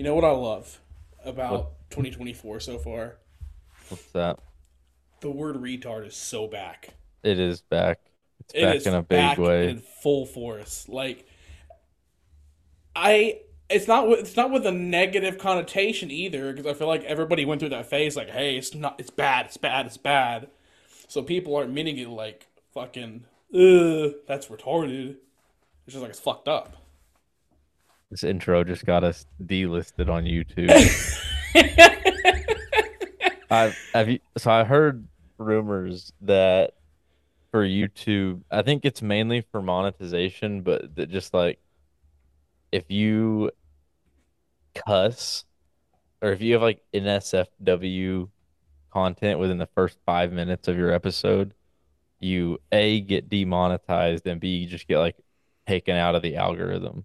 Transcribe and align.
You 0.00 0.04
know 0.04 0.14
what 0.14 0.24
I 0.24 0.30
love 0.30 0.80
about 1.26 1.72
2024 1.90 2.60
so 2.60 2.78
far? 2.78 3.18
What's 3.90 4.10
that? 4.12 4.38
The 5.20 5.28
word 5.28 5.56
retard 5.56 6.06
is 6.06 6.16
so 6.16 6.48
back. 6.48 6.94
It 7.22 7.38
is 7.38 7.60
back. 7.60 8.00
It's 8.38 8.54
It 8.54 8.62
back 8.62 8.86
in 8.86 8.94
a 8.94 9.02
big 9.02 9.18
back 9.18 9.36
way. 9.36 9.68
in 9.68 9.80
full 9.80 10.24
force. 10.24 10.88
Like 10.88 11.28
I 12.96 13.40
it's 13.68 13.86
not 13.86 14.08
with 14.08 14.20
it's 14.20 14.36
not 14.38 14.50
with 14.50 14.64
a 14.64 14.72
negative 14.72 15.36
connotation 15.36 16.10
either 16.10 16.54
because 16.54 16.64
I 16.64 16.72
feel 16.72 16.88
like 16.88 17.04
everybody 17.04 17.44
went 17.44 17.60
through 17.60 17.68
that 17.68 17.84
phase 17.84 18.16
like 18.16 18.30
hey 18.30 18.56
it's 18.56 18.74
not 18.74 18.98
it's 18.98 19.10
bad 19.10 19.44
it's 19.44 19.58
bad 19.58 19.84
it's 19.84 19.98
bad 19.98 20.48
so 21.08 21.22
people 21.22 21.54
aren't 21.54 21.74
meaning 21.74 21.98
it 21.98 22.08
like 22.08 22.46
fucking 22.72 23.24
that's 23.52 24.46
retarded 24.46 25.16
it's 25.84 25.92
just 25.92 26.00
like 26.00 26.08
it's 26.08 26.20
fucked 26.20 26.48
up 26.48 26.79
This 28.10 28.24
intro 28.24 28.64
just 28.64 28.84
got 28.84 29.04
us 29.04 29.26
delisted 29.44 30.08
on 30.08 30.24
YouTube. 30.24 30.70
I've 33.50 33.76
have 33.92 34.08
you 34.08 34.20
so 34.36 34.50
I 34.50 34.64
heard 34.64 35.06
rumors 35.38 36.12
that 36.22 36.74
for 37.50 37.66
YouTube, 37.66 38.42
I 38.50 38.62
think 38.62 38.84
it's 38.84 39.02
mainly 39.02 39.44
for 39.52 39.60
monetization, 39.60 40.62
but 40.62 40.94
that 40.96 41.10
just 41.10 41.34
like 41.34 41.58
if 42.72 42.90
you 42.90 43.50
cuss 44.74 45.44
or 46.22 46.30
if 46.30 46.40
you 46.40 46.52
have 46.54 46.62
like 46.62 46.82
NSFW 46.94 48.28
content 48.92 49.38
within 49.38 49.58
the 49.58 49.68
first 49.74 49.98
five 50.06 50.32
minutes 50.32 50.68
of 50.68 50.76
your 50.76 50.92
episode, 50.92 51.54
you 52.20 52.58
A 52.70 53.00
get 53.00 53.28
demonetized 53.28 54.26
and 54.26 54.40
B 54.40 54.58
you 54.58 54.66
just 54.68 54.86
get 54.86 54.98
like 54.98 55.16
taken 55.66 55.96
out 55.96 56.14
of 56.14 56.22
the 56.22 56.36
algorithm. 56.36 57.04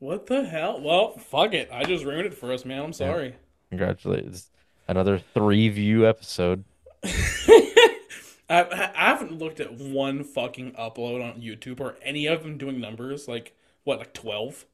What 0.00 0.26
the 0.26 0.44
hell 0.44 0.80
well 0.80 1.16
fuck 1.16 1.54
it 1.54 1.68
I 1.72 1.84
just 1.84 2.04
ruined 2.04 2.26
it 2.26 2.34
for 2.34 2.52
us 2.52 2.64
man 2.64 2.82
I'm 2.82 2.92
sorry 2.92 3.36
Congratulations. 3.70 4.50
Another 4.88 5.20
three 5.32 5.68
view 5.68 6.04
episode. 6.08 6.64
I, 7.04 8.90
I 8.96 9.04
haven't 9.10 9.30
looked 9.38 9.60
at 9.60 9.72
one 9.74 10.24
fucking 10.24 10.72
upload 10.72 11.22
on 11.24 11.40
YouTube 11.40 11.78
or 11.78 11.94
any 12.02 12.26
of 12.26 12.42
them 12.42 12.58
doing 12.58 12.80
numbers. 12.80 13.28
Like 13.28 13.54
what, 13.84 13.98
like 14.00 14.12
twelve? 14.12 14.66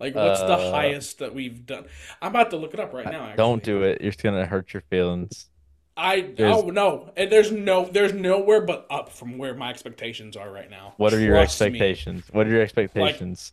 Like 0.00 0.16
what's 0.16 0.40
the 0.40 0.46
Uh, 0.54 0.72
highest 0.72 1.20
that 1.20 1.32
we've 1.32 1.64
done? 1.64 1.84
I'm 2.20 2.30
about 2.32 2.50
to 2.50 2.56
look 2.56 2.74
it 2.74 2.80
up 2.80 2.92
right 2.92 3.04
now. 3.06 3.22
Actually. 3.26 3.36
Don't 3.36 3.62
do 3.62 3.82
it. 3.82 4.00
You're 4.02 4.10
just 4.10 4.22
gonna 4.22 4.46
hurt 4.46 4.72
your 4.74 4.80
feelings. 4.90 5.48
I 5.96 6.22
There's- 6.36 6.56
oh 6.56 6.70
no, 6.70 7.12
and 7.16 7.30
there's 7.30 7.52
no 7.52 7.84
there's 7.84 8.12
nowhere 8.12 8.62
but 8.62 8.86
up 8.90 9.12
from 9.12 9.38
where 9.38 9.54
my 9.54 9.70
expectations 9.70 10.36
are 10.36 10.50
right 10.50 10.68
now. 10.70 10.94
What 10.96 11.12
are 11.14 11.20
your 11.20 11.36
Trust 11.36 11.60
me. 11.60 11.66
expectations? 11.66 12.24
What 12.32 12.48
are 12.48 12.50
your 12.50 12.62
expectations? 12.62 13.52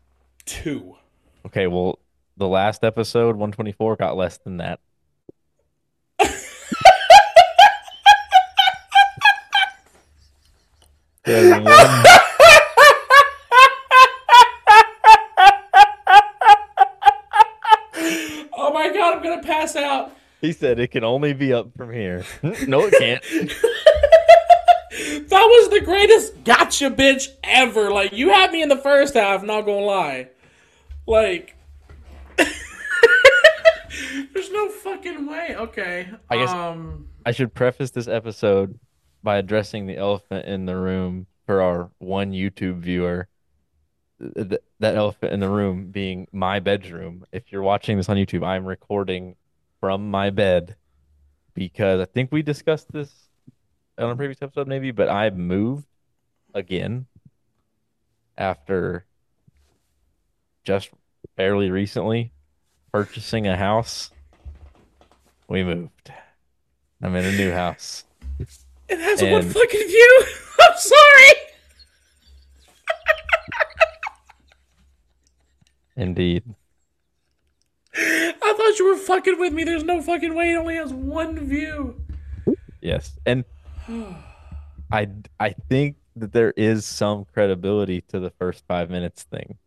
Two. 0.50 0.96
Okay, 1.46 1.68
well, 1.68 2.00
the 2.38 2.48
last 2.48 2.84
episode, 2.84 3.36
124, 3.36 3.96
got 3.98 4.18
less 4.18 4.38
than 4.40 4.58
that. 4.58 4.80
One- 11.26 11.66
Oh 18.62 18.72
my 18.74 18.90
god, 18.94 19.18
I'm 19.18 19.24
gonna 19.24 19.42
pass 19.44 19.76
out. 19.76 20.16
he 20.42 20.52
said 20.52 20.80
it 20.80 20.92
can 20.92 21.04
only 21.04 21.34
be 21.34 21.54
up 21.54 21.70
from 21.76 21.92
here. 21.92 22.24
no, 22.68 22.82
it 22.86 22.94
can't. 22.98 23.24
That 25.30 25.44
was 25.46 25.70
the 25.70 25.80
greatest 25.86 26.44
gotcha 26.44 26.90
bitch 26.92 27.30
ever. 27.44 27.90
Like 27.92 28.12
you 28.12 28.30
had 28.32 28.52
me 28.52 28.62
in 28.64 28.70
the 28.70 28.76
first 28.78 29.14
half, 29.14 29.44
not 29.44 29.62
gonna 29.62 29.86
lie. 29.86 30.28
Like 31.10 31.56
There's 34.34 34.52
no 34.52 34.70
fucking 34.70 35.26
way. 35.26 35.56
Okay. 35.58 36.10
I 36.30 36.38
guess- 36.38 36.52
um 36.52 37.08
I 37.26 37.32
should 37.32 37.54
preface 37.54 37.92
this 37.92 38.08
episode 38.08 38.80
by 39.24 39.38
addressing 39.38 39.88
the 39.88 39.98
elephant 39.98 40.46
in 40.46 40.66
the 40.66 40.76
room 40.78 41.26
for 41.46 41.62
our 41.62 41.90
one 41.98 42.32
YouTube 42.32 42.78
viewer. 42.80 43.28
Th- 44.22 44.50
th- 44.50 44.62
that 44.80 44.96
elephant 44.96 45.34
in 45.34 45.40
the 45.40 45.50
room 45.50 45.92
being 45.92 46.28
my 46.32 46.60
bedroom. 46.60 47.26
If 47.32 47.52
you're 47.52 47.62
watching 47.64 47.98
this 47.98 48.08
on 48.10 48.18
YouTube, 48.18 48.46
I'm 48.46 48.66
recording 48.66 49.36
from 49.80 50.12
my 50.12 50.30
bed 50.30 50.76
because 51.54 52.00
I 52.02 52.06
think 52.06 52.32
we 52.32 52.42
discussed 52.42 52.92
this 52.92 53.12
on 53.98 54.12
a 54.12 54.16
previous 54.16 54.42
episode, 54.42 54.68
maybe, 54.68 54.92
but 54.92 55.10
I 55.10 55.30
moved 55.32 55.86
again 56.54 57.06
after 58.38 59.06
just 60.64 60.90
fairly 61.40 61.72
recently 61.72 62.34
purchasing 62.92 63.48
a 63.48 63.56
house. 63.56 64.12
We 65.48 65.64
moved. 65.64 66.12
I'm 67.02 67.16
in 67.16 67.24
a 67.24 67.32
new 67.32 67.54
house. 67.54 68.04
it 68.90 69.00
has 69.00 69.22
one 69.22 69.32
and- 69.36 69.54
fucking 69.54 69.88
view. 69.88 70.24
I'm 70.60 70.78
sorry. 70.78 71.32
Indeed. 75.96 76.44
I 77.96 78.34
thought 78.58 78.78
you 78.78 78.88
were 78.90 78.98
fucking 78.98 79.40
with 79.40 79.54
me. 79.54 79.64
There's 79.64 79.86
no 79.86 80.02
fucking 80.02 80.36
way 80.36 80.52
it 80.52 80.58
only 80.58 80.76
has 80.76 80.92
one 80.92 81.40
view. 81.40 82.02
Yes. 82.82 83.18
And 83.26 83.46
I 84.92 85.08
I 85.40 85.56
think 85.70 85.96
that 86.18 86.34
there 86.34 86.54
is 86.58 86.86
some 86.86 87.24
credibility 87.34 88.02
to 88.10 88.20
the 88.20 88.30
first 88.30 88.66
5 88.68 88.90
minutes 88.90 89.24
thing. 89.24 89.58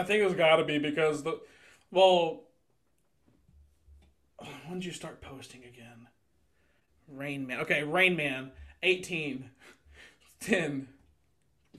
I 0.00 0.02
think 0.04 0.24
it's 0.24 0.34
gotta 0.34 0.64
be 0.64 0.78
because 0.78 1.22
the 1.22 1.38
well 1.90 2.44
when 4.66 4.78
did 4.78 4.86
you 4.86 4.92
start 4.92 5.20
posting 5.20 5.62
again? 5.64 6.08
Rain 7.06 7.46
Man. 7.46 7.60
Okay, 7.60 7.82
Rain 7.84 8.16
Man. 8.16 8.52
18. 8.82 9.50
10. 10.40 10.88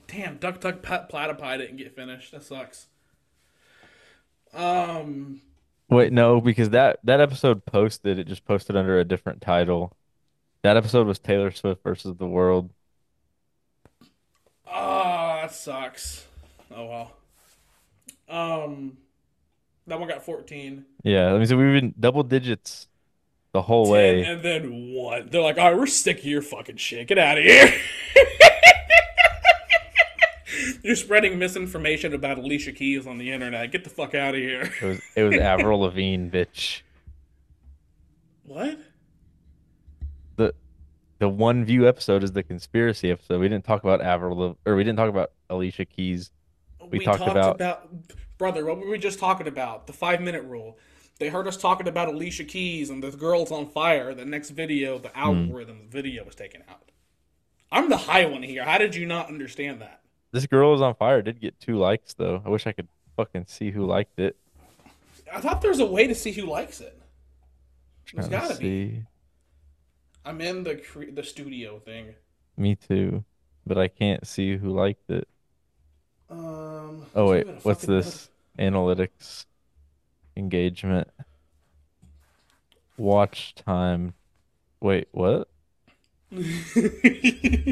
Damn, 0.06 0.36
Duck 0.36 0.60
Duck 0.60 0.82
Pat 0.82 1.10
Platypie 1.10 1.58
didn't 1.58 1.78
get 1.78 1.96
finished. 1.96 2.30
That 2.30 2.44
sucks. 2.44 2.86
Um 4.54 5.40
Wait, 5.90 6.12
no, 6.12 6.40
because 6.40 6.70
that 6.70 7.00
that 7.02 7.20
episode 7.20 7.66
posted, 7.66 8.20
it 8.20 8.28
just 8.28 8.44
posted 8.44 8.76
under 8.76 9.00
a 9.00 9.04
different 9.04 9.40
title. 9.40 9.96
That 10.62 10.76
episode 10.76 11.08
was 11.08 11.18
Taylor 11.18 11.50
Swift 11.50 11.82
versus 11.82 12.16
the 12.16 12.26
world. 12.26 12.70
Ah, 14.64 15.40
that 15.42 15.52
sucks. 15.52 16.26
Oh 16.70 16.86
well. 16.86 17.16
Um 18.32 18.96
that 19.86 19.98
one 19.98 20.08
got 20.08 20.24
14. 20.24 20.84
Yeah, 21.02 21.32
I 21.32 21.38
mean, 21.38 21.46
so 21.46 21.56
we've 21.56 21.72
been 21.80 21.92
double 21.98 22.22
digits 22.22 22.86
the 23.52 23.60
whole 23.62 23.84
10, 23.86 23.92
way. 23.92 24.22
and 24.24 24.42
then 24.42 24.92
one. 24.94 25.28
They're 25.30 25.42
like, 25.42 25.58
all 25.58 25.70
right, 25.70 25.76
we're 25.78 25.86
sick 25.86 26.20
of 26.20 26.24
your 26.24 26.40
fucking 26.40 26.76
shit. 26.76 27.08
Get 27.08 27.18
out 27.18 27.36
of 27.38 27.44
here. 27.44 27.74
You're 30.82 30.96
spreading 30.96 31.38
misinformation 31.38 32.12
about 32.12 32.38
Alicia 32.38 32.72
Keys 32.72 33.06
on 33.06 33.18
the 33.18 33.30
internet. 33.30 33.70
Get 33.72 33.84
the 33.84 33.90
fuck 33.90 34.14
out 34.14 34.34
of 34.34 34.40
here. 34.40 34.62
It 34.80 34.82
was 34.82 35.00
it 35.16 35.22
was 35.22 35.36
Avril 35.36 35.80
Lavigne, 35.82 36.28
bitch. 36.28 36.82
What? 38.44 38.78
The 40.36 40.54
the 41.18 41.28
one 41.28 41.64
view 41.64 41.88
episode 41.88 42.22
is 42.24 42.32
the 42.32 42.42
conspiracy 42.42 43.10
episode. 43.10 43.40
We 43.40 43.48
didn't 43.48 43.64
talk 43.64 43.82
about 43.82 44.00
Avril 44.02 44.56
or 44.66 44.76
we 44.76 44.84
didn't 44.84 44.96
talk 44.98 45.08
about 45.08 45.32
Alicia 45.50 45.84
Keys. 45.84 46.30
We 46.90 46.98
talked 47.04 47.22
about- 47.22 47.60
brother. 48.42 48.64
What 48.64 48.78
were 48.80 48.88
we 48.88 48.98
just 48.98 49.20
talking 49.20 49.46
about? 49.46 49.86
The 49.86 49.92
five 49.92 50.20
minute 50.20 50.42
rule. 50.42 50.76
They 51.20 51.28
heard 51.28 51.46
us 51.46 51.56
talking 51.56 51.86
about 51.86 52.08
Alicia 52.08 52.42
Keys 52.42 52.90
and 52.90 53.00
the 53.00 53.12
girls 53.12 53.52
on 53.52 53.68
fire. 53.68 54.14
The 54.14 54.24
next 54.24 54.50
video, 54.50 54.98
the 54.98 55.16
algorithm, 55.16 55.82
the 55.88 55.96
video 55.96 56.24
was 56.24 56.34
taken 56.34 56.64
out. 56.68 56.90
I'm 57.70 57.88
the 57.88 57.96
high 57.96 58.26
one 58.26 58.42
here. 58.42 58.64
How 58.64 58.78
did 58.78 58.96
you 58.96 59.06
not 59.06 59.28
understand 59.28 59.80
that? 59.80 60.00
This 60.32 60.44
girl 60.46 60.72
was 60.72 60.82
on 60.82 60.96
fire. 60.96 61.22
Did 61.22 61.40
get 61.40 61.60
two 61.60 61.76
likes 61.76 62.14
though. 62.14 62.42
I 62.44 62.48
wish 62.48 62.66
I 62.66 62.72
could 62.72 62.88
fucking 63.16 63.46
see 63.46 63.70
who 63.70 63.86
liked 63.86 64.18
it. 64.18 64.36
I 65.32 65.40
thought 65.40 65.62
there's 65.62 65.78
a 65.78 65.86
way 65.86 66.08
to 66.08 66.14
see 66.14 66.32
who 66.32 66.46
likes 66.46 66.80
it. 66.80 67.00
There's 68.12 68.26
gotta 68.26 68.56
be. 68.56 69.04
I'm 70.24 70.40
in 70.40 70.64
the 70.64 70.74
cre- 70.74 71.12
the 71.14 71.22
studio 71.22 71.78
thing. 71.78 72.16
Me 72.56 72.74
too, 72.74 73.24
but 73.64 73.78
I 73.78 73.86
can't 73.86 74.26
see 74.26 74.56
who 74.56 74.70
liked 74.70 75.10
it. 75.10 75.28
Um. 76.28 77.06
Oh 77.14 77.30
wait, 77.30 77.46
give 77.46 77.54
it 77.54 77.58
a 77.58 77.62
what's 77.62 77.86
this? 77.86 78.30
Analytics, 78.58 79.46
engagement, 80.36 81.08
watch 82.96 83.54
time. 83.54 84.14
Wait, 84.80 85.08
what? 85.12 85.48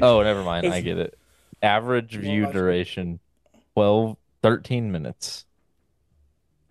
Oh, 0.02 0.22
never 0.22 0.42
mind. 0.42 0.66
I 0.66 0.80
get 0.80 0.98
it. 0.98 1.18
Average 1.62 2.16
view 2.16 2.50
duration 2.52 3.20
12, 3.74 4.16
13 4.42 4.92
minutes. 4.92 5.44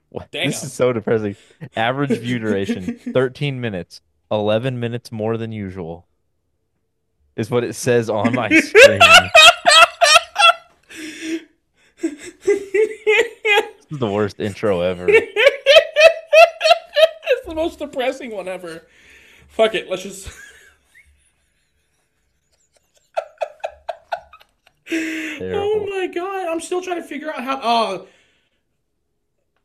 What? 0.09 0.31
This 0.31 0.63
is 0.63 0.73
so 0.73 0.91
depressing. 0.94 1.35
Average 1.75 2.19
view 2.19 2.39
duration 2.39 2.97
13 3.13 3.61
minutes, 3.61 4.01
11 4.31 4.79
minutes 4.79 5.11
more 5.11 5.38
than 5.38 5.51
usual. 5.51 6.07
Is 7.35 7.51
what 7.51 7.63
it 7.63 7.73
says 7.75 8.09
on 8.09 8.33
my 8.33 8.50
screen. 8.50 9.00
is 13.89 14.00
the 14.00 14.12
worst 14.12 14.39
intro 14.39 14.81
ever. 14.81 15.06
it's 15.09 15.45
the 17.45 17.56
most 17.56 17.80
depressing 17.80 18.31
one 18.31 18.47
ever. 18.47 18.88
Fuck 19.47 19.75
it, 19.75 19.89
let's 19.89 20.03
just. 20.03 20.30
Oh 25.41 25.88
my 25.89 26.07
god, 26.07 26.47
I'm 26.47 26.59
still 26.59 26.81
trying 26.81 27.01
to 27.01 27.07
figure 27.07 27.30
out 27.30 27.44
how. 27.44 27.59
Oh, 27.62 28.07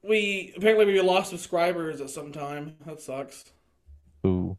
we 0.02 0.52
apparently 0.56 0.84
we 0.86 1.00
lost 1.00 1.30
subscribers 1.30 2.00
at 2.00 2.10
some 2.10 2.32
time. 2.32 2.76
That 2.86 3.00
sucks. 3.00 3.44
Ooh. 4.26 4.56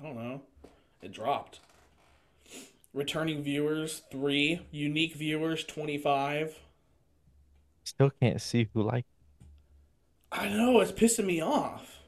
I 0.00 0.04
don't 0.04 0.16
know. 0.16 0.42
It 1.02 1.12
dropped. 1.12 1.60
Returning 2.92 3.42
viewers 3.42 4.02
three, 4.10 4.66
unique 4.70 5.14
viewers 5.14 5.64
twenty 5.64 5.98
five. 5.98 6.58
Still 7.90 8.10
can't 8.22 8.40
see 8.40 8.68
who 8.72 8.82
like 8.84 9.04
I 10.30 10.48
know 10.48 10.78
it's 10.78 10.92
pissing 10.92 11.24
me 11.24 11.42
off. 11.42 11.98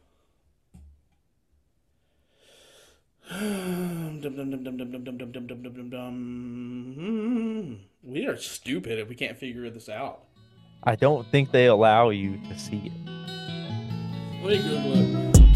Dum, 3.29 4.21
dum, 4.21 4.37
dum, 4.37 4.63
dum, 4.63 4.63
dum, 4.63 4.77
dum, 4.77 5.05
dum, 5.05 5.19
dum, 5.19 5.33
dum, 5.33 5.63
dum, 5.63 5.75
dum, 5.75 5.91
dum. 5.91 7.81
We 8.05 8.27
are 8.27 8.37
stupid 8.37 9.01
if 9.01 9.09
we 9.09 9.17
can't 9.17 9.37
figure 9.37 9.69
this 9.71 9.89
out. 9.89 10.23
I 10.85 10.95
don't 10.95 11.27
think 11.33 11.51
they 11.51 11.67
allow 11.67 12.11
you 12.11 12.39
to 12.49 12.57
see 12.57 12.83
it. 12.87 12.93
Let 14.41 14.51
me 14.51 14.59
Google 14.63 14.93
it. 14.95 15.52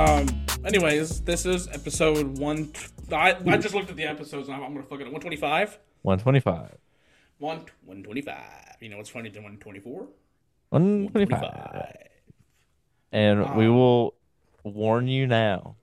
Um. 0.00 0.26
Anyways, 0.64 1.20
this 1.22 1.44
is 1.44 1.68
episode 1.68 2.38
one. 2.38 2.72
I, 3.12 3.36
I 3.46 3.56
just 3.58 3.74
looked 3.74 3.90
at 3.90 3.96
the 3.96 4.04
episodes 4.04 4.48
and 4.48 4.56
I'm, 4.56 4.62
I'm 4.62 4.72
gonna 4.72 4.86
fuck 4.86 5.00
it. 5.00 5.12
One 5.12 5.20
twenty 5.20 5.36
five. 5.36 5.78
125. 6.02 6.78
One 7.38 7.66
one 7.84 8.02
twenty 8.02 8.22
five. 8.22 8.76
You 8.80 8.88
know 8.88 8.96
what's 8.96 9.10
funny 9.10 9.30
one 9.38 9.58
twenty 9.58 9.78
four? 9.80 10.08
125. 10.70 11.96
And 13.12 13.40
we 13.56 13.66
Um, 13.66 13.74
will 13.74 14.14
warn 14.64 15.06
you 15.06 15.26
now. 15.26 15.76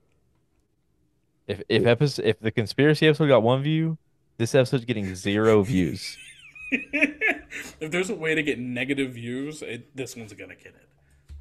If 1.46 1.62
if 1.68 1.86
episode 1.86 2.24
if 2.24 2.40
the 2.40 2.50
conspiracy 2.50 3.06
episode 3.06 3.28
got 3.28 3.44
one 3.44 3.62
view, 3.62 3.98
this 4.36 4.52
episode's 4.52 4.84
getting 4.84 5.14
zero 5.14 5.62
views. 5.62 6.16
if 6.72 7.90
there's 7.92 8.10
a 8.10 8.16
way 8.16 8.34
to 8.34 8.42
get 8.42 8.58
negative 8.58 9.12
views, 9.12 9.62
it, 9.62 9.94
this 9.96 10.16
one's 10.16 10.32
gonna 10.32 10.56
get 10.56 10.74
it. 10.74 10.88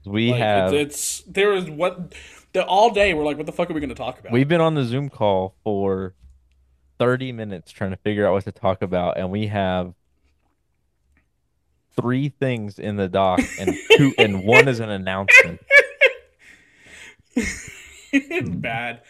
We 0.05 0.31
Like, 0.31 0.39
have 0.39 0.73
it's, 0.73 0.95
it's 0.95 1.21
there 1.27 1.53
is 1.53 1.69
what 1.69 2.13
all 2.55 2.91
day 2.91 3.13
we're 3.13 3.25
like, 3.25 3.37
what 3.37 3.45
the 3.45 3.51
fuck 3.51 3.69
are 3.69 3.73
we 3.73 3.81
gonna 3.81 3.95
talk 3.95 4.19
about? 4.19 4.31
we've 4.31 4.47
been 4.47 4.61
on 4.61 4.75
the 4.75 4.83
Zoom 4.83 5.09
call 5.09 5.55
for 5.63 6.13
30 6.99 7.31
minutes 7.31 7.71
trying 7.71 7.91
to 7.91 7.97
figure 7.97 8.27
out 8.27 8.33
what 8.33 8.43
to 8.45 8.51
talk 8.51 8.81
about, 8.81 9.17
and 9.17 9.29
we 9.31 9.47
have 9.47 9.93
three 11.99 12.29
things 12.29 12.77
in 12.79 12.95
the 12.95 13.07
doc 13.07 13.39
and 13.59 13.75
two 13.97 14.13
and 14.17 14.45
one 14.45 14.67
is 14.67 14.79
an 14.79 14.89
announcement. 14.89 15.59
it's 18.11 18.49
bad. 18.49 19.01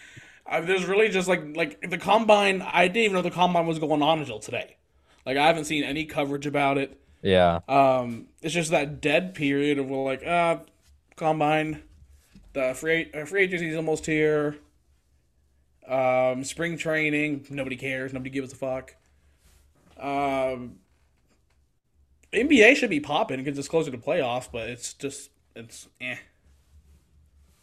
I, 0.45 0.61
there's 0.61 0.85
really 0.85 1.09
just 1.09 1.27
like 1.27 1.55
like 1.55 1.89
the 1.89 1.97
combine. 1.97 2.61
I 2.61 2.87
didn't 2.87 3.03
even 3.03 3.15
know 3.15 3.21
the 3.21 3.31
combine 3.31 3.67
was 3.67 3.79
going 3.79 4.01
on 4.01 4.19
until 4.19 4.39
today. 4.39 4.77
Like 5.25 5.37
I 5.37 5.45
haven't 5.47 5.65
seen 5.65 5.83
any 5.83 6.05
coverage 6.05 6.45
about 6.45 6.77
it. 6.77 6.99
Yeah. 7.21 7.59
Um, 7.67 8.27
it's 8.41 8.53
just 8.53 8.71
that 8.71 9.01
dead 9.01 9.33
period 9.33 9.79
of 9.79 9.89
like 9.89 10.25
uh, 10.25 10.59
combine, 11.15 11.83
the 12.57 12.73
free 12.73 13.11
uh, 13.13 13.25
free 13.25 13.43
agency 13.43 13.69
is 13.69 13.75
almost 13.75 14.05
here. 14.07 14.57
Um, 15.87 16.43
spring 16.43 16.75
training, 16.77 17.45
nobody 17.49 17.75
cares, 17.77 18.13
nobody 18.13 18.31
gives 18.31 18.51
a 18.51 18.55
fuck. 18.55 18.95
Um, 19.97 20.77
NBA 22.33 22.75
should 22.75 22.89
be 22.89 22.99
popping 22.99 23.43
because 23.43 23.57
it's 23.57 23.67
closer 23.67 23.91
to 23.91 23.97
playoffs, 23.97 24.49
but 24.51 24.69
it's 24.69 24.93
just 24.93 25.29
it's 25.55 25.87
eh. 26.01 26.15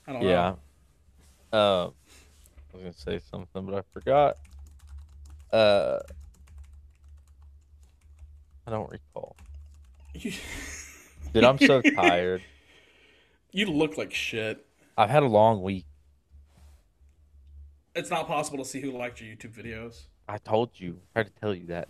I 0.06 0.12
don't 0.12 0.22
Yeah. 0.22 0.54
know. 1.52 1.58
Uh, 1.58 1.86
I 1.86 2.76
was 2.76 2.82
gonna 2.82 2.92
say 2.94 3.20
something, 3.30 3.66
but 3.66 3.74
I 3.74 3.82
forgot. 3.92 4.36
Uh, 5.52 5.98
I 8.66 8.70
don't 8.70 8.90
recall. 8.90 9.36
Dude, 11.32 11.44
I'm 11.44 11.58
so 11.58 11.82
tired. 11.96 12.42
you 13.52 13.66
look 13.66 13.98
like 13.98 14.14
shit. 14.14 14.63
I've 14.96 15.10
had 15.10 15.22
a 15.22 15.26
long 15.26 15.62
week. 15.62 15.86
It's 17.94 18.10
not 18.10 18.26
possible 18.26 18.58
to 18.58 18.64
see 18.64 18.80
who 18.80 18.90
liked 18.96 19.20
your 19.20 19.34
YouTube 19.34 19.52
videos. 19.54 20.02
I 20.28 20.38
told 20.38 20.70
you. 20.74 20.98
I 21.14 21.22
tried 21.22 21.34
to 21.34 21.40
tell 21.40 21.54
you 21.54 21.66
that. 21.66 21.88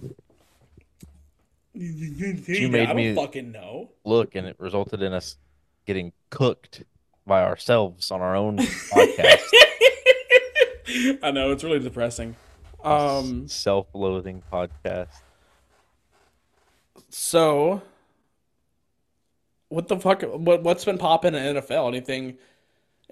You 1.72 2.68
made 2.68 2.82
I 2.82 2.86
don't 2.86 2.96
me- 2.96 3.14
fucking 3.14 3.52
know. 3.52 3.90
Look, 4.04 4.34
and 4.34 4.46
it 4.46 4.56
resulted 4.58 5.02
in 5.02 5.12
us 5.12 5.36
getting 5.86 6.12
cooked 6.30 6.84
by 7.26 7.42
ourselves 7.42 8.10
on 8.10 8.20
our 8.20 8.36
own 8.36 8.58
podcast. 8.58 9.42
I 11.22 11.30
know 11.30 11.50
it's 11.52 11.64
really 11.64 11.80
depressing. 11.80 12.36
Um. 12.82 13.48
self-loathing 13.48 14.42
podcast. 14.52 15.08
So, 17.08 17.80
what 19.68 19.88
the 19.88 19.98
fuck? 19.98 20.22
What 20.22 20.62
what's 20.62 20.84
been 20.84 20.98
popping 20.98 21.34
in 21.34 21.56
NFL? 21.56 21.88
Anything? 21.88 22.36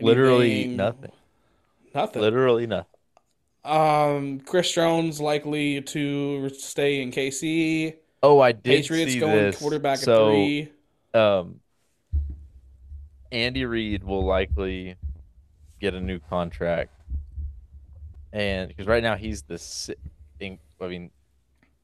Literally 0.02 0.66
nothing. 0.66 1.12
Nothing. 1.94 2.22
Literally 2.22 2.66
nothing. 2.66 2.86
Um. 3.64 4.40
Chris 4.40 4.72
Jones 4.72 5.20
likely 5.20 5.82
to 5.82 6.48
stay 6.50 7.02
in 7.02 7.10
KC. 7.10 7.94
Oh, 8.22 8.40
I 8.40 8.52
did 8.52 8.64
Patriots 8.64 9.12
see 9.12 9.20
going 9.20 9.36
this. 9.36 9.58
quarterback 9.58 9.98
so, 9.98 10.28
at 10.28 10.32
three. 10.32 10.72
um, 11.14 11.60
Andy 13.32 13.64
Reid 13.64 14.04
will 14.04 14.24
likely 14.24 14.96
get 15.80 15.94
a 15.94 16.00
new 16.00 16.20
contract, 16.20 16.92
and 18.32 18.68
because 18.68 18.86
right 18.86 19.02
now 19.02 19.16
he's 19.16 19.42
the 19.42 19.96
I 20.80 20.86
mean, 20.88 21.10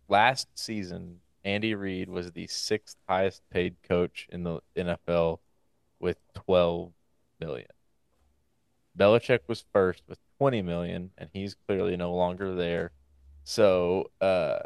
last 0.09 0.49
season 0.55 1.21
Andy 1.45 1.75
Reid 1.75 2.09
was 2.09 2.31
the 2.33 2.47
sixth 2.47 2.97
highest 3.09 3.43
paid 3.51 3.77
coach 3.89 4.29
in 4.31 4.45
the 4.45 4.61
NFL 4.77 5.39
with 6.01 6.19
twelve 6.35 6.93
million. 7.41 7.69
Belichick 8.99 9.41
was 9.47 9.65
first 9.73 10.03
with 10.09 10.19
twenty 10.39 10.63
million, 10.63 11.11
and 11.17 11.31
he's 11.33 11.55
clearly 11.67 11.97
no 11.97 12.15
longer 12.15 12.55
there. 12.55 12.91
So, 13.45 14.11
uh, 14.21 14.59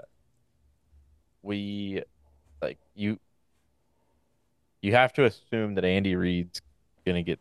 we 1.43 2.03
like 2.61 2.79
you 2.95 3.19
you 4.81 4.93
have 4.93 5.13
to 5.15 5.25
assume 5.25 5.75
that 5.75 5.85
Andy 5.85 6.17
Reid's 6.17 6.61
going 7.05 7.17
to 7.17 7.23
get 7.23 7.39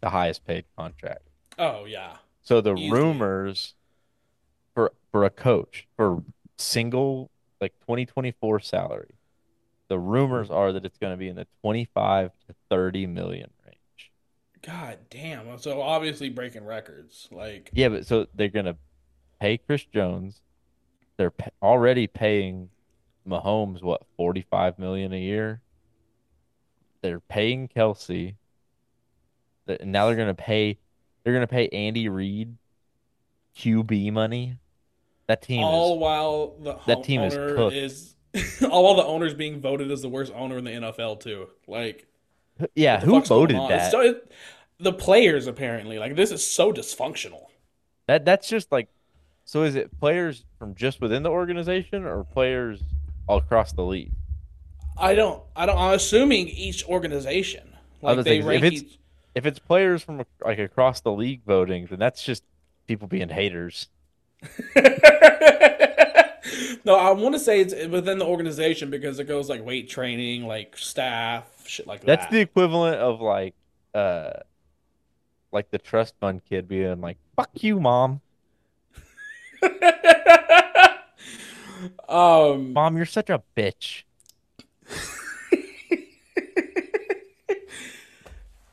the 0.00 0.10
highest 0.10 0.44
paid 0.44 0.64
contract. 0.76 1.22
Oh 1.58 1.84
yeah. 1.84 2.16
So 2.42 2.60
the 2.60 2.74
Easily. 2.74 2.90
rumors 2.90 3.74
for 4.74 4.92
for 5.10 5.24
a 5.24 5.30
coach 5.30 5.86
for 5.96 6.22
single 6.58 7.30
like 7.60 7.72
2024 7.80 8.60
salary, 8.60 9.14
the 9.88 9.98
rumors 9.98 10.50
are 10.50 10.72
that 10.72 10.84
it's 10.84 10.98
going 10.98 11.12
to 11.12 11.16
be 11.16 11.28
in 11.28 11.36
the 11.36 11.46
25 11.62 12.32
to 12.48 12.54
30 12.70 13.06
million. 13.06 13.50
God 14.62 14.98
damn. 15.10 15.58
So 15.58 15.82
obviously 15.82 16.28
breaking 16.30 16.64
records. 16.64 17.28
Like 17.30 17.70
Yeah, 17.72 17.88
but 17.88 18.06
so 18.06 18.26
they're 18.34 18.48
going 18.48 18.66
to 18.66 18.76
pay 19.40 19.58
Chris 19.58 19.84
Jones. 19.84 20.40
They're 21.16 21.32
already 21.60 22.06
paying 22.06 22.70
Mahomes 23.28 23.82
what 23.82 24.02
45 24.16 24.78
million 24.78 25.12
a 25.12 25.20
year. 25.20 25.60
They're 27.02 27.20
paying 27.20 27.68
Kelce. 27.68 28.34
Th- 29.66 29.78
And 29.80 29.92
now 29.92 30.06
they're 30.06 30.16
going 30.16 30.28
to 30.28 30.34
pay 30.34 30.78
they're 31.24 31.32
going 31.34 31.46
to 31.46 31.52
pay 31.52 31.68
Andy 31.68 32.08
Reid 32.08 32.56
QB 33.56 34.12
money. 34.12 34.58
That 35.28 35.42
team 35.42 35.62
all 35.62 35.94
is 35.94 36.00
while 36.00 36.56
the 36.60 36.78
that 36.86 37.04
team 37.04 37.22
is 37.22 37.34
owner 37.34 37.54
cooked. 37.54 37.76
is 37.76 38.14
all 38.70 38.84
while 38.84 38.94
the 38.94 39.04
owner's 39.04 39.34
being 39.34 39.60
voted 39.60 39.90
as 39.90 40.02
the 40.02 40.08
worst 40.08 40.32
owner 40.34 40.58
in 40.58 40.64
the 40.64 40.70
NFL 40.70 41.20
too. 41.20 41.48
Like 41.66 42.06
Yeah, 42.74 43.00
who 43.00 43.20
voted 43.22 43.56
that? 43.56 43.90
so- 43.90 44.20
the 44.80 44.92
players 44.92 45.46
apparently. 45.46 45.98
Like 45.98 46.16
this 46.16 46.30
is 46.32 46.44
so 46.44 46.72
dysfunctional. 46.72 47.44
That 48.08 48.24
that's 48.24 48.48
just 48.48 48.72
like 48.72 48.88
so 49.44 49.62
is 49.62 49.74
it 49.74 49.96
players 50.00 50.44
from 50.58 50.74
just 50.74 51.00
within 51.00 51.22
the 51.22 51.30
organization 51.30 52.04
or 52.04 52.24
players 52.24 52.80
all 53.28 53.38
across 53.38 53.72
the 53.72 53.84
league? 53.84 54.12
I 54.98 55.14
don't. 55.14 55.42
I 55.56 55.66
don't. 55.66 55.78
I'm 55.78 55.94
assuming 55.94 56.48
each 56.48 56.84
organization, 56.86 57.74
like 58.02 58.16
they 58.18 58.40
thinking, 58.42 58.50
if 58.50 58.62
it's- 58.64 58.82
each. 58.82 58.98
If 59.34 59.46
it's 59.46 59.58
players 59.58 60.02
from 60.02 60.26
like 60.44 60.58
across 60.58 61.00
the 61.00 61.10
league 61.10 61.42
voting, 61.46 61.86
then 61.86 61.98
that's 61.98 62.22
just 62.22 62.44
people 62.86 63.08
being 63.08 63.30
haters. 63.30 63.88
no, 66.84 66.96
I 66.96 67.10
want 67.12 67.34
to 67.34 67.38
say 67.38 67.60
it's 67.60 67.74
within 67.88 68.18
the 68.18 68.26
organization 68.26 68.90
because 68.90 69.18
it 69.18 69.24
goes 69.24 69.48
like 69.48 69.64
weight 69.64 69.88
training, 69.88 70.46
like 70.46 70.76
staff, 70.76 71.46
shit 71.66 71.86
like 71.86 72.00
That's 72.00 72.06
that. 72.06 72.20
That's 72.22 72.32
the 72.32 72.40
equivalent 72.40 72.96
of 72.96 73.20
like 73.20 73.54
uh 73.94 74.30
like 75.52 75.70
the 75.70 75.78
trust 75.78 76.14
fund 76.20 76.42
kid 76.48 76.66
being 76.66 77.00
like, 77.00 77.18
fuck 77.36 77.50
you, 77.62 77.78
mom. 77.78 78.20
um, 82.08 82.72
Mom, 82.72 82.96
you're 82.96 83.06
such 83.06 83.30
a 83.30 83.42
bitch. 83.56 84.02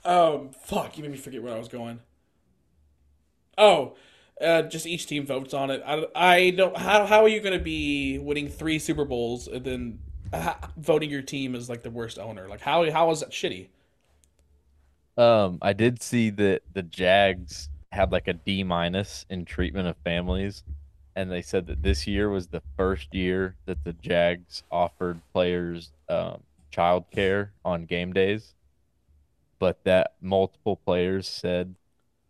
um, 0.06 0.50
fuck, 0.64 0.98
you 0.98 1.04
made 1.04 1.12
me 1.12 1.18
forget 1.18 1.44
where 1.44 1.54
I 1.54 1.60
was 1.60 1.68
going. 1.68 2.00
Oh, 3.58 3.96
uh, 4.42 4.64
just 4.64 4.86
each 4.86 5.08
team 5.08 5.26
votes 5.26 5.54
on 5.54 5.70
it. 5.70 5.82
I, 5.86 6.06
I 6.16 6.50
don't. 6.52 6.76
How 6.78 7.06
how 7.06 7.24
are 7.24 7.28
you 7.28 7.42
going 7.42 7.58
to 7.58 7.64
be 7.64 8.20
winning 8.20 8.48
three 8.48 8.80
Super 8.80 9.06
Bowls 9.06 9.48
and 9.48 9.64
then 9.64 10.00
uh, 10.32 10.54
voting 10.78 11.10
your 11.10 11.22
team 11.22 11.56
as 11.56 11.70
like 11.70 11.84
the 11.84 11.92
worst 11.92 12.18
owner? 12.18 12.48
Like 12.48 12.62
how 12.62 12.90
how 12.92 13.12
is 13.12 13.20
that 13.20 13.32
shitty? 13.32 13.68
Um, 15.18 15.58
I 15.62 15.74
did 15.74 16.02
see 16.02 16.30
that 16.32 16.62
the 16.74 16.84
Jags 16.84 17.70
had 17.92 18.12
like 18.12 18.28
a 18.28 18.34
D 18.34 18.64
minus 18.64 19.26
in 19.30 19.44
treatment 19.44 19.88
of 19.88 19.98
families, 20.04 20.64
and 21.16 21.30
they 21.30 21.42
said 21.42 21.68
that 21.68 21.84
this 21.84 22.08
year 22.08 22.30
was 22.30 22.48
the 22.48 22.62
first 22.78 23.14
year 23.14 23.56
that 23.66 23.84
the 23.84 23.94
Jags 23.94 24.64
offered 24.72 25.20
players 25.34 25.92
um, 26.08 26.42
childcare 26.72 27.50
on 27.66 27.86
game 27.86 28.14
days, 28.14 28.54
but 29.60 29.84
that 29.84 30.14
multiple 30.22 30.78
players 30.78 31.28
said 31.28 31.76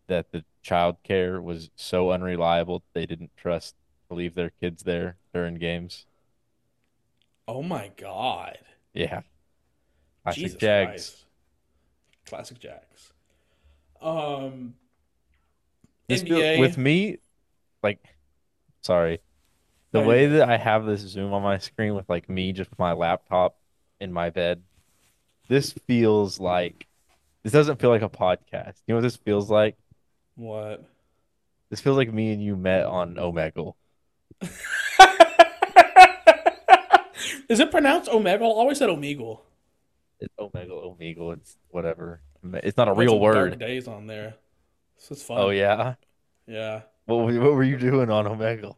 that 0.08 0.32
the 0.32 0.44
childcare 0.64 1.42
was 1.42 1.70
so 1.76 2.12
unreliable 2.12 2.84
they 2.94 3.06
didn't 3.06 3.32
trust 3.38 3.76
to 4.10 4.16
leave 4.16 4.36
their 4.36 4.52
kids 4.62 4.84
there 4.84 5.18
during 5.34 5.56
games. 5.56 6.06
Oh 7.48 7.64
my 7.64 7.92
god. 7.98 8.58
Yeah, 8.94 9.22
I 10.26 10.32
Jesus 10.34 10.60
Jags. 10.60 10.90
Christ. 10.90 11.26
Classic 12.26 12.60
Jags. 12.60 13.14
Um, 14.02 14.76
This 16.08 16.22
feel- 16.24 16.38
NBA 16.38 16.60
with 16.60 16.78
me, 16.78 17.18
like, 17.84 18.00
sorry, 18.82 19.20
the 19.92 20.02
Oh, 20.02 20.08
way 20.08 20.24
yeah. 20.28 20.38
that 20.40 20.50
I 20.50 20.58
have 20.58 20.86
this 20.86 21.02
Zoom 21.02 21.34
on 21.34 21.42
my 21.42 21.58
screen 21.58 21.96
with 21.96 22.08
like 22.10 22.30
me 22.30 22.52
just 22.54 22.70
with 22.70 22.80
my 22.80 22.94
laptop 22.94 23.58
in 24.00 24.14
my 24.14 24.30
bed, 24.30 24.62
this 25.48 25.72
feels 25.88 26.40
like 26.40 26.86
this 27.42 27.54
doesn't 27.54 27.80
feel 27.80 27.90
like 27.90 28.02
a 28.04 28.10
podcast. 28.10 28.76
You 28.86 28.94
know 28.94 28.96
what 28.98 29.02
this 29.02 29.16
feels 29.18 29.50
like? 29.50 29.76
What? 30.40 30.84
This 31.70 31.82
feels 31.82 31.98
like 31.98 32.12
me 32.14 32.32
and 32.32 32.44
you 32.44 32.56
met 32.56 32.86
on 32.86 33.16
Omegle. 33.16 33.74
Is 37.50 37.60
it 37.60 37.72
pronounced 37.72 38.10
Omegle? 38.10 38.42
I 38.42 38.46
always 38.46 38.78
said 38.78 38.90
Omegle. 38.90 39.40
It's 40.20 40.34
Omegle, 40.40 40.96
Omegle. 40.98 41.34
It's 41.34 41.58
whatever. 41.70 42.22
It's 42.54 42.78
not 42.78 42.88
a 42.88 42.94
real 42.94 43.20
word. 43.20 43.58
days 43.60 43.88
on 43.88 44.08
there. 44.08 44.36
This 44.98 45.18
is 45.18 45.24
fun. 45.24 45.38
Oh 45.40 45.50
yeah. 45.50 45.96
Yeah. 46.48 46.82
What 47.06 47.18
were- 47.26 47.40
what 47.40 47.54
were 47.54 47.64
you 47.64 47.78
doing 47.78 48.10
on 48.12 48.26
Omegle? 48.26 48.76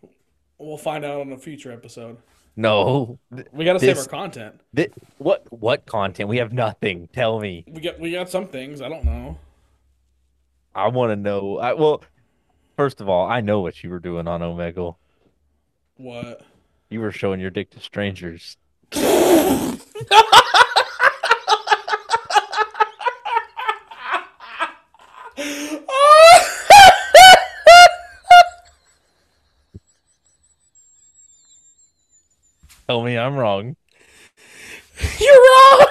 We'll 0.57 0.77
find 0.77 1.03
out 1.03 1.21
on 1.21 1.31
a 1.31 1.37
future 1.37 1.71
episode. 1.71 2.17
No. 2.55 3.19
We 3.51 3.65
got 3.65 3.73
to 3.73 3.79
save 3.79 3.97
our 3.97 4.05
content. 4.05 4.59
Th- 4.75 4.91
what 5.17 5.45
what 5.51 5.85
content? 5.85 6.29
We 6.29 6.37
have 6.37 6.53
nothing. 6.53 7.07
Tell 7.13 7.39
me. 7.39 7.63
We 7.67 7.81
got 7.81 7.99
we 7.99 8.11
got 8.11 8.29
some 8.29 8.47
things. 8.47 8.81
I 8.81 8.89
don't 8.89 9.03
know. 9.05 9.37
I 10.73 10.87
want 10.87 11.11
to 11.11 11.15
know. 11.15 11.57
I, 11.57 11.73
well, 11.73 12.01
first 12.77 13.01
of 13.01 13.09
all, 13.09 13.27
I 13.29 13.41
know 13.41 13.59
what 13.61 13.83
you 13.83 13.89
were 13.89 13.99
doing 13.99 14.27
on 14.27 14.41
Omegle. 14.41 14.95
What? 15.97 16.41
You 16.89 16.99
were 16.99 17.11
showing 17.11 17.39
your 17.39 17.49
dick 17.49 17.71
to 17.71 17.79
strangers. 17.79 18.57
Tell 32.91 33.03
me 33.03 33.17
I'm 33.17 33.37
wrong. 33.37 33.77
You're 35.17 35.33
wrong. 35.33 35.87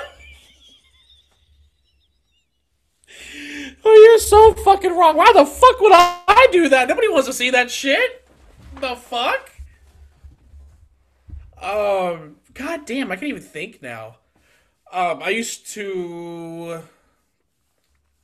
Oh, 3.83 3.95
you're 3.95 4.19
so 4.31 4.55
fucking 4.55 4.97
wrong. 4.97 5.17
Why 5.17 5.33
the 5.35 5.45
fuck 5.45 5.81
would 5.81 5.93
I, 5.93 6.47
do 6.53 6.69
that? 6.69 6.89
Nobody 6.89 7.09
wants 7.09 7.27
to 7.27 7.33
see 7.33 7.51
that 7.51 7.71
shit. 7.71 8.27
The 8.81 8.97
fuck? 8.97 9.51
Um, 11.61 12.37
god 12.55 12.87
damn, 12.87 13.11
I 13.11 13.17
can't 13.17 13.29
even 13.29 13.43
think 13.43 13.83
now. 13.83 14.17
Um, 14.93 15.23
I 15.23 15.31
used 15.31 15.69
to 15.75 16.83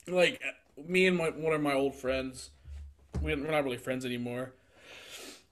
like 0.08 0.40
me 0.88 1.06
and 1.06 1.16
my 1.16 1.30
one 1.30 1.52
of 1.52 1.60
my 1.60 1.74
old 1.74 1.94
friends. 1.94 2.50
We, 3.20 3.34
we're 3.34 3.50
not 3.50 3.64
really 3.64 3.76
friends 3.76 4.04
anymore, 4.04 4.54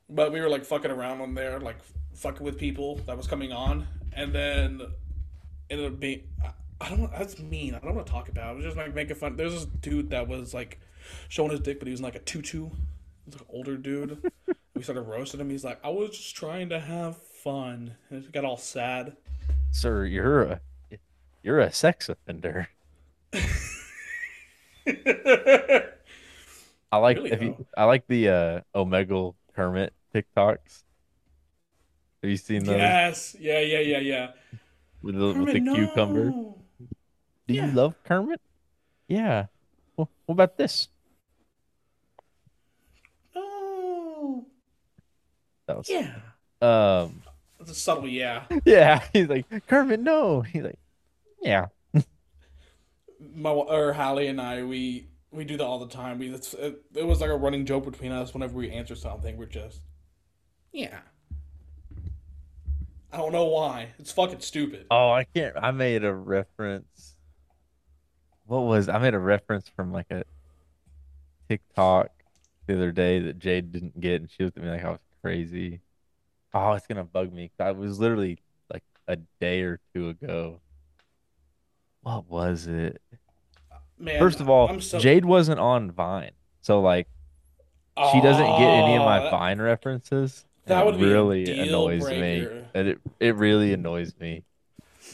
but 0.08 0.32
we 0.32 0.40
were 0.40 0.48
like 0.48 0.64
fucking 0.64 0.90
around 0.90 1.20
on 1.20 1.34
there, 1.34 1.60
like 1.60 1.76
fucking 2.14 2.44
with 2.44 2.58
people 2.58 2.96
that 3.06 3.16
was 3.16 3.26
coming 3.26 3.52
on, 3.52 3.86
and 4.12 4.32
then 4.32 4.80
ended 5.68 5.92
up 5.92 6.00
being. 6.00 6.22
I- 6.84 6.96
don't. 6.96 7.10
That's 7.12 7.38
mean. 7.38 7.74
I 7.74 7.78
don't 7.80 7.94
want 7.94 8.06
to 8.06 8.12
talk 8.12 8.28
about. 8.28 8.48
it. 8.48 8.50
I 8.50 8.52
was 8.52 8.64
just 8.64 8.76
like 8.76 8.94
making 8.94 9.16
fun. 9.16 9.36
There's 9.36 9.52
this 9.54 9.64
dude 9.64 10.10
that 10.10 10.28
was 10.28 10.52
like 10.54 10.78
showing 11.28 11.50
his 11.50 11.60
dick, 11.60 11.78
but 11.78 11.86
he 11.88 11.92
was 11.92 12.00
in, 12.00 12.04
like 12.04 12.14
a 12.16 12.20
tutu. 12.20 12.66
He 12.66 12.70
was 13.26 13.34
like 13.34 13.42
an 13.42 13.46
older 13.50 13.76
dude. 13.76 14.30
we 14.74 14.82
started 14.82 15.02
roasting 15.02 15.40
him. 15.40 15.50
He's 15.50 15.64
like, 15.64 15.78
I 15.84 15.88
was 15.88 16.10
just 16.10 16.34
trying 16.36 16.68
to 16.70 16.80
have 16.80 17.16
fun. 17.16 17.96
And 18.10 18.22
he 18.22 18.28
got 18.30 18.44
all 18.44 18.56
sad. 18.56 19.16
Sir, 19.70 20.04
you're 20.04 20.42
a 20.42 20.60
you're 21.42 21.60
a 21.60 21.72
sex 21.72 22.08
offender. 22.08 22.68
I 26.92 26.98
like 26.98 27.16
Really, 27.16 27.32
if 27.32 27.42
you. 27.42 27.66
I 27.76 27.84
like 27.84 28.06
the 28.06 28.28
uh 28.28 28.60
Omegle 28.74 29.34
Kermit 29.54 29.92
TikToks. 30.14 30.82
Have 32.22 32.30
you 32.30 32.36
seen 32.36 32.64
those 32.64 32.76
yes. 32.76 33.36
Yeah. 33.38 33.60
Yeah. 33.60 33.80
Yeah. 33.80 33.98
Yeah. 33.98 34.30
with 35.02 35.16
the, 35.18 35.26
with 35.26 35.52
the 35.52 35.60
Kermit, 35.60 35.74
cucumber? 35.74 36.32
Do 37.46 37.54
you 37.54 37.66
love 37.66 37.94
Kermit? 38.04 38.40
Yeah. 39.08 39.46
Well, 39.96 40.08
what 40.26 40.34
about 40.34 40.56
this? 40.56 40.88
No. 43.34 44.46
That 45.66 45.76
was 45.76 45.88
Yeah. 45.88 46.14
um 46.62 47.22
That's 47.58 47.70
a 47.70 47.74
subtle 47.74 48.08
yeah. 48.08 48.44
yeah. 48.64 49.04
He's 49.12 49.28
like 49.28 49.46
Kermit, 49.66 50.00
no. 50.00 50.40
He's 50.40 50.62
like, 50.62 50.78
yeah. 51.42 51.66
my 53.34 53.50
or 53.50 53.92
Hallie 53.92 54.28
and 54.28 54.40
I, 54.40 54.62
we 54.62 55.08
we 55.30 55.44
do 55.44 55.56
that 55.56 55.64
all 55.64 55.78
the 55.78 55.88
time. 55.88 56.18
We 56.18 56.30
it's, 56.32 56.54
it, 56.54 56.80
it 56.94 57.06
was 57.06 57.20
like 57.20 57.30
a 57.30 57.36
running 57.36 57.66
joke 57.66 57.84
between 57.84 58.12
us. 58.12 58.32
Whenever 58.32 58.54
we 58.54 58.70
answer 58.70 58.94
something, 58.94 59.36
we're 59.36 59.46
just, 59.46 59.80
yeah. 60.72 60.98
I 63.12 63.18
don't 63.18 63.32
know 63.32 63.44
why. 63.46 63.90
It's 63.98 64.10
fucking 64.12 64.40
stupid. 64.40 64.86
Oh, 64.90 65.10
I 65.10 65.24
can't. 65.24 65.54
I 65.56 65.70
made 65.70 66.04
a 66.04 66.12
reference. 66.12 67.13
What 68.46 68.60
was 68.62 68.88
I 68.88 68.98
made 68.98 69.14
a 69.14 69.18
reference 69.18 69.68
from 69.68 69.92
like 69.92 70.10
a 70.10 70.24
TikTok 71.48 72.10
the 72.66 72.74
other 72.74 72.92
day 72.92 73.20
that 73.20 73.38
Jade 73.38 73.72
didn't 73.72 74.00
get, 74.00 74.20
and 74.20 74.30
she 74.30 74.44
looked 74.44 74.56
at 74.56 74.64
me 74.64 74.70
like 74.70 74.84
I 74.84 74.90
was 74.90 75.00
crazy. 75.22 75.80
Oh, 76.52 76.72
it's 76.72 76.86
gonna 76.86 77.04
bug 77.04 77.32
me. 77.32 77.50
I 77.58 77.72
was 77.72 77.98
literally 77.98 78.38
like 78.72 78.82
a 79.08 79.16
day 79.40 79.62
or 79.62 79.80
two 79.94 80.10
ago. 80.10 80.60
What 82.02 82.28
was 82.28 82.66
it? 82.66 83.00
Man, 83.98 84.18
First 84.18 84.40
of 84.40 84.50
all, 84.50 84.80
so, 84.80 84.98
Jade 84.98 85.24
wasn't 85.24 85.60
on 85.60 85.90
Vine, 85.90 86.32
so 86.60 86.80
like 86.80 87.08
she 88.12 88.20
doesn't 88.20 88.44
get 88.44 88.60
any 88.68 88.96
of 88.96 89.02
Oh, 89.02 89.04
my 89.04 89.20
that- 89.20 89.30
Vine 89.30 89.60
references. 89.60 90.44
that 90.66 90.84
would 90.84 90.96
it 90.96 90.98
be 90.98 91.04
a 91.04 91.08
really 91.12 91.58
annoys 91.68 92.06
me. 92.08 92.46
And 92.74 92.88
it 92.88 92.98
it 93.20 93.34
really 93.36 93.72
annoys 93.72 94.14
me 94.18 94.42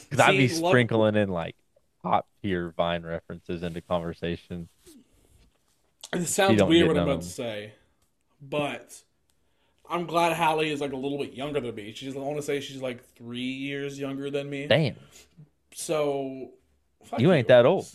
because 0.09 0.19
I'd 0.19 0.37
be 0.37 0.47
sprinkling 0.47 1.15
in 1.15 1.29
like 1.29 1.55
top 2.03 2.27
tier 2.41 2.73
Vine 2.75 3.03
references 3.03 3.63
into 3.63 3.81
conversation. 3.81 4.67
It 6.13 6.25
sounds 6.25 6.61
weird 6.63 6.87
what 6.87 6.97
I'm 6.97 7.03
about 7.03 7.21
to 7.21 7.27
say, 7.27 7.73
but 8.41 9.01
I'm 9.89 10.05
glad 10.05 10.33
Hallie 10.33 10.71
is 10.71 10.81
like 10.81 10.93
a 10.93 10.97
little 10.97 11.17
bit 11.17 11.33
younger 11.33 11.61
than 11.61 11.75
me. 11.75 11.93
She's 11.93 12.15
I 12.15 12.19
want 12.19 12.37
to 12.37 12.41
say 12.41 12.59
she's 12.59 12.81
like 12.81 13.03
three 13.15 13.39
years 13.39 13.99
younger 13.99 14.29
than 14.29 14.49
me. 14.49 14.67
Damn, 14.67 14.95
So 15.73 16.49
You 17.17 17.31
ain't 17.31 17.47
that 17.47 17.65
old. 17.65 17.87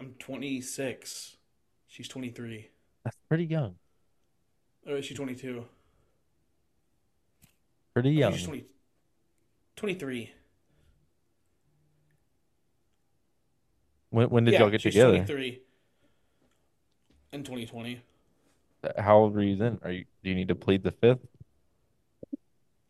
I'm 0.00 0.14
26. 0.18 1.36
She's 1.88 2.08
23. 2.08 2.68
that's 3.04 3.16
pretty 3.28 3.44
young. 3.44 3.74
Or 4.86 4.96
is 4.96 5.04
she 5.04 5.14
22? 5.14 5.64
Pretty 7.92 8.10
young. 8.12 8.32
She's 8.32 8.46
20, 8.46 8.64
23. 9.76 10.30
When 14.10 14.28
when 14.28 14.44
did 14.44 14.54
yeah, 14.54 14.60
y'all 14.60 14.70
get 14.70 14.82
together? 14.82 15.16
23 15.16 15.60
in 17.32 17.42
2020. 17.42 18.00
How 18.98 19.18
old 19.18 19.34
were 19.34 19.42
you 19.42 19.56
then? 19.56 19.78
Are 19.82 19.90
you 19.90 20.04
do 20.22 20.30
you 20.30 20.36
need 20.36 20.48
to 20.48 20.54
plead 20.54 20.82
the 20.82 20.90
fifth? 20.90 21.26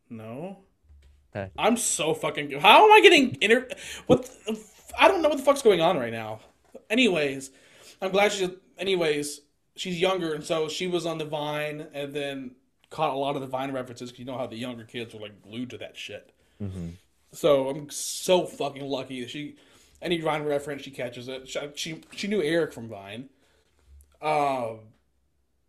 No. 0.09 0.59
Okay. 1.35 1.51
I'm 1.57 1.77
so 1.77 2.15
fucking. 2.15 2.51
How 2.61 2.85
am 2.85 2.93
I 2.93 3.01
getting 3.01 3.37
inter? 3.41 3.69
What? 4.07 4.25
the- 4.47 4.61
I 4.99 5.09
don't 5.09 5.23
know 5.23 5.29
what 5.29 5.39
the 5.39 5.45
fuck's 5.45 5.63
going 5.63 5.81
on 5.81 5.97
right 5.97 6.13
now. 6.13 6.41
Anyways, 6.89 7.51
I'm 8.03 8.11
glad 8.11 8.33
she's. 8.33 8.51
Anyways, 8.77 9.41
she's 9.77 10.01
younger, 10.01 10.35
and 10.35 10.43
so 10.43 10.69
she 10.69 10.87
was 10.87 11.07
on 11.07 11.19
the 11.19 11.25
Vine, 11.25 11.87
and 11.95 12.13
then 12.13 12.53
caught 12.89 13.15
a 13.15 13.17
lot 13.17 13.37
of 13.37 13.41
the 13.41 13.47
Vine 13.47 13.73
references 13.73 14.11
because 14.11 14.19
you 14.19 14.25
know 14.25 14.37
how 14.37 14.47
the 14.47 14.57
younger 14.57 14.85
kids 14.85 15.15
were 15.15 15.21
like 15.21 15.43
glued 15.43 15.71
to 15.71 15.79
that 15.79 15.97
shit. 15.97 16.33
Mm-hmm. 16.61 16.89
So 17.33 17.69
I'm 17.69 17.91
so 17.91 18.47
fucking 18.47 18.85
lucky 18.85 19.21
that 19.21 19.31
she. 19.31 19.57
Any 20.03 20.21
Vine 20.21 20.45
reference, 20.45 20.83
she 20.83 20.91
catches 20.91 21.29
it. 21.29 21.49
She 21.49 21.61
she, 21.75 22.03
she 22.13 22.29
knew 22.29 22.43
Eric 22.43 22.73
from 22.73 22.89
Vine. 22.89 23.29
Um. 24.23 24.81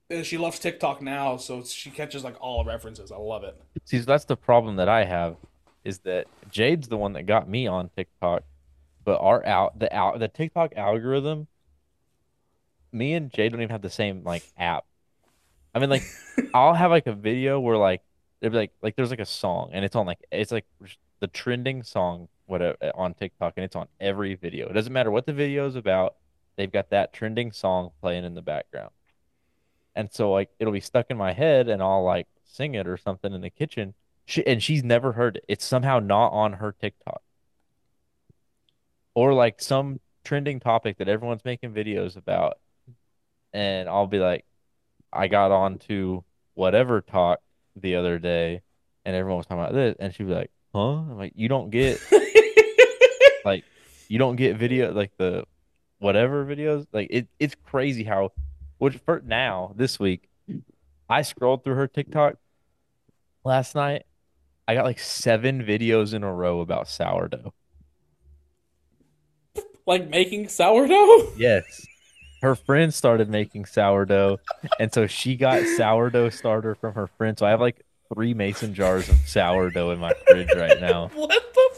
and 0.10 0.26
she 0.26 0.38
loves 0.38 0.60
TikTok 0.60 1.02
now, 1.02 1.38
so 1.38 1.64
she 1.64 1.90
catches 1.92 2.24
like 2.24 2.36
all 2.42 2.66
references. 2.66 3.12
I 3.12 3.18
love 3.18 3.44
it. 3.44 3.60
See, 3.86 4.00
that's 4.00 4.26
the 4.26 4.38
problem 4.38 4.76
that 4.78 4.90
I 4.90 5.06
have 5.06 5.38
is 5.84 6.00
that 6.00 6.28
Jade's 6.50 6.88
the 6.90 6.98
one 6.98 7.14
that 7.14 7.24
got 7.26 7.48
me 7.50 7.68
on 7.68 7.90
TikTok, 7.96 8.44
but 9.04 9.20
our 9.22 9.46
out 9.46 9.80
the 9.80 9.94
out 9.96 10.20
the 10.20 10.28
TikTok 10.28 10.74
algorithm, 10.76 11.48
me 12.92 13.14
and 13.14 13.32
Jade 13.32 13.52
don't 13.52 13.62
even 13.62 13.72
have 13.72 13.82
the 13.82 13.90
same 13.90 14.24
like 14.24 14.44
app. 14.58 14.86
I 15.74 15.80
mean, 15.80 15.90
like 15.90 16.04
I'll 16.54 16.74
have 16.74 16.92
like 16.92 17.08
a 17.08 17.14
video 17.14 17.60
where 17.60 17.78
like 17.78 18.02
it'd 18.42 18.52
be 18.52 18.58
like 18.58 18.74
like 18.82 18.96
there's 18.96 19.12
like 19.12 19.20
a 19.20 19.26
song 19.26 19.72
and 19.74 19.86
it's 19.86 19.96
on 19.96 20.06
like 20.06 20.20
it's 20.32 20.52
like 20.52 20.66
the 21.20 21.28
trending 21.28 21.84
song 21.84 22.28
whatever 22.52 22.78
uh, 22.82 22.88
uh, 22.88 22.92
on 22.96 23.14
TikTok 23.14 23.54
and 23.56 23.64
it's 23.64 23.76
on 23.76 23.88
every 24.00 24.36
video. 24.36 24.70
It 24.70 24.74
doesn't 24.74 24.94
matter 24.94 25.10
what 25.10 25.26
the 25.26 25.34
video 25.34 25.66
is 25.66 25.76
about. 25.76 26.16
They've 26.58 26.72
got 26.72 26.92
that 26.92 27.14
trending 27.14 27.52
song 27.52 27.92
playing 28.02 28.26
in 28.26 28.36
the 28.36 28.42
background. 28.42 28.92
And 29.96 30.12
so 30.12 30.32
like 30.32 30.50
it'll 30.60 30.74
be 30.74 30.82
stuck 30.82 31.08
in 31.10 31.18
my 31.18 31.34
head 31.34 31.70
and 31.70 31.82
I'll 31.82 32.04
like 32.04 32.28
sing 32.46 32.76
it 32.76 32.88
or 32.88 32.98
something 32.98 33.34
in 33.34 33.42
the 33.42 33.50
kitchen. 33.50 33.94
She 34.26 34.46
and 34.46 34.62
she's 34.62 34.84
never 34.84 35.14
heard 35.14 35.38
it. 35.38 35.46
It's 35.48 35.66
somehow 35.66 36.00
not 36.00 36.28
on 36.28 36.54
her 36.54 36.76
TikTok. 36.80 37.22
Or 39.14 39.34
like 39.34 39.62
some 39.62 40.00
trending 40.24 40.60
topic 40.60 40.98
that 41.00 41.10
everyone's 41.10 41.44
making 41.44 41.74
videos 41.74 42.16
about. 42.16 42.58
And 43.54 43.90
I'll 43.90 44.08
be 44.08 44.20
like, 44.20 44.46
I 45.12 45.28
got 45.28 45.52
on 45.52 45.80
to 45.80 46.24
whatever 46.54 47.02
talk 47.02 47.40
the 47.76 47.96
other 47.96 48.20
day 48.20 48.62
and 49.04 49.16
everyone 49.16 49.38
was 49.38 49.46
talking 49.46 49.64
about 49.64 49.74
this 49.74 49.96
and 50.00 50.14
she'd 50.14 50.28
be 50.28 50.34
like, 50.34 50.52
Huh? 50.74 51.00
I'm 51.00 51.18
like, 51.18 51.34
you 51.36 51.50
don't 51.50 51.70
get 51.70 52.00
like 53.46 53.64
you 54.08 54.18
don't 54.18 54.36
get 54.36 54.58
video 54.58 54.92
like 54.92 55.12
the 55.18 55.44
whatever 56.00 56.46
videos 56.46 56.86
like 56.92 57.08
it, 57.10 57.28
it's 57.40 57.56
crazy 57.66 58.04
how 58.04 58.32
which 58.78 58.98
for 59.06 59.22
now 59.26 59.74
this 59.76 60.00
week 60.00 60.28
i 61.10 61.22
scrolled 61.22 61.64
through 61.64 61.76
her 61.76 61.88
tiktok 61.88 62.36
last 63.44 63.76
night 63.76 64.04
i 64.68 64.76
got 64.76 64.86
like 64.86 65.00
seven 65.00 65.64
videos 65.64 66.14
in 66.14 66.24
a 66.24 66.34
row 66.34 66.60
about 66.60 66.88
sourdough 66.88 67.54
like 69.88 70.10
making 70.10 70.48
sourdough. 70.48 71.34
yes 71.38 71.86
her 72.42 72.56
friend 72.56 72.94
started 72.94 73.30
making 73.30 73.66
sourdough 73.66 74.40
and 74.80 74.92
so 74.94 75.06
she 75.08 75.36
got 75.36 75.64
sourdough 75.78 76.30
starter 76.30 76.76
from 76.76 76.94
her 76.96 77.08
friend 77.08 77.38
so 77.38 77.46
i 77.46 77.50
have 77.50 77.62
like 77.62 77.82
three 78.14 78.34
mason 78.34 78.74
jars 78.74 79.08
of 79.08 79.16
sourdough 79.26 79.92
in 79.92 80.00
my 80.00 80.12
fridge 80.28 80.50
right 80.56 80.82
now 80.82 81.10
What 81.16 81.30
the? 81.30 81.71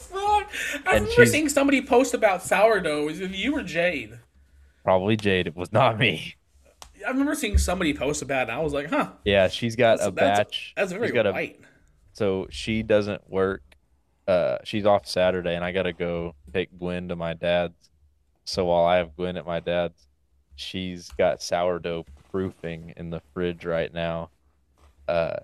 I 0.86 0.95
And 0.98 1.01
remember 1.05 1.25
seeing 1.25 1.50
somebody 1.50 1.81
post 1.81 2.13
about 2.13 2.43
sourdough. 2.43 3.10
It 3.10 3.31
you 3.31 3.55
or 3.57 3.63
Jade? 3.63 4.19
probably 4.83 5.15
jade 5.15 5.48
it 5.48 5.55
was 5.55 5.72
not 5.72 5.98
me 5.98 6.36
I 7.05 7.10
remember 7.10 7.36
seeing 7.36 7.57
somebody 7.57 7.93
post 7.93 8.22
about 8.22 8.48
it. 8.48 8.51
And 8.51 8.60
I 8.60 8.62
was 8.62 8.74
like, 8.74 8.89
huh, 8.89 9.12
yeah 9.24 9.48
she's 9.48 9.75
got 9.77 10.00
That's- 10.00 10.07
a 10.10 10.12
batch 10.12 10.74
that's 10.75 10.91
very 10.91 11.07
she's 11.07 11.13
got 11.13 11.25
a 11.27 11.53
so 12.12 12.48
she 12.50 12.83
doesn't 12.83 13.29
work 13.29 13.62
uh 14.27 14.57
she's 14.63 14.86
off 14.86 15.05
saturday 15.07 15.55
and 15.55 15.65
i 15.65 15.72
gotta 15.74 15.91
go 15.93 16.33
take 16.53 16.69
gwen 16.79 17.07
to 17.10 17.15
my 17.15 17.33
dad's 17.33 17.74
so 18.45 18.65
while 18.65 18.86
i 18.86 18.95
have 18.98 19.15
gwen 19.17 19.36
at 19.36 19.45
my 19.45 19.60
dad's 19.60 20.07
she's 20.55 21.09
got 21.18 21.42
sourdough 21.42 22.05
proofing 22.31 22.94
in 22.98 23.09
the 23.09 23.22
fridge 23.33 23.66
right 23.66 23.94
now 23.94 24.29
uh 25.09 25.35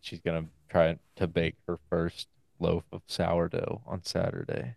she's 0.00 0.20
gonna 0.20 0.44
try 0.68 0.98
to 1.16 1.26
bake 1.26 1.54
her 1.66 1.78
first 1.88 2.28
loaf 2.60 2.84
of 2.92 3.02
sourdough 3.06 3.80
on 3.86 4.02
saturday 4.04 4.74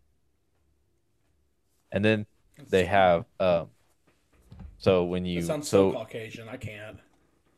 and 1.92 2.04
then 2.06 2.26
they 2.70 2.86
have 2.86 3.26
um 3.40 3.68
so 4.78 5.04
when 5.04 5.26
you 5.26 5.42
That 5.42 5.48
sounds 5.48 5.68
so, 5.68 5.92
so 5.92 5.98
Caucasian. 5.98 6.48
I 6.50 6.58
can't. 6.58 6.98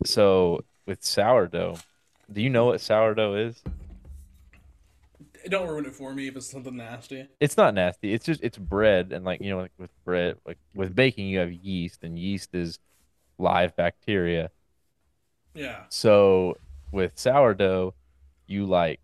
so 0.05 0.63
with 0.86 1.03
sourdough 1.03 1.77
do 2.31 2.41
you 2.41 2.49
know 2.49 2.65
what 2.65 2.81
sourdough 2.81 3.36
is 3.36 3.62
Don't 5.49 5.67
ruin 5.67 5.86
it 5.86 5.93
for 5.93 6.13
me 6.13 6.27
if 6.27 6.36
it's 6.38 6.49
something 6.49 6.75
nasty. 6.77 7.27
it's 7.39 7.57
not 7.57 7.73
nasty. 7.73 8.13
It's 8.13 8.25
just 8.25 8.41
it's 8.43 8.57
bread 8.57 9.12
and 9.12 9.25
like 9.25 9.41
you 9.41 9.49
know 9.49 9.59
like 9.59 9.73
with 9.77 9.91
bread 10.05 10.38
like 10.47 10.57
with 10.73 10.95
baking 10.95 11.27
you 11.27 11.39
have 11.39 11.51
yeast 11.51 12.03
and 12.03 12.17
yeast 12.17 12.55
is 12.55 12.79
live 13.38 13.75
bacteria. 13.75 14.51
Yeah. 15.53 15.83
So 15.89 16.57
with 16.91 17.12
sourdough, 17.19 17.93
you 18.47 18.65
like 18.65 18.99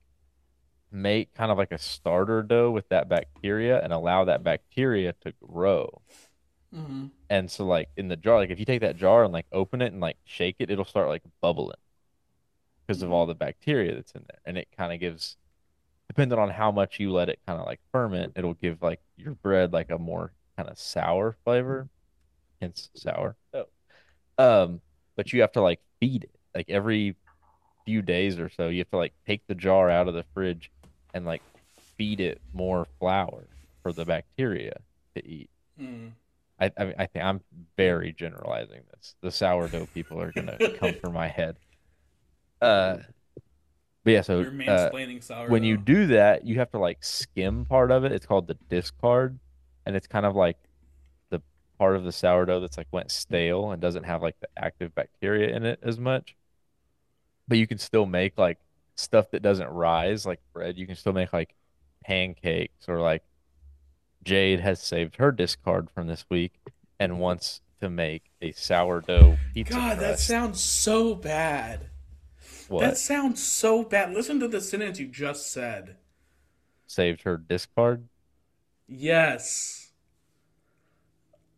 make 0.91 1.33
kind 1.33 1.51
of 1.51 1.57
like 1.57 1.71
a 1.71 1.77
starter 1.77 2.43
dough 2.43 2.71
with 2.71 2.89
that 2.89 3.09
bacteria 3.09 3.81
and 3.83 3.93
allow 3.93 4.25
that 4.25 4.43
bacteria 4.43 5.13
to 5.21 5.33
grow. 5.41 6.01
hmm 6.71 7.07
And 7.29 7.49
so 7.49 7.65
like 7.65 7.89
in 7.97 8.07
the 8.07 8.15
jar, 8.15 8.37
like 8.37 8.49
if 8.49 8.59
you 8.59 8.65
take 8.65 8.81
that 8.81 8.97
jar 8.97 9.23
and 9.23 9.33
like 9.33 9.45
open 9.51 9.81
it 9.81 9.91
and 9.93 10.01
like 10.01 10.17
shake 10.25 10.55
it, 10.59 10.69
it'll 10.71 10.85
start 10.85 11.07
like 11.09 11.23
bubbling 11.41 11.77
because 12.87 13.01
of 13.03 13.11
all 13.11 13.25
the 13.25 13.35
bacteria 13.35 13.95
that's 13.95 14.11
in 14.13 14.23
there. 14.27 14.39
And 14.45 14.57
it 14.57 14.67
kind 14.77 14.93
of 14.93 14.99
gives 14.99 15.37
depending 16.07 16.39
on 16.39 16.49
how 16.49 16.71
much 16.71 16.99
you 16.99 17.11
let 17.11 17.29
it 17.29 17.39
kind 17.47 17.59
of 17.59 17.65
like 17.67 17.79
ferment, 17.91 18.33
it'll 18.35 18.55
give 18.55 18.81
like 18.81 19.01
your 19.17 19.35
bread 19.35 19.73
like 19.73 19.91
a 19.91 19.97
more 19.97 20.33
kind 20.57 20.69
of 20.69 20.79
sour 20.79 21.37
flavor. 21.45 21.89
Hence 22.61 22.89
sour. 22.95 23.37
Oh. 23.53 23.65
Um, 24.37 24.81
but 25.15 25.33
you 25.33 25.41
have 25.41 25.53
to 25.53 25.61
like 25.61 25.81
feed 25.99 26.25
it. 26.25 26.31
Like 26.55 26.69
every 26.69 27.15
few 27.85 28.01
days 28.01 28.39
or 28.39 28.49
so, 28.49 28.69
you 28.69 28.79
have 28.79 28.89
to 28.91 28.97
like 28.97 29.13
take 29.27 29.47
the 29.47 29.55
jar 29.55 29.89
out 29.89 30.07
of 30.07 30.13
the 30.13 30.25
fridge 30.33 30.71
and 31.13 31.25
like 31.25 31.41
feed 31.97 32.19
it 32.19 32.41
more 32.53 32.85
flour 32.99 33.45
for 33.83 33.91
the 33.93 34.05
bacteria 34.05 34.79
to 35.15 35.27
eat. 35.27 35.49
Mm. 35.79 36.11
I 36.59 36.71
I, 36.77 36.85
mean, 36.85 36.95
I 36.97 37.05
think 37.05 37.25
I'm 37.25 37.41
very 37.77 38.13
generalizing 38.13 38.81
this. 38.93 39.15
The 39.21 39.31
sourdough 39.31 39.87
people 39.93 40.21
are 40.21 40.31
gonna 40.31 40.57
come 40.77 40.93
for 40.95 41.09
my 41.09 41.27
head. 41.27 41.57
Uh, 42.61 42.97
but 44.03 44.11
yeah, 44.11 44.21
so 44.21 44.41
uh, 44.41 44.89
sourdough. 45.21 45.51
when 45.51 45.63
you 45.63 45.77
do 45.77 46.07
that, 46.07 46.45
you 46.45 46.55
have 46.55 46.71
to 46.71 46.79
like 46.79 47.03
skim 47.03 47.65
part 47.65 47.91
of 47.91 48.05
it. 48.05 48.11
It's 48.11 48.25
called 48.25 48.47
the 48.47 48.57
discard, 48.69 49.39
and 49.85 49.95
it's 49.95 50.07
kind 50.07 50.25
of 50.25 50.35
like 50.35 50.57
the 51.29 51.41
part 51.77 51.95
of 51.95 52.03
the 52.03 52.11
sourdough 52.11 52.61
that's 52.61 52.77
like 52.77 52.87
went 52.91 53.11
stale 53.11 53.71
and 53.71 53.81
doesn't 53.81 54.03
have 54.03 54.21
like 54.21 54.39
the 54.39 54.47
active 54.57 54.95
bacteria 54.95 55.55
in 55.55 55.65
it 55.65 55.79
as 55.83 55.99
much. 55.99 56.35
But 57.47 57.57
you 57.57 57.67
can 57.67 57.77
still 57.77 58.05
make 58.05 58.37
like 58.37 58.57
stuff 58.99 59.31
that 59.31 59.41
doesn't 59.41 59.69
rise, 59.69 60.25
like 60.25 60.39
bread. 60.53 60.77
You 60.77 60.85
can 60.85 60.95
still 60.95 61.13
make 61.13 61.33
like 61.33 61.55
pancakes 62.03 62.87
or 62.87 62.99
like 62.99 63.23
Jade 64.23 64.59
has 64.59 64.81
saved 64.81 65.15
her 65.17 65.31
discard 65.31 65.89
from 65.89 66.07
this 66.07 66.25
week 66.29 66.53
and 66.99 67.13
mm-hmm. 67.13 67.21
wants 67.21 67.61
to 67.79 67.89
make 67.89 68.23
a 68.41 68.51
sourdough 68.51 69.37
pizza 69.53 69.73
God, 69.73 69.99
that 69.99 70.19
sounds 70.19 70.61
so 70.61 71.15
bad. 71.15 71.89
what 72.67 72.81
That 72.81 72.97
sounds 72.97 73.41
so 73.41 73.83
bad. 73.83 74.13
Listen 74.13 74.39
to 74.41 74.47
the 74.47 74.61
sentence 74.61 74.99
you 74.99 75.07
just 75.07 75.51
said. 75.51 75.95
saved 76.85 77.23
her 77.23 77.37
discard? 77.37 78.07
Yes. 78.87 79.91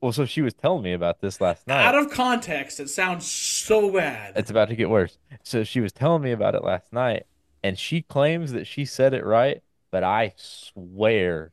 Well, 0.01 0.11
so 0.11 0.25
she 0.25 0.41
was 0.41 0.53
telling 0.55 0.83
me 0.83 0.93
about 0.93 1.21
this 1.21 1.39
last 1.39 1.67
night. 1.67 1.85
Out 1.85 1.95
of 1.95 2.09
context, 2.11 2.79
it 2.79 2.89
sounds 2.89 3.29
so 3.29 3.91
bad. 3.91 4.33
It's 4.35 4.49
about 4.49 4.69
to 4.69 4.75
get 4.75 4.89
worse. 4.89 5.19
So 5.43 5.63
she 5.63 5.79
was 5.79 5.91
telling 5.91 6.23
me 6.23 6.31
about 6.31 6.55
it 6.55 6.63
last 6.63 6.91
night, 6.91 7.27
and 7.63 7.77
she 7.77 8.01
claims 8.01 8.51
that 8.53 8.65
she 8.67 8.85
said 8.85 9.13
it 9.13 9.25
right, 9.25 9.61
but 9.91 10.03
I 10.03 10.33
swear 10.37 11.51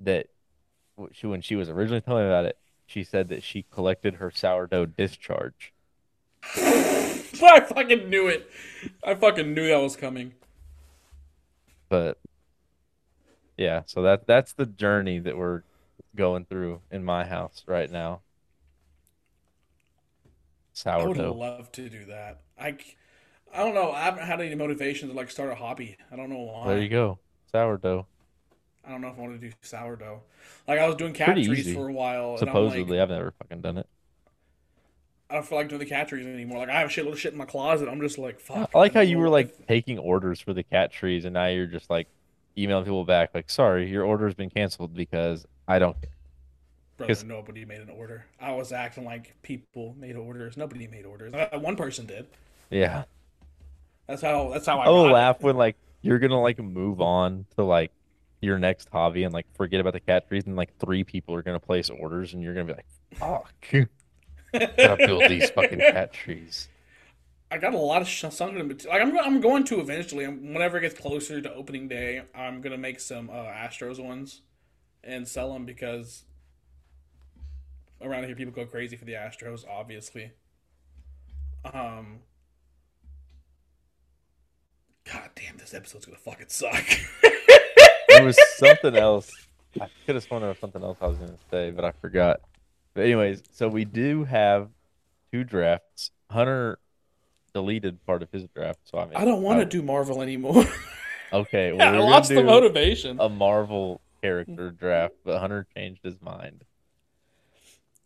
that 0.00 0.26
she, 1.12 1.26
when 1.26 1.40
she 1.40 1.56
was 1.56 1.68
originally 1.68 2.00
telling 2.00 2.24
me 2.24 2.30
about 2.30 2.46
it, 2.46 2.58
she 2.86 3.04
said 3.04 3.28
that 3.28 3.42
she 3.42 3.64
collected 3.70 4.14
her 4.14 4.30
sourdough 4.30 4.86
discharge. 4.86 5.72
I 6.56 7.60
fucking 7.66 8.08
knew 8.08 8.28
it. 8.28 8.50
I 9.04 9.14
fucking 9.14 9.52
knew 9.52 9.68
that 9.68 9.78
was 9.78 9.96
coming. 9.96 10.34
But 11.88 12.18
yeah, 13.56 13.82
so 13.86 14.02
that 14.02 14.26
that's 14.26 14.52
the 14.52 14.66
journey 14.66 15.18
that 15.18 15.36
we're 15.36 15.62
going 16.14 16.44
through 16.46 16.80
in 16.90 17.04
my 17.04 17.24
house 17.26 17.62
right 17.66 17.90
now. 17.90 18.20
Sourdough. 20.72 21.24
I 21.24 21.28
would 21.28 21.36
love 21.36 21.72
to 21.72 21.88
do 21.88 22.04
that. 22.06 22.40
I, 22.58 22.76
I 23.56 23.60
don't 23.60 23.74
know. 23.74 23.90
I 23.90 24.02
haven't 24.02 24.24
had 24.24 24.40
any 24.40 24.54
motivation 24.54 25.08
to 25.08 25.14
like 25.14 25.30
start 25.30 25.50
a 25.50 25.54
hobby. 25.54 25.96
I 26.12 26.16
don't 26.16 26.28
know 26.28 26.38
why. 26.38 26.68
There 26.68 26.82
you 26.82 26.88
go. 26.90 27.18
Sourdough. 27.50 28.06
I 28.86 28.90
don't 28.90 29.00
know 29.00 29.08
if 29.08 29.18
I 29.18 29.22
want 29.22 29.40
to 29.40 29.48
do 29.48 29.52
sourdough. 29.62 30.20
Like 30.68 30.78
I 30.78 30.86
was 30.86 30.96
doing 30.96 31.12
cat 31.12 31.26
Pretty 31.28 31.46
trees 31.46 31.60
easy. 31.60 31.74
for 31.74 31.88
a 31.88 31.92
while, 31.92 32.36
Supposedly, 32.36 32.98
like, 32.98 33.00
I've 33.00 33.08
never 33.10 33.32
fucking 33.32 33.62
done 33.62 33.78
it. 33.78 33.86
I 35.28 35.34
don't 35.34 35.46
feel 35.46 35.58
like 35.58 35.68
doing 35.68 35.80
the 35.80 35.86
cat 35.86 36.06
trees 36.08 36.26
anymore. 36.26 36.58
Like 36.58 36.68
I 36.68 36.80
have 36.80 36.90
a 36.90 36.92
shitload 36.92 37.12
of 37.12 37.20
shit 37.20 37.32
in 37.32 37.38
my 37.38 37.46
closet. 37.46 37.88
I'm 37.88 38.00
just 38.00 38.18
like, 38.18 38.38
fuck. 38.38 38.70
I 38.74 38.78
like 38.78 38.92
how 38.94 39.00
you 39.00 39.18
were 39.18 39.28
like 39.30 39.66
taking 39.66 39.98
orders 39.98 40.38
for 40.40 40.52
the 40.52 40.62
cat 40.62 40.92
trees, 40.92 41.24
and 41.24 41.34
now 41.34 41.46
you're 41.46 41.66
just 41.66 41.88
like 41.90 42.06
emailing 42.58 42.84
people 42.84 43.04
back, 43.04 43.30
like, 43.34 43.50
"Sorry, 43.50 43.88
your 43.88 44.04
order's 44.04 44.34
been 44.34 44.50
canceled 44.50 44.94
because 44.94 45.46
I 45.66 45.78
don't." 45.78 46.00
care." 46.00 46.10
Brother, 46.98 47.24
nobody 47.26 47.64
made 47.64 47.80
an 47.80 47.90
order. 47.90 48.24
I 48.40 48.52
was 48.52 48.70
acting 48.72 49.04
like 49.04 49.34
people 49.42 49.94
made 49.98 50.16
orders. 50.16 50.56
Nobody 50.56 50.86
made 50.86 51.04
orders. 51.04 51.34
Uh, 51.34 51.58
One 51.58 51.76
person 51.76 52.06
did. 52.06 52.26
Yeah, 52.70 53.04
That's 54.06 54.22
how. 54.22 54.50
That's 54.52 54.66
how 54.66 54.78
I. 54.80 54.86
I 54.86 54.88
will 54.88 55.04
got 55.04 55.10
it. 55.10 55.14
laugh 55.14 55.40
when 55.42 55.56
like 55.56 55.76
you're 56.02 56.18
gonna 56.18 56.40
like 56.40 56.58
move 56.58 57.00
on 57.00 57.46
to 57.56 57.64
like 57.64 57.92
your 58.40 58.58
next 58.58 58.88
hobby 58.90 59.24
and 59.24 59.32
like 59.34 59.46
forget 59.54 59.80
about 59.80 59.92
the 59.94 60.00
cat 60.00 60.28
trees, 60.28 60.44
and 60.46 60.56
like 60.56 60.76
three 60.78 61.04
people 61.04 61.34
are 61.34 61.42
gonna 61.42 61.60
place 61.60 61.90
orders, 61.90 62.32
and 62.34 62.42
you're 62.42 62.54
gonna 62.54 62.66
be 62.66 62.74
like, 62.74 62.86
"Fuck, 63.14 63.52
gotta 64.52 64.96
build 65.06 65.28
these 65.28 65.50
fucking 65.50 65.78
cat 65.80 66.12
trees." 66.12 66.68
I 67.50 67.58
got 67.58 67.74
a 67.74 67.78
lot 67.78 68.02
of 68.02 68.08
sh- 68.08 68.24
sunk 68.30 68.56
in 68.56 68.68
Like 68.68 69.00
I'm, 69.02 69.16
I'm 69.18 69.40
going 69.40 69.62
to 69.64 69.78
eventually. 69.80 70.24
and 70.24 70.52
Whenever 70.52 70.78
it 70.78 70.80
gets 70.80 70.98
closer 70.98 71.40
to 71.40 71.54
opening 71.54 71.86
day, 71.88 72.22
I'm 72.34 72.60
gonna 72.60 72.76
make 72.78 72.98
some 73.00 73.30
uh, 73.30 73.34
Astros 73.44 74.02
ones 74.02 74.42
and 75.04 75.28
sell 75.28 75.52
them 75.52 75.64
because 75.64 76.24
around 78.02 78.24
here 78.24 78.34
people 78.34 78.52
go 78.52 78.66
crazy 78.66 78.96
for 78.96 79.04
the 79.04 79.12
Astros. 79.12 79.64
Obviously. 79.68 80.32
Um. 81.72 82.20
God 85.12 85.30
damn, 85.36 85.56
this 85.56 85.74
episode's 85.74 86.06
gonna 86.06 86.18
fucking 86.18 86.48
suck. 86.48 86.84
There 88.08 88.24
was 88.24 88.38
something 88.56 88.96
else. 88.96 89.30
I 89.80 89.88
could 90.04 90.14
have 90.16 90.24
sworn 90.24 90.42
there 90.42 90.48
was 90.48 90.58
something 90.58 90.82
else 90.82 90.98
I 91.00 91.06
was 91.06 91.18
gonna 91.18 91.36
say, 91.50 91.70
but 91.70 91.84
I 91.84 91.92
forgot. 91.92 92.40
But 92.94 93.04
anyways, 93.04 93.42
so 93.52 93.68
we 93.68 93.84
do 93.84 94.24
have 94.24 94.68
two 95.32 95.44
drafts. 95.44 96.10
Hunter 96.30 96.78
deleted 97.54 98.04
part 98.04 98.22
of 98.22 98.30
his 98.32 98.44
draft, 98.54 98.80
so 98.84 98.98
I 98.98 99.04
mean, 99.04 99.16
I 99.16 99.24
don't 99.24 99.42
want 99.42 99.60
to 99.60 99.66
oh. 99.66 99.68
do 99.68 99.82
Marvel 99.82 100.22
anymore. 100.22 100.64
Okay, 101.32 101.72
well, 101.72 101.94
I 101.94 101.98
lost 101.98 102.28
the 102.28 102.42
motivation. 102.42 103.18
a 103.18 103.28
Marvel 103.28 104.00
character 104.22 104.70
draft, 104.70 105.14
but 105.24 105.40
Hunter 105.40 105.66
changed 105.76 106.00
his 106.04 106.14
mind, 106.22 106.64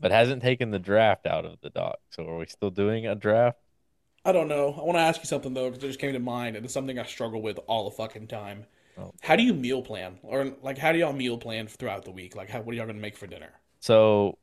but 0.01 0.11
hasn't 0.11 0.43
taken 0.43 0.71
the 0.71 0.79
draft 0.79 1.27
out 1.27 1.45
of 1.45 1.59
the 1.61 1.69
doc. 1.69 1.99
So 2.09 2.27
are 2.27 2.39
we 2.39 2.47
still 2.47 2.71
doing 2.71 3.07
a 3.07 3.15
draft? 3.15 3.59
I 4.25 4.33
don't 4.33 4.49
know. 4.49 4.75
I 4.79 4.83
want 4.85 4.97
to 4.97 5.01
ask 5.03 5.21
you 5.21 5.27
something 5.27 5.55
though, 5.55 5.71
because 5.71 5.83
it 5.83 5.87
just 5.89 5.99
came 5.99 6.13
to 6.13 6.19
mind, 6.19 6.57
and 6.57 6.65
it's 6.65 6.75
something 6.75 6.99
I 6.99 7.05
struggle 7.05 7.41
with 7.41 7.59
all 7.67 7.89
the 7.89 7.97
fucking 7.97 8.27
time. 8.29 8.67
Oh. 8.99 9.13
How 9.23 9.37
do 9.37 9.43
you 9.43 9.55
meal 9.55 9.83
plan, 9.83 10.19
or 10.23 10.53
like 10.63 10.77
how 10.77 10.93
do 10.93 10.99
y'all 10.99 11.13
meal 11.13 11.39
plan 11.39 11.67
throughout 11.69 12.05
the 12.05 12.11
week? 12.11 12.37
Like, 12.37 12.51
how 12.51 12.61
what 12.61 12.73
are 12.75 12.77
y'all 12.77 12.87
gonna 12.87 12.99
make 12.99 13.17
for 13.17 13.27
dinner? 13.27 13.51
So 13.79 14.37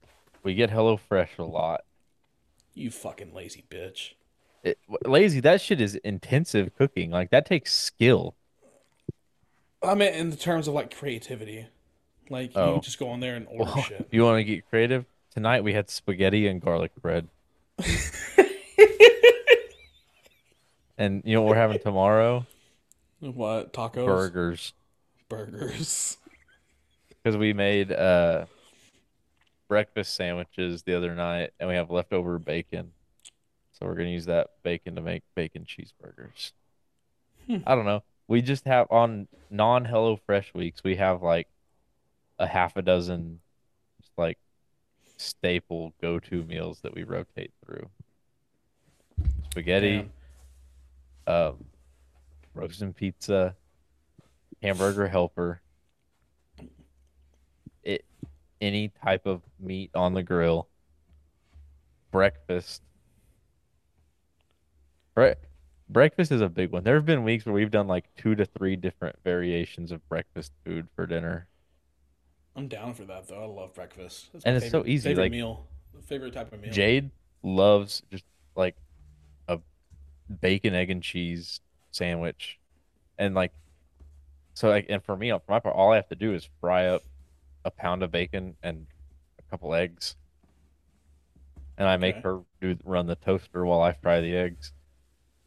we 0.43 0.55
get 0.55 0.71
HelloFresh 0.71 1.37
a 1.37 1.43
lot. 1.43 1.81
You 2.73 2.89
fucking 2.89 3.33
lazy 3.33 3.65
bitch. 3.69 4.13
It, 4.63 4.79
lazy, 5.05 5.39
that 5.41 5.61
shit 5.61 5.79
is 5.79 5.95
intensive 5.95 6.75
cooking. 6.75 7.11
Like 7.11 7.29
that 7.29 7.45
takes 7.45 7.71
skill. 7.73 8.35
I 9.83 9.93
mean, 9.93 10.11
in 10.13 10.29
the 10.31 10.35
terms 10.35 10.67
of 10.67 10.73
like 10.73 10.95
creativity, 10.95 11.67
like 12.29 12.51
Oh. 12.55 12.75
you 12.75 12.81
just 12.81 12.97
go 12.97 13.09
on 13.09 13.19
there 13.19 13.35
and 13.35 13.45
order 13.47 13.71
Well, 13.75 13.83
shit. 13.83 14.07
you 14.11 14.23
want 14.23 14.39
to 14.39 14.43
get 14.43 14.67
creative? 14.69 15.05
Tonight 15.31 15.63
we 15.63 15.73
had 15.73 15.89
spaghetti 15.91 16.47
and 16.47 16.59
garlic 16.59 16.91
bread. 16.99 17.27
And 20.97 21.21
you 21.25 21.35
know 21.35 21.41
what 21.41 21.51
we're 21.51 21.61
having 21.61 21.79
tomorrow? 21.79 22.45
what 23.19 23.73
tacos? 23.73 24.05
Burgers. 24.05 24.73
Burgers. 25.29 26.17
Because 27.09 27.37
we 27.37 27.53
made 27.53 27.91
uh 27.91 28.45
breakfast 29.67 30.15
sandwiches 30.15 30.83
the 30.83 30.93
other 30.95 31.13
night 31.13 31.51
and 31.59 31.67
we 31.67 31.75
have 31.75 31.91
leftover 31.91 32.39
bacon. 32.39 32.91
So 33.73 33.85
we're 33.85 33.95
gonna 33.95 34.09
use 34.09 34.25
that 34.25 34.51
bacon 34.63 34.95
to 34.95 35.01
make 35.01 35.23
bacon 35.35 35.65
cheeseburgers. 35.65 36.53
Hmm. 37.47 37.57
I 37.65 37.75
don't 37.75 37.85
know. 37.85 38.03
We 38.27 38.41
just 38.41 38.65
have 38.65 38.87
on 38.91 39.27
non 39.49 39.85
Hello 39.85 40.19
Fresh 40.25 40.53
weeks, 40.53 40.83
we 40.83 40.95
have 40.95 41.21
like 41.21 41.47
a 42.39 42.47
half 42.47 42.75
a 42.77 42.81
dozen 42.81 43.39
just 44.01 44.11
like 44.17 44.37
staple 45.17 45.93
go 46.01 46.19
to 46.19 46.43
meals 46.43 46.79
that 46.81 46.93
we 46.93 47.03
rotate 47.03 47.51
through. 47.65 47.89
Spaghetti, 49.51 49.97
Damn. 49.97 50.11
Um, 51.27 51.65
roasting 52.55 52.93
pizza, 52.93 53.55
hamburger 54.63 55.07
helper, 55.07 55.61
it 57.83 58.05
any 58.59 58.89
type 59.03 59.25
of 59.25 59.41
meat 59.59 59.91
on 59.93 60.13
the 60.13 60.23
grill, 60.23 60.67
breakfast. 62.11 62.81
Bre- 65.15 65.31
breakfast 65.89 66.31
is 66.31 66.41
a 66.41 66.49
big 66.49 66.71
one. 66.71 66.83
There 66.83 66.95
have 66.95 67.05
been 67.05 67.23
weeks 67.23 67.45
where 67.45 67.53
we've 67.53 67.71
done 67.71 67.87
like 67.87 68.05
two 68.17 68.35
to 68.35 68.45
three 68.45 68.75
different 68.75 69.15
variations 69.23 69.91
of 69.91 70.07
breakfast 70.09 70.51
food 70.65 70.87
for 70.95 71.05
dinner. 71.05 71.47
I'm 72.55 72.67
down 72.67 72.93
for 72.93 73.03
that 73.05 73.27
though. 73.27 73.43
I 73.43 73.45
love 73.45 73.73
breakfast. 73.73 74.29
That's 74.33 74.45
And 74.45 74.57
it's 74.57 74.71
so 74.71 74.83
easy, 74.85 75.09
Favorite 75.09 75.23
like- 75.25 75.31
meal. 75.31 75.67
Favorite 76.05 76.33
type 76.33 76.53
of 76.53 76.61
meal. 76.61 76.71
Jade 76.71 77.09
loves 77.43 78.01
just 78.11 78.23
like 78.55 78.75
bacon, 80.29 80.73
egg, 80.75 80.89
and 80.91 81.03
cheese 81.03 81.61
sandwich, 81.91 82.59
and 83.17 83.35
like 83.35 83.53
so. 84.55 84.69
Like, 84.69 84.87
and 84.89 85.03
for 85.03 85.15
me, 85.15 85.29
for 85.31 85.41
my 85.49 85.59
part, 85.59 85.75
all 85.75 85.91
I 85.93 85.97
have 85.97 86.09
to 86.09 86.15
do 86.15 86.33
is 86.33 86.49
fry 86.59 86.87
up 86.87 87.03
a 87.65 87.71
pound 87.71 88.03
of 88.03 88.11
bacon 88.11 88.57
and 88.63 88.87
a 89.39 89.43
couple 89.51 89.73
eggs, 89.75 90.15
and 91.77 91.87
I 91.87 91.97
make 91.97 92.17
Okay. 92.17 92.23
her 92.23 92.41
do 92.61 92.77
run 92.83 93.07
the 93.07 93.15
toaster 93.15 93.65
while 93.65 93.81
I 93.81 93.93
fry 93.93 94.21
the 94.21 94.35
eggs. 94.35 94.73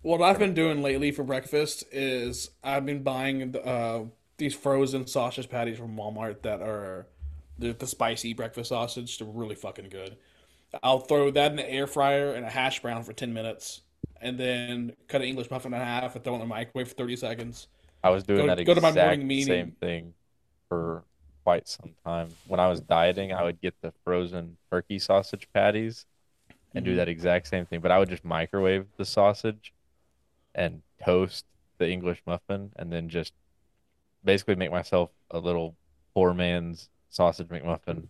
What 0.02 0.22
I've 0.22 0.38
been 0.38 0.54
doing 0.54 0.82
lately 0.82 1.10
for 1.12 1.24
breakfast 1.24 1.84
is 1.92 2.50
I've 2.64 2.86
been 2.86 3.02
buying 3.02 3.54
uh, 3.56 4.04
these 4.38 4.54
frozen 4.54 5.06
sausage 5.06 5.48
patties 5.50 5.78
from 5.78 5.96
Walmart 5.96 6.42
that 6.42 6.62
are 6.62 7.06
the, 7.58 7.72
the 7.72 7.86
spicy 7.86 8.32
breakfast 8.32 8.70
sausage. 8.70 9.18
They're 9.18 9.28
really 9.28 9.54
fucking 9.54 9.90
good. 9.90 10.16
I'll 10.82 11.00
throw 11.00 11.30
that 11.32 11.52
in 11.52 11.56
the 11.56 11.70
air 11.70 11.86
fryer 11.86 12.32
and 12.32 12.46
a 12.46 12.50
hash 12.50 12.82
brown 12.82 13.04
for 13.04 13.12
10 13.12 13.32
minutes, 13.34 13.82
and 14.20 14.38
then 14.38 14.92
cut 15.09 15.20
an 15.22 15.28
English 15.28 15.50
muffin 15.50 15.72
in 15.74 15.80
half 15.80 16.14
and 16.14 16.24
throw 16.24 16.35
it 16.35 16.37
in 16.37 16.40
the 16.40 16.46
microwave 16.46 16.88
for 16.88 16.94
30 16.94 17.16
seconds. 17.16 17.68
I 18.02 18.11
was 18.11 18.24
doing 18.24 18.46
Go- 18.46 18.54
that 18.54 18.64
go 18.64 18.72
exact 18.72 18.96
morning 18.96 19.26
meeting. 19.26 19.46
same 19.46 19.72
thing 19.72 20.14
for 20.68 21.04
quite 21.44 21.68
some 21.68 21.94
time. 22.04 22.28
When 22.46 22.61
I 22.61 22.68
was 22.68 22.80
dieting, 22.80 23.33
I 23.33 23.42
would 23.44 23.61
get 23.61 23.74
the 23.80 23.92
frozen 24.04 24.56
turkey 24.70 24.98
sausage 24.98 25.48
patties 25.52 26.06
and 26.74 26.85
do 26.85 26.92
Mhm. 26.92 26.96
that 26.96 27.09
exact 27.09 27.48
same 27.48 27.66
thing, 27.66 27.80
but 27.80 27.90
I 27.90 27.98
would 27.98 28.09
just 28.09 28.24
microwave 28.24 28.87
the 28.96 29.04
sausage 29.04 29.72
and 30.54 30.83
toast 31.04 31.44
the 31.78 31.88
English 31.90 32.22
muffin 32.26 32.72
and 32.76 32.92
then 32.92 33.09
just 33.09 33.33
basically 34.24 34.54
make 34.54 34.70
myself 34.70 35.11
a 35.30 35.38
little 35.38 35.76
poor 36.14 36.35
man's 36.35 36.88
sausage 37.09 37.48
McMuffin. 37.48 38.09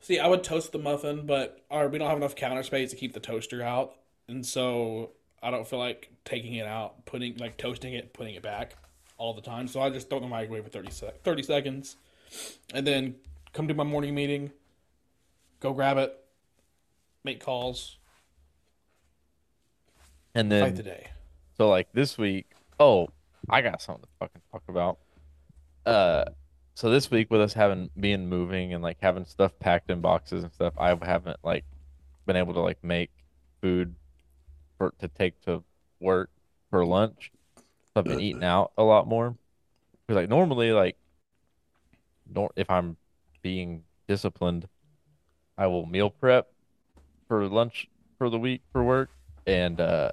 See, 0.00 0.18
I 0.18 0.26
would 0.26 0.44
toast 0.44 0.72
the 0.72 0.78
muffin, 0.78 1.24
but 1.26 1.64
our, 1.70 1.88
we 1.88 1.98
don't 1.98 2.08
have 2.08 2.18
enough 2.18 2.34
counter 2.36 2.62
space 2.62 2.90
to 2.90 2.96
keep 2.96 3.14
the 3.14 3.20
toaster 3.20 3.62
out, 3.62 3.96
and 4.28 4.44
so 4.44 5.10
I 5.42 5.50
don't 5.50 5.66
feel 5.66 5.78
like 5.78 6.10
taking 6.24 6.54
it 6.54 6.66
out, 6.66 7.04
putting 7.06 7.36
like 7.36 7.56
toasting 7.56 7.94
it, 7.94 8.12
putting 8.12 8.34
it 8.34 8.42
back 8.42 8.76
all 9.18 9.34
the 9.34 9.42
time. 9.42 9.68
So 9.68 9.80
I 9.80 9.90
just 9.90 10.08
throw 10.08 10.18
it 10.18 10.22
in 10.22 10.28
the 10.28 10.34
microwave 10.34 10.64
for 10.64 10.70
30, 10.70 10.90
sec- 10.90 11.22
30 11.22 11.42
seconds, 11.42 11.96
and 12.72 12.86
then 12.86 13.14
come 13.52 13.68
to 13.68 13.74
my 13.74 13.84
morning 13.84 14.14
meeting, 14.14 14.50
go 15.60 15.72
grab 15.72 15.98
it, 15.98 16.18
make 17.24 17.40
calls, 17.42 17.98
And 20.34 20.50
fight 20.50 20.76
the 20.76 20.82
then 20.82 20.94
day. 20.94 21.06
so 21.56 21.68
like 21.68 21.88
this 21.92 22.18
week, 22.18 22.46
oh, 22.80 23.08
I 23.48 23.60
got 23.60 23.80
something 23.82 24.02
to 24.04 24.08
fucking 24.18 24.42
talk 24.50 24.62
about. 24.68 24.98
Uh 25.86 26.24
so 26.76 26.90
this 26.90 27.08
week 27.10 27.30
with 27.30 27.40
us 27.40 27.52
having 27.52 27.90
being 28.00 28.28
moving 28.28 28.72
and 28.74 28.82
like 28.82 28.96
having 29.00 29.24
stuff 29.26 29.52
packed 29.60 29.90
in 29.90 30.00
boxes 30.00 30.42
and 30.42 30.52
stuff, 30.52 30.74
I 30.76 30.88
haven't 30.88 31.36
like 31.44 31.64
been 32.26 32.36
able 32.36 32.54
to 32.54 32.60
like 32.60 32.82
make 32.82 33.10
food 33.62 33.94
for 34.78 34.92
to 34.98 35.08
take 35.08 35.40
to 35.42 35.62
work 36.00 36.30
for 36.70 36.84
lunch. 36.84 37.30
So 37.56 38.00
I've 38.00 38.06
been 38.06 38.20
eating 38.20 38.44
out 38.44 38.72
a 38.76 38.82
lot 38.82 39.06
more. 39.06 39.36
Because 40.06 40.22
like 40.22 40.28
normally 40.28 40.72
like 40.72 40.96
nor 42.32 42.50
if 42.56 42.70
I'm 42.70 42.96
being 43.42 43.84
disciplined, 44.08 44.68
I 45.56 45.66
will 45.66 45.86
meal 45.86 46.10
prep 46.10 46.48
for 47.28 47.46
lunch 47.48 47.88
for 48.18 48.28
the 48.28 48.38
week 48.38 48.62
for 48.72 48.84
work 48.84 49.10
and 49.46 49.80
uh 49.80 50.12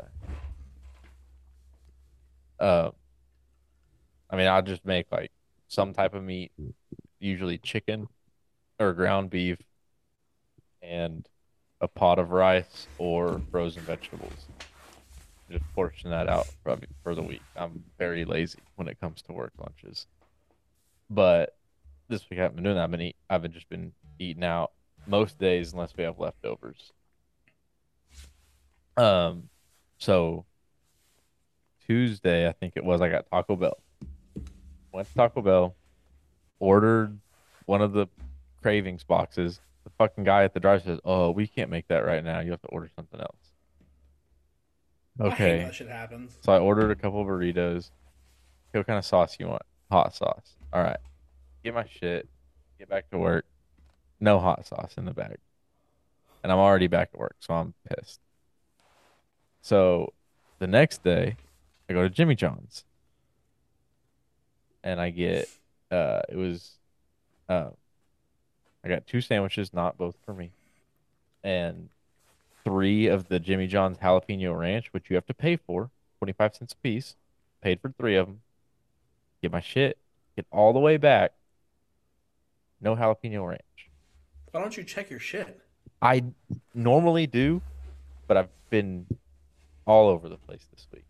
uh 2.60 2.92
I 4.30 4.36
mean 4.36 4.48
I'll 4.48 4.62
just 4.62 4.86
make 4.86 5.08
like 5.12 5.32
some 5.68 5.94
type 5.94 6.14
of 6.14 6.24
meat, 6.24 6.52
usually 7.20 7.58
chicken 7.58 8.08
or 8.80 8.94
ground 8.94 9.30
beef 9.30 9.58
and 10.82 11.28
a 11.82 11.88
pot 11.88 12.20
of 12.20 12.32
rice 12.32 12.88
or 12.98 13.42
frozen 13.52 13.82
vegetables. 13.84 14.48
Just 15.50 15.66
portion 15.76 16.12
that 16.12 16.30
out 16.30 16.48
for, 16.64 16.78
for 17.04 17.16
the 17.16 17.22
week. 17.22 17.42
I'm 17.58 17.84
very 17.98 18.24
lazy 18.24 18.60
when 18.76 18.88
it 18.88 19.02
comes 19.02 19.22
to 19.24 19.34
work 19.34 19.52
lunches. 19.58 20.08
But 21.10 21.58
this 22.08 22.30
week 22.30 22.40
I 22.40 22.44
haven't 22.44 22.56
been 22.56 22.64
doing 22.64 22.78
that. 22.78 22.84
I've 22.84 22.92
been 22.92 23.02
eat, 23.02 23.16
I've 23.30 23.42
been 23.42 23.52
just 23.52 23.68
been 23.68 23.92
eating 24.20 24.44
out 24.44 24.72
most 25.08 25.38
days 25.40 25.74
unless 25.74 25.94
we 25.98 26.04
have 26.04 26.20
leftovers. 26.20 26.94
Um, 28.96 29.50
so 29.98 30.46
Tuesday, 31.88 32.48
I 32.48 32.52
think 32.54 32.74
it 32.76 32.86
was, 32.86 33.02
I 33.02 33.10
got 33.10 33.30
Taco 33.30 33.56
Bell. 33.56 33.78
Went 34.94 35.08
to 35.08 35.14
Taco 35.14 35.42
Bell, 35.42 35.76
ordered 36.60 37.20
one 37.66 37.82
of 37.82 37.94
the 37.94 38.08
cravings 38.62 39.04
boxes. 39.04 39.60
The 39.84 39.90
fucking 39.98 40.24
guy 40.24 40.44
at 40.44 40.54
the 40.54 40.60
drive 40.60 40.84
says, 40.84 41.00
"Oh, 41.04 41.32
we 41.32 41.48
can't 41.48 41.70
make 41.70 41.88
that 41.88 42.06
right 42.06 42.24
now. 42.24 42.40
You 42.40 42.52
have 42.52 42.62
to 42.62 42.68
order 42.68 42.90
something 42.96 43.20
else." 43.20 43.52
Okay. 45.20 45.60
that 45.60 45.76
shit 45.76 45.90
happens. 45.90 46.38
So 46.42 46.54
I 46.54 46.60
ordered 46.60 46.92
a 46.92 46.96
couple 46.96 47.24
burritos. 47.26 47.92
Okay, 48.70 48.80
what 48.80 48.88
kind 48.88 49.00
of 49.00 49.06
sauce 49.06 49.38
you 49.40 49.48
want? 49.48 49.64
Hot 49.92 50.16
sauce. 50.16 50.56
All 50.72 50.82
right. 50.82 51.00
Get 51.64 51.74
my 51.74 51.86
shit. 51.86 52.30
Get 52.80 52.90
back 52.90 53.10
to 53.12 53.18
work. 53.18 53.46
No 54.20 54.40
hot 54.40 54.66
sauce 54.66 54.94
in 54.98 55.06
the 55.06 55.14
bag. 55.14 55.38
And 56.44 56.52
I'm 56.52 56.58
already 56.58 56.88
back 56.88 57.10
at 57.14 57.20
work, 57.20 57.36
so 57.40 57.54
I'm 57.54 57.74
pissed. 57.90 58.20
So 59.62 60.14
the 60.60 60.68
next 60.68 61.04
day, 61.04 61.36
I 61.90 61.94
go 61.94 62.04
to 62.04 62.10
Jimmy 62.10 62.36
John's. 62.36 62.84
And 64.84 65.00
I 65.00 65.12
get 65.12 65.48
uh 65.92 66.22
it 66.30 66.38
was 66.38 66.78
uh 67.50 67.70
I 68.84 68.90
got 68.90 69.08
two 69.08 69.22
sandwiches, 69.22 69.74
not 69.74 69.98
both 69.98 70.16
for 70.26 70.34
me. 70.34 70.52
And 71.44 71.90
three 72.64 73.08
of 73.08 73.28
the 73.28 73.40
Jimmy 73.40 73.68
John's 73.68 73.98
jalapeno 73.98 74.58
ranch, 74.58 74.92
which 74.92 75.10
you 75.10 75.16
have 75.16 75.26
to 75.28 75.34
pay 75.34 75.56
for, 75.56 75.90
25 76.20 76.56
cents 76.56 76.74
a 76.74 76.78
piece. 76.78 77.16
Paid 77.62 77.80
for 77.80 77.90
three 77.90 78.16
of 78.16 78.28
them. 78.28 78.42
Get 79.42 79.52
my 79.52 79.62
shit. 79.62 79.98
Get 80.36 80.46
all 80.52 80.74
the 80.74 80.80
way 80.80 80.98
back. 80.98 81.34
No 82.80 82.96
jalapeno 82.96 83.48
ranch. 83.48 83.62
Why 84.52 84.62
don't 84.62 84.76
you 84.76 84.84
check 84.84 85.10
your 85.10 85.20
shit? 85.20 85.62
I 86.02 86.24
normally 86.74 87.28
do, 87.28 87.62
but 88.28 88.38
I've 88.38 88.50
been 88.70 89.06
all 89.86 90.10
over 90.10 90.28
the 90.28 90.38
place 90.38 90.66
this 90.74 90.88
week. 90.92 91.06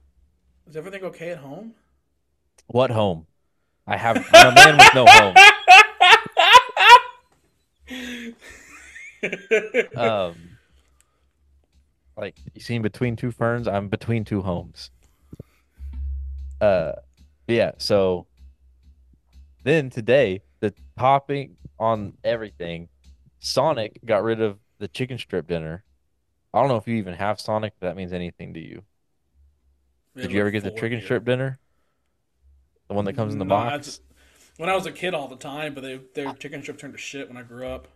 Is 0.70 0.76
everything 0.76 1.04
okay 1.06 1.30
at 1.32 1.38
home? 1.38 1.74
What 2.68 2.92
home? 2.92 3.28
I 3.88 3.98
have 3.98 4.18
I'm 4.34 4.52
a 4.52 4.56
man 4.56 4.78
with 4.78 4.94
no 4.94 5.06
home. 5.06 5.36
Um, 9.96 10.36
like 12.18 12.36
you 12.54 12.62
seen 12.62 12.82
between 12.82 13.16
two 13.16 13.32
ferns, 13.32 13.68
I'm 13.68 13.88
between 13.88 14.26
two 14.26 14.42
homes. 14.42 14.92
Uh, 16.60 16.94
yeah. 17.48 17.72
So 17.78 18.28
then 19.64 19.90
today, 19.90 20.42
the 20.60 20.74
topping 20.98 21.58
on 21.80 22.14
everything, 22.24 22.90
Sonic 23.40 24.00
got 24.06 24.24
rid 24.24 24.42
of 24.42 24.60
the 24.80 24.88
chicken 24.88 25.18
strip 25.18 25.48
dinner. 25.48 25.84
I 26.54 26.60
don't 26.60 26.68
know 26.68 26.78
if 26.78 26.88
you 26.88 26.96
even 26.96 27.14
have 27.14 27.40
Sonic. 27.40 27.74
If 27.76 27.80
that 27.82 27.96
means 27.96 28.14
anything 28.14 28.54
to 28.56 28.60
you. 28.60 28.84
Did 30.16 30.32
you 30.32 30.42
ever 30.42 30.52
get 30.52 30.64
the 30.64 30.72
chicken 30.72 31.00
here. 31.00 31.02
strip 31.02 31.26
dinner? 31.26 31.60
The 32.90 32.94
one 32.94 33.06
that 33.06 33.14
comes 33.14 33.34
in 33.34 33.40
the 33.40 33.46
No, 33.46 33.56
box. 33.56 33.86
just- 33.86 34.02
when 34.58 34.70
I 34.70 34.76
was 34.76 34.86
a 34.86 34.92
kid 34.92 35.14
all 35.14 35.28
the 35.30 35.38
time, 35.38 35.74
but 35.74 35.82
they 35.82 35.98
their 36.14 36.34
chicken 36.34 36.62
strip 36.62 36.78
turned 36.78 36.94
to 36.94 37.00
shit 37.00 37.28
when 37.30 37.38
I 37.38 37.42
grew 37.44 37.66
up. 37.66 37.88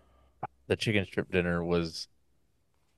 The 0.67 0.75
chicken 0.75 1.05
strip 1.05 1.31
dinner 1.31 1.63
was 1.63 2.07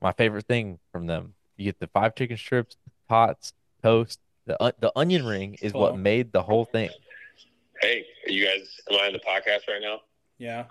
my 0.01 0.11
favorite 0.13 0.45
thing 0.47 0.79
from 0.91 1.07
them. 1.07 1.33
You 1.57 1.65
get 1.65 1.79
the 1.79 1.87
five 1.87 2.15
chicken 2.15 2.37
strips, 2.37 2.77
tots, 3.09 3.53
toast. 3.83 4.19
The 4.45 4.61
uh, 4.61 4.71
the 4.79 4.91
onion 4.95 5.25
ring 5.25 5.57
is 5.61 5.73
what 5.73 5.93
Oh. 5.93 5.97
made 5.97 6.31
the 6.31 6.41
whole 6.41 6.65
thing. 6.65 6.89
Hey, 7.81 8.05
are 8.25 8.31
you 8.31 8.45
guys 8.45 8.67
am 8.89 8.97
I 8.99 9.07
on 9.07 9.13
the 9.13 9.19
podcast 9.19 9.67
right 9.67 9.81
now? 9.81 10.01
Yeah. 10.37 10.65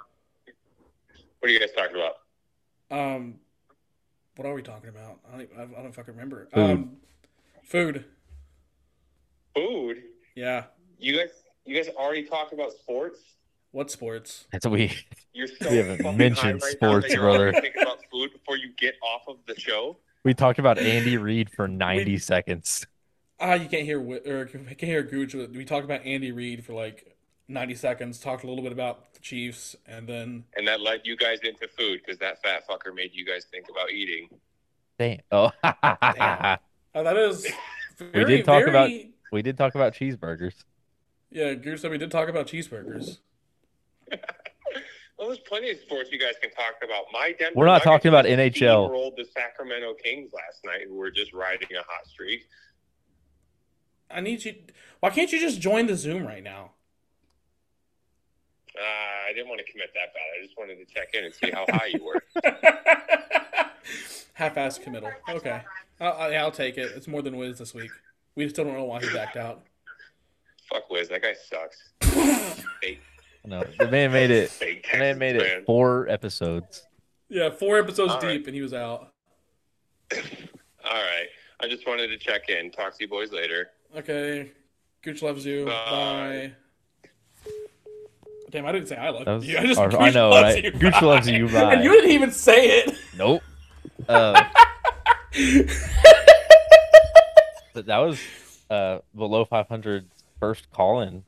What 1.40 1.50
are 1.50 1.52
you 1.52 1.60
guys 1.60 1.70
talking 1.76 1.96
about? 1.96 2.14
Um, 2.90 3.34
what 4.36 4.46
are 4.46 4.54
we 4.54 4.62
talking 4.62 4.88
about? 4.88 5.18
I 5.32 5.38
don't, 5.38 5.50
I 5.56 5.58
don't 5.60 5.82
know 5.82 5.88
if 5.88 5.98
I 5.98 6.02
can 6.02 6.14
remember. 6.14 6.48
Food. 6.52 6.70
Um, 6.70 6.96
food. 7.64 8.04
Food. 9.54 10.02
Yeah. 10.34 10.64
You 10.98 11.16
guys 11.18 11.30
you 11.64 11.74
guys 11.76 11.92
already 11.96 12.22
talked 12.24 12.52
about 12.52 12.72
sports? 12.72 13.18
What 13.76 13.90
sports? 13.90 14.46
That's 14.52 14.64
what 14.64 14.72
we 14.72 14.90
You're 15.34 15.46
so 15.60 15.68
We 15.68 15.76
haven't 15.76 16.16
mentioned 16.16 16.62
right 16.62 16.72
sports, 16.72 17.08
that 17.10 17.18
brother. 17.18 17.48
already 17.50 17.60
thinking 17.60 17.82
about 17.82 17.98
food 18.10 18.32
before 18.32 18.56
you 18.56 18.70
get 18.78 18.94
off 19.02 19.28
of 19.28 19.36
the 19.46 19.54
show. 19.60 19.98
we 20.24 20.32
talked 20.32 20.58
about 20.58 20.78
Andy 20.78 21.18
Reid 21.18 21.50
for 21.50 21.68
90 21.68 22.16
seconds. 22.16 22.86
Ah, 23.38 23.52
you 23.52 23.68
can't 23.68 23.82
hear 23.84 23.98
Wi- 23.98 24.22
or 24.24 24.48
you 24.50 24.64
can't 24.64 24.80
hear 24.80 25.02
Gooch. 25.02 25.34
We 25.34 25.66
talked 25.66 25.84
about 25.84 26.06
Andy 26.06 26.32
Reid 26.32 26.64
for 26.64 26.72
like 26.72 27.18
ninety 27.48 27.74
seconds. 27.74 28.18
Talked 28.18 28.44
a 28.44 28.46
little 28.46 28.62
bit 28.62 28.72
about 28.72 29.12
the 29.12 29.20
Chiefs, 29.20 29.76
and 29.86 30.08
then 30.08 30.44
And 30.56 30.66
that 30.68 30.80
led 30.80 31.02
you 31.04 31.14
guys 31.14 31.40
into 31.44 31.68
food 31.68 32.00
because 32.02 32.18
that 32.20 32.42
fat 32.42 32.66
fucker 32.66 32.94
made 32.94 33.10
you 33.12 33.26
guys 33.26 33.44
think 33.50 33.66
about 33.68 33.90
eating. 33.90 34.30
Damn. 34.98 35.18
Oh, 35.30 35.50
Damn. 35.62 36.58
oh, 36.94 37.04
that 37.04 37.16
is. 37.18 37.46
Very, 37.98 38.38
did 38.38 38.46
talk 38.46 38.66
about- 38.66 38.88
we 39.32 39.42
did 39.42 39.58
talk 39.58 39.74
about 39.74 39.92
cheeseburgers. 39.92 40.64
Yeah, 41.30 41.52
Gooch 41.52 41.80
said 41.80 41.90
we 41.90 41.98
did 41.98 42.10
talk 42.10 42.30
about 42.30 42.46
cheeseburgers. 42.46 43.18
Well, 45.18 45.28
there's 45.28 45.38
plenty 45.40 45.70
of 45.70 45.78
sports 45.78 46.10
you 46.12 46.18
guys 46.18 46.34
can 46.42 46.50
talk 46.50 46.74
about. 46.84 47.04
My 47.10 47.34
Denver 47.38 47.54
We're 47.58 47.64
not 47.64 47.72
Nuggets 47.72 47.84
talking 47.86 48.08
about 48.10 48.26
just 48.26 48.38
NHL. 48.38 48.90
Rolled 48.90 49.14
the 49.16 49.24
Sacramento 49.24 49.94
Kings 49.94 50.30
last 50.34 50.62
night, 50.62 50.82
who 50.86 50.94
were 50.94 51.10
just 51.10 51.32
riding 51.32 51.68
a 51.74 51.78
hot 51.78 52.06
streak. 52.06 52.42
I 54.10 54.20
need 54.20 54.44
you. 54.44 54.56
Why 55.00 55.08
can't 55.10 55.32
you 55.32 55.40
just 55.40 55.58
join 55.58 55.86
the 55.86 55.96
Zoom 55.96 56.26
right 56.26 56.42
now? 56.42 56.72
Uh, 58.78 58.82
I 58.82 59.32
didn't 59.34 59.48
want 59.48 59.62
to 59.64 59.72
commit 59.72 59.88
that 59.94 60.12
bad. 60.12 60.22
I 60.38 60.44
just 60.44 60.58
wanted 60.58 60.86
to 60.86 60.94
check 60.94 61.14
in 61.14 61.24
and 61.24 61.34
see 61.34 61.50
how 61.50 61.64
high 61.70 61.86
you 61.86 62.04
were. 62.04 62.22
Half-ass 64.34 64.78
committal. 64.78 65.10
Okay, 65.30 65.62
I'll, 65.98 66.34
I'll- 66.34 66.50
take 66.50 66.76
it. 66.76 66.92
It's 66.94 67.08
more 67.08 67.22
than 67.22 67.38
Wiz 67.38 67.58
this 67.58 67.72
week. 67.72 67.90
We 68.34 68.46
still 68.50 68.66
don't 68.66 68.74
know 68.74 68.84
why 68.84 69.00
he 69.00 69.10
backed 69.14 69.38
out. 69.38 69.62
Fuck 70.70 70.90
Wiz, 70.90 71.08
that 71.08 71.22
guy 71.22 71.32
sucks. 71.32 71.92
Fake, 72.82 73.00
No, 73.46 73.62
the 73.78 73.88
man 73.88 74.12
made 74.12 74.30
it. 74.30 74.50
fake 74.50 74.86
The 74.92 74.98
man 74.98 75.18
made 75.18 75.40
fan. 75.40 75.58
it 75.58 75.66
four 75.66 76.08
episodes. 76.08 76.82
Yeah, 77.28 77.50
four 77.50 77.78
episodes 77.78 78.12
All 78.12 78.20
right. 78.20 78.38
deep, 78.38 78.46
and 78.46 78.54
he 78.54 78.62
was 78.62 78.74
out. 78.74 79.12
All 80.14 80.18
right. 80.92 81.26
I 81.60 81.68
just 81.68 81.86
wanted 81.86 82.08
to 82.08 82.18
check 82.18 82.48
in. 82.48 82.70
Talk 82.70 82.92
to 82.98 83.04
you 83.04 83.08
boys 83.08 83.32
later. 83.32 83.68
Okay, 83.96 84.52
Gooch 85.02 85.22
loves 85.22 85.44
you. 85.46 85.64
Bye. 85.66 86.52
Bye. 87.44 87.52
Damn, 88.50 88.66
I 88.66 88.72
didn't 88.72 88.88
say 88.88 88.96
I 88.96 89.10
love 89.10 89.44
you. 89.44 89.58
I 89.58 89.66
just 89.66 89.80
or- 89.80 89.88
Gooch 89.88 90.00
I 90.00 90.10
know, 90.10 90.30
loves 90.30 90.54
right? 90.54 90.64
you. 90.64 90.70
Gooch 90.72 90.92
Bye. 90.92 91.00
loves 91.00 91.28
you, 91.28 91.48
bye. 91.52 91.74
And 91.74 91.84
you 91.84 91.90
didn't 91.92 92.10
even 92.10 92.30
say 92.30 92.80
it. 92.80 92.94
Nope. 93.16 93.42
Uh, 94.08 94.44
that 97.74 97.98
was 97.98 98.20
uh 98.70 98.98
below 99.14 99.44
500 99.44 100.06
first 100.40 100.70
call-in 100.70 101.24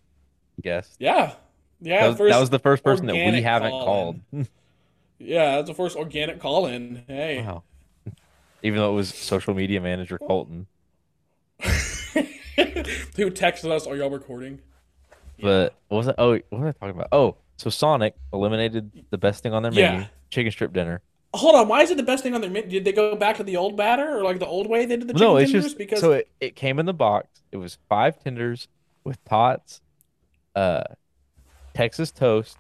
guest. 0.63 0.97
yeah, 0.99 1.35
yeah. 1.81 2.09
that, 2.09 2.19
was, 2.19 2.31
that 2.31 2.41
was 2.41 2.51
the 2.51 2.59
first 2.59 2.83
person 2.83 3.07
that 3.07 3.15
we 3.15 3.43
haven't 3.43 3.71
call-in. 3.71 4.21
called. 4.33 4.49
yeah, 5.19 5.57
that's 5.57 5.69
the 5.69 5.75
first 5.75 5.97
organic 5.97 6.41
call 6.41 6.67
in. 6.67 7.05
Hey, 7.07 7.43
wow. 7.43 7.63
Even 8.63 8.81
though 8.81 8.93
it 8.93 8.97
was 8.97 9.15
social 9.15 9.55
media 9.55 9.81
manager 9.81 10.19
Colton. 10.19 10.67
who 11.61 13.31
texted 13.31 13.71
us? 13.71 13.87
Are 13.87 13.97
y'all 13.97 14.11
recording? 14.11 14.61
But 15.41 15.75
what 15.89 15.99
was 15.99 16.09
it? 16.09 16.15
Oh, 16.19 16.33
what 16.33 16.61
was 16.61 16.69
I 16.69 16.73
talking 16.73 16.97
about? 16.97 17.09
Oh, 17.13 17.37
so 17.57 17.71
Sonic 17.71 18.15
eliminated 18.33 18.91
the 19.11 19.19
best 19.19 19.43
thing 19.43 19.53
on 19.53 19.63
their 19.63 19.73
menu, 19.73 20.01
Yeah. 20.01 20.07
chicken 20.31 20.51
strip 20.53 20.73
dinner. 20.73 21.01
Hold 21.35 21.57
on, 21.57 21.69
why 21.69 21.83
is 21.83 21.91
it 21.91 21.97
the 21.97 22.03
best 22.03 22.23
thing 22.23 22.35
on 22.35 22.41
their 22.41 22.51
menu? 22.51 22.71
Did 22.71 22.85
they 22.85 22.93
go 22.93 23.15
back 23.15 23.37
to 23.37 23.45
the 23.45 23.57
old 23.57 23.77
batter 23.77 24.19
or 24.19 24.23
like 24.25 24.39
the 24.39 24.47
old 24.47 24.69
way 24.69 24.87
they 24.87 24.97
did 24.97 25.09
the 25.09 25.13
chicken 25.13 25.27
no, 25.27 25.37
it's 25.37 25.51
tenders? 25.51 25.65
just 25.67 25.79
because 25.79 26.01
so 26.01 26.13
it, 26.13 26.29
it 26.41 26.57
came 26.57 26.79
in 26.79 26.87
the 26.87 26.95
box. 26.95 27.29
It 27.53 27.59
was 27.59 27.79
five 27.89 28.19
tenders 28.23 28.69
with 29.05 29.23
tots, 29.25 29.81
uh, 30.55 30.85
Texas 31.79 32.11
toast, 32.11 32.59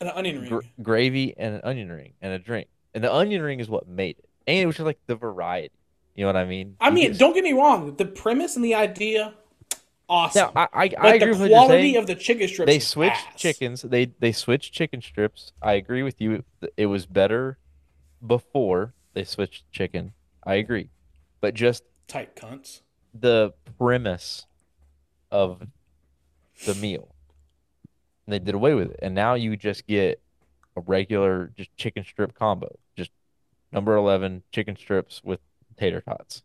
an 0.00 0.08
onion 0.08 0.40
ring. 0.40 0.48
gr- 0.48 0.60
gravy, 0.80 1.34
and 1.36 1.56
an 1.56 1.60
onion 1.62 1.92
ring 1.92 2.14
and 2.22 2.32
a 2.32 2.38
drink. 2.38 2.68
And 2.94 3.04
the 3.04 3.12
onion 3.12 3.42
ring 3.42 3.60
is 3.60 3.68
what 3.68 3.86
made 3.86 4.16
it. 4.18 4.24
And 4.46 4.56
it 4.58 4.64
was 4.64 4.76
just 4.76 4.86
like 4.86 4.98
the 5.06 5.14
variety. 5.14 5.74
You 6.14 6.22
know 6.22 6.28
what 6.28 6.36
I 6.36 6.46
mean? 6.46 6.76
I 6.80 6.88
mean, 6.88 7.10
get- 7.10 7.18
don't 7.18 7.34
get 7.34 7.44
me 7.44 7.52
wrong. 7.52 7.94
The 7.96 8.06
premise 8.06 8.56
and 8.56 8.64
the 8.64 8.74
idea, 8.74 9.34
awesome. 10.08 10.52
now 10.54 10.68
I 10.72 10.84
I, 10.84 10.88
but 10.88 10.98
I 11.04 11.14
agree 11.16 11.34
the 11.34 11.38
with 11.40 11.50
quality 11.50 11.72
saying. 11.82 11.96
of 11.98 12.06
the 12.06 12.14
chicken 12.14 12.48
strips. 12.48 12.72
They 12.72 12.78
switched 12.78 13.26
ass. 13.28 13.36
chickens. 13.40 13.82
They 13.82 14.06
they 14.06 14.32
switched 14.32 14.72
chicken 14.72 15.02
strips. 15.02 15.52
I 15.60 15.74
agree 15.74 16.02
with 16.02 16.18
you. 16.22 16.42
It 16.78 16.86
was 16.86 17.04
better 17.04 17.58
before 18.26 18.94
they 19.12 19.24
switched 19.24 19.70
chicken. 19.70 20.14
I 20.44 20.54
agree, 20.54 20.88
but 21.42 21.52
just 21.52 21.84
Tight 22.08 22.34
cunts. 22.36 22.80
the 23.12 23.52
premise 23.78 24.46
of 25.30 25.66
the 26.64 26.74
meal, 26.76 27.14
and 28.26 28.32
they 28.32 28.38
did 28.38 28.54
away 28.54 28.74
with 28.74 28.90
it. 28.90 28.98
And 29.02 29.14
now 29.14 29.34
you 29.34 29.56
just 29.56 29.86
get 29.86 30.20
a 30.76 30.80
regular 30.80 31.52
just 31.56 31.74
chicken 31.76 32.04
strip 32.04 32.34
combo, 32.34 32.78
just 32.96 33.10
number 33.72 33.96
eleven 33.96 34.42
chicken 34.52 34.76
strips 34.76 35.22
with 35.24 35.40
tater 35.76 36.00
tots. 36.00 36.42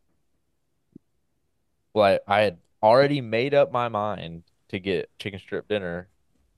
Well, 1.93 2.19
I, 2.27 2.39
I 2.39 2.41
had 2.41 2.57
already 2.81 3.21
made 3.21 3.53
up 3.53 3.71
my 3.71 3.89
mind 3.89 4.43
to 4.69 4.79
get 4.79 5.09
chicken 5.19 5.39
strip 5.39 5.67
dinner 5.67 6.07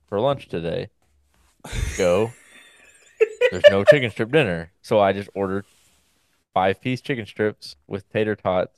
for 0.07 0.19
lunch 0.19 0.47
today. 0.47 0.89
Go. 1.97 2.31
There's 3.51 3.63
no 3.69 3.83
chicken 3.83 4.11
strip 4.11 4.31
dinner, 4.31 4.71
so 4.81 4.99
I 4.99 5.13
just 5.13 5.29
ordered 5.33 5.65
five 6.53 6.81
piece 6.81 7.01
chicken 7.01 7.25
strips 7.25 7.75
with 7.87 8.07
tater 8.11 8.35
tots, 8.35 8.77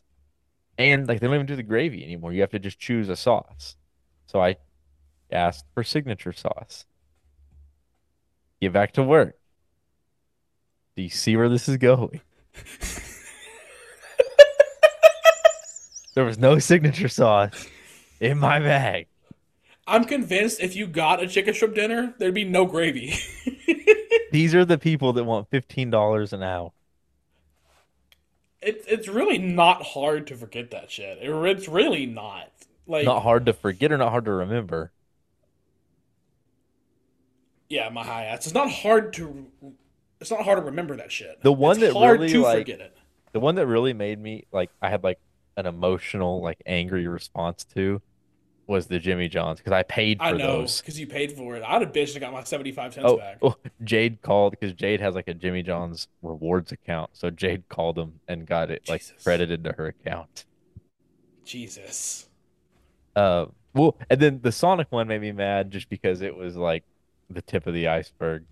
and 0.78 1.08
like 1.08 1.20
they 1.20 1.28
don't 1.28 1.36
even 1.36 1.46
do 1.46 1.56
the 1.56 1.64
gravy 1.64 2.04
anymore. 2.04 2.32
You 2.32 2.42
have 2.42 2.52
to 2.52 2.60
just 2.60 2.80
choose 2.80 3.10
a 3.10 3.16
sauce. 3.16 3.76
So 4.28 4.42
I 4.42 4.58
asked 5.32 5.66
for 5.74 5.84
signature 5.84 6.34
sauce. 6.34 6.86
Get 8.62 8.74
back 8.74 8.94
to 8.94 9.04
work. 9.04 9.38
Do 10.96 11.04
you 11.04 11.10
see 11.10 11.36
where 11.36 11.50
this 11.50 11.68
is 11.68 11.78
going? 11.78 12.22
there 16.16 16.24
was 16.26 16.38
no 16.38 16.60
signature 16.60 17.10
sauce 17.10 17.68
in 18.20 18.38
my 18.38 18.60
bag. 18.60 19.08
I'm 19.88 20.06
convinced 20.06 20.62
if 20.62 20.76
you 20.76 20.88
got 20.88 21.22
a 21.22 21.28
chicken 21.28 21.54
strip 21.54 21.76
dinner, 21.76 22.16
there'd 22.18 22.34
be 22.34 22.44
no 22.46 22.66
gravy. 22.66 23.14
These 24.32 24.56
are 24.56 24.66
the 24.66 24.78
people 24.78 25.14
that 25.14 25.24
want 25.26 25.50
fifteen 25.50 25.90
dollars 25.92 26.34
an 26.34 26.42
hour. 26.44 26.72
it's 28.62 28.86
it's 28.88 29.08
really 29.08 29.38
not 29.38 29.84
hard 29.84 30.28
to 30.28 30.36
forget 30.36 30.72
that 30.72 30.90
shit. 30.92 31.20
It, 31.22 31.30
it's 31.30 31.68
really 31.68 32.06
not. 32.06 32.50
Like 32.88 33.06
Not 33.06 33.22
hard 33.24 33.46
to 33.48 33.54
forget 33.54 33.92
or 33.92 33.98
not 33.98 34.12
hard 34.12 34.26
to 34.26 34.32
remember. 34.32 34.92
Yeah, 37.70 37.90
my 37.90 38.04
high 38.04 38.26
ass. 38.26 38.46
It's 38.46 38.54
not 38.56 38.70
hard 38.72 39.14
to. 39.14 39.48
It's 40.22 40.32
not 40.32 40.42
hard 40.44 40.58
to 40.60 40.64
remember 40.64 40.96
that 40.98 41.12
shit. 41.12 41.42
The 41.42 41.52
one 41.52 41.78
It's 41.78 41.88
that 41.88 41.94
hard 41.94 42.20
really, 42.22 42.32
to 42.34 42.42
like, 42.42 42.58
forget 42.60 42.80
it. 42.80 42.96
The 43.34 43.40
one 43.40 43.56
that 43.56 43.68
really 43.68 43.94
made 43.94 44.20
me 44.20 44.46
like 44.52 44.70
I 44.82 44.90
had 44.90 45.04
like 45.04 45.20
an 45.58 45.66
emotional, 45.66 46.42
like 46.42 46.62
angry 46.66 47.08
response 47.08 47.64
to 47.76 48.02
was 48.68 48.88
the 48.88 48.98
Jimmy 48.98 49.28
John's 49.30 49.60
because 49.60 49.74
I 49.74 49.84
paid 49.84 50.18
for 50.20 50.26
it. 50.26 50.28
I 50.28 50.32
know 50.32 50.62
those. 50.62 50.82
because 50.82 51.00
you 51.00 51.06
paid 51.06 51.34
for 51.34 51.56
it. 51.56 51.64
I'd 51.68 51.82
have 51.82 51.92
bitched 51.92 52.14
and 52.14 52.22
got 52.22 52.34
my 52.34 52.44
seventy 52.44 52.72
five 52.72 52.94
cents 52.94 53.06
Oh, 53.08 53.18
back. 53.18 53.38
oh, 53.42 53.56
Jade 53.84 54.22
called 54.22 54.52
because 54.60 54.74
Jade 54.74 55.02
has 55.02 55.14
like 55.16 55.28
a 55.28 55.34
Jimmy 55.34 55.62
John's 55.62 56.08
rewards 56.22 56.72
account. 56.72 57.12
So 57.14 57.30
Jade 57.30 57.68
called 57.70 58.00
him 58.00 58.20
and 58.28 58.48
got 58.48 58.72
it 58.72 58.88
like 58.90 59.02
Jesus. 59.02 59.22
credited 59.24 59.64
to 59.66 59.74
her 59.74 59.88
account. 59.88 60.46
Jesus. 61.44 62.28
Uh, 63.16 63.46
well, 63.74 63.98
and 64.10 64.20
then 64.20 64.40
the 64.42 64.52
Sonic 64.52 64.88
one 64.92 65.08
made 65.08 65.22
me 65.22 65.32
mad 65.32 65.72
just 65.72 65.90
because 65.90 66.22
it 66.22 66.36
was 66.36 66.56
like 66.56 66.84
the 67.30 67.42
tip 67.42 67.68
of 67.68 67.74
the 67.74 67.88
iceberg. 67.88 68.46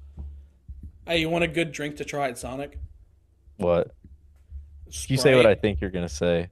Hey, 1.05 1.19
you 1.19 1.29
want 1.29 1.43
a 1.43 1.47
good 1.47 1.71
drink 1.71 1.97
to 1.97 2.05
try 2.05 2.29
at 2.29 2.37
Sonic? 2.37 2.79
What? 3.57 3.91
You 5.07 5.17
say 5.17 5.35
what 5.35 5.45
I 5.45 5.55
think 5.55 5.81
you're 5.81 5.89
gonna 5.89 6.09
say. 6.09 6.49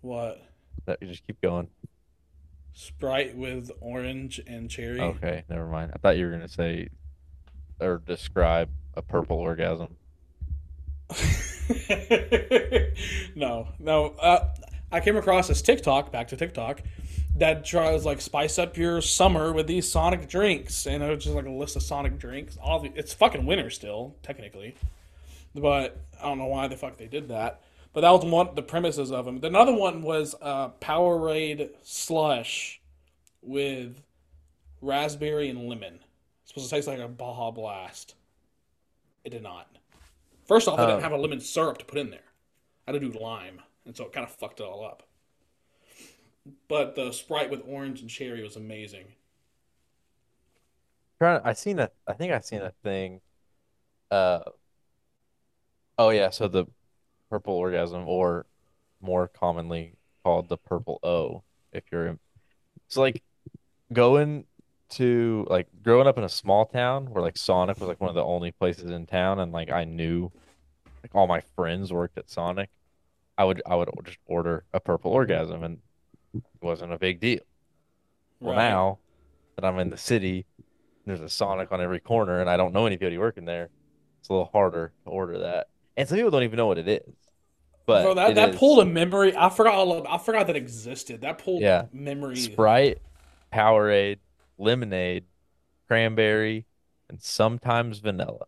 What? 0.00 0.42
That 0.86 0.98
you 1.00 1.08
just 1.08 1.26
keep 1.26 1.40
going. 1.40 1.68
Sprite 2.74 3.36
with 3.36 3.70
orange 3.80 4.40
and 4.46 4.70
cherry. 4.70 5.00
Okay, 5.00 5.44
never 5.48 5.66
mind. 5.66 5.92
I 5.94 5.98
thought 5.98 6.16
you 6.16 6.26
were 6.26 6.32
gonna 6.32 6.48
say 6.48 6.88
or 7.80 8.02
describe 8.06 8.70
a 8.94 9.02
purple 9.02 9.36
orgasm. 9.38 9.96
no, 13.34 13.68
no. 13.78 14.06
Uh, 14.20 14.48
I 14.90 15.00
came 15.00 15.16
across 15.16 15.48
this 15.48 15.62
TikTok, 15.62 16.12
back 16.12 16.28
to 16.28 16.36
TikTok, 16.36 16.82
that 17.36 17.64
tries 17.64 18.04
like 18.04 18.20
spice 18.20 18.58
up 18.58 18.76
your 18.76 19.00
summer 19.00 19.52
with 19.52 19.66
these 19.66 19.90
Sonic 19.90 20.28
drinks, 20.28 20.86
and 20.86 21.02
it 21.02 21.08
was 21.08 21.24
just 21.24 21.34
like 21.36 21.46
a 21.46 21.50
list 21.50 21.76
of 21.76 21.82
Sonic 21.82 22.18
drinks. 22.18 22.56
All 22.62 22.80
the, 22.80 22.92
it's 22.94 23.12
fucking 23.14 23.46
winter 23.46 23.70
still, 23.70 24.14
technically, 24.22 24.74
but 25.54 26.00
I 26.20 26.24
don't 26.28 26.38
know 26.38 26.46
why 26.46 26.68
the 26.68 26.76
fuck 26.76 26.96
they 26.98 27.06
did 27.06 27.28
that. 27.28 27.62
But 27.94 28.02
that 28.02 28.10
was 28.10 28.24
one 28.24 28.54
the 28.54 28.62
premises 28.62 29.10
of 29.12 29.24
them. 29.26 29.40
Another 29.42 29.74
one 29.74 30.02
was 30.02 30.34
uh, 30.40 30.70
Powerade 30.80 31.70
slush 31.82 32.80
with 33.42 34.02
raspberry 34.80 35.48
and 35.50 35.68
lemon. 35.68 36.00
It's 36.42 36.48
supposed 36.52 36.70
to 36.70 36.74
taste 36.76 36.88
like 36.88 36.98
a 37.00 37.08
Baja 37.08 37.50
Blast. 37.50 38.14
It 39.24 39.30
did 39.30 39.42
not. 39.42 39.68
First 40.46 40.68
off, 40.68 40.78
I 40.78 40.84
Oh. 40.84 40.86
didn't 40.88 41.02
have 41.02 41.12
a 41.12 41.16
lemon 41.16 41.40
syrup 41.40 41.78
to 41.78 41.84
put 41.84 41.98
in 41.98 42.10
there. 42.10 42.20
I 42.86 42.92
had 42.92 43.00
to 43.00 43.10
do 43.10 43.18
lime, 43.18 43.60
and 43.86 43.96
so 43.96 44.04
it 44.06 44.12
kind 44.12 44.24
of 44.26 44.32
fucked 44.34 44.60
it 44.60 44.64
all 44.64 44.84
up. 44.84 45.02
But 46.68 46.94
the 46.94 47.12
Sprite 47.12 47.50
with 47.50 47.62
orange 47.66 48.00
and 48.00 48.10
cherry 48.10 48.42
was 48.42 48.56
amazing. 48.56 49.06
I 51.20 51.52
seen 51.52 51.78
a, 51.78 51.90
I 52.06 52.14
think 52.14 52.32
I 52.32 52.40
seen 52.40 52.62
a 52.62 52.72
thing. 52.82 53.20
Uh, 54.10 54.40
oh 55.98 56.10
yeah, 56.10 56.30
so 56.30 56.48
the 56.48 56.66
purple 57.30 57.54
orgasm, 57.54 58.08
or 58.08 58.46
more 59.00 59.28
commonly 59.28 59.94
called 60.24 60.48
the 60.48 60.56
purple 60.56 60.98
O, 61.02 61.42
if 61.72 61.84
you're, 61.92 62.18
it's 62.86 62.96
like 62.96 63.22
going 63.92 64.44
to 64.90 65.46
like 65.48 65.68
growing 65.82 66.06
up 66.06 66.18
in 66.18 66.24
a 66.24 66.28
small 66.28 66.66
town 66.66 67.06
where 67.06 67.22
like 67.22 67.38
Sonic 67.38 67.78
was 67.78 67.88
like 67.88 68.00
one 68.00 68.10
of 68.10 68.14
the 68.14 68.24
only 68.24 68.50
places 68.50 68.90
in 68.90 69.06
town, 69.06 69.38
and 69.38 69.52
like 69.52 69.70
I 69.70 69.84
knew, 69.84 70.30
like 71.02 71.14
all 71.14 71.26
my 71.26 71.40
friends 71.54 71.92
worked 71.92 72.18
at 72.18 72.30
Sonic. 72.30 72.68
I 73.38 73.44
would 73.44 73.62
I 73.64 73.76
would 73.76 73.88
just 74.04 74.18
order 74.26 74.64
a 74.72 74.80
purple 74.80 75.12
orgasm, 75.12 75.62
and 75.62 75.78
it 76.34 76.42
wasn't 76.60 76.92
a 76.92 76.98
big 76.98 77.20
deal. 77.20 77.40
Well, 78.40 78.56
Right. 78.56 78.68
now 78.68 78.98
that 79.56 79.64
I'm 79.64 79.78
in 79.78 79.90
the 79.90 79.96
city, 79.96 80.46
there's 81.06 81.20
a 81.20 81.28
Sonic 81.28 81.72
on 81.72 81.80
every 81.80 82.00
corner, 82.00 82.40
and 82.40 82.48
I 82.48 82.56
don't 82.56 82.72
know 82.72 82.86
anybody 82.86 83.18
working 83.18 83.44
there. 83.44 83.70
It's 84.20 84.28
a 84.28 84.32
little 84.32 84.50
harder 84.52 84.92
to 85.04 85.10
order 85.10 85.38
that, 85.40 85.68
and 85.96 86.08
some 86.08 86.16
people 86.16 86.30
don't 86.30 86.44
even 86.44 86.56
know 86.56 86.66
what 86.66 86.78
it 86.78 86.88
is. 86.88 87.14
But 87.84 88.02
Bro, 88.04 88.14
that, 88.14 88.30
it 88.30 88.34
that 88.34 88.50
is 88.50 88.58
pulled 88.58 88.78
a 88.78 88.84
memory. 88.84 89.36
I 89.36 89.48
forgot 89.48 89.74
all 89.74 89.92
of, 89.98 90.06
I 90.06 90.18
forgot 90.18 90.46
that 90.46 90.56
existed. 90.56 91.22
That 91.22 91.38
pulled 91.38 91.62
Yeah. 91.62 91.86
memory. 91.92 92.36
Sprite, 92.36 92.98
Powerade, 93.52 94.18
lemonade, 94.56 95.24
cranberry, 95.88 96.66
and 97.08 97.20
sometimes 97.20 97.98
vanilla. 97.98 98.46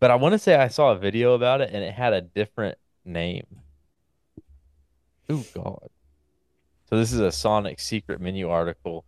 But 0.00 0.10
I 0.10 0.14
want 0.14 0.32
to 0.32 0.38
say 0.38 0.54
I 0.54 0.68
saw 0.68 0.92
a 0.92 0.98
video 0.98 1.34
about 1.34 1.60
it, 1.60 1.70
and 1.72 1.84
it 1.84 1.92
had 1.92 2.12
a 2.12 2.20
different 2.22 2.78
name. 3.04 3.62
Oh 5.28 5.44
God! 5.54 5.88
So 6.88 6.96
this 6.96 7.12
is 7.12 7.20
a 7.20 7.30
Sonic 7.32 7.80
secret 7.80 8.20
menu 8.20 8.48
article 8.48 9.04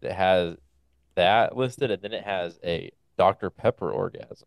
that 0.00 0.12
has 0.12 0.56
that 1.14 1.56
listed, 1.56 1.90
and 1.90 2.02
then 2.02 2.12
it 2.12 2.24
has 2.24 2.58
a 2.62 2.90
Dr. 3.16 3.50
Pepper 3.50 3.90
orgasm, 3.90 4.46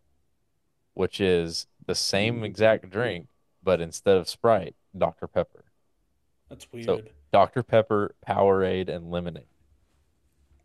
which 0.94 1.20
is 1.20 1.66
the 1.86 1.94
same 1.94 2.44
exact 2.44 2.88
drink, 2.88 3.26
but 3.62 3.80
instead 3.80 4.16
of 4.16 4.28
Sprite, 4.28 4.74
Dr. 4.96 5.26
Pepper. 5.26 5.64
That's 6.48 6.70
weird. 6.72 6.86
So- 6.86 7.02
Dr. 7.32 7.62
Pepper, 7.62 8.14
Powerade, 8.26 8.88
and 8.88 9.10
lemonade. 9.10 9.46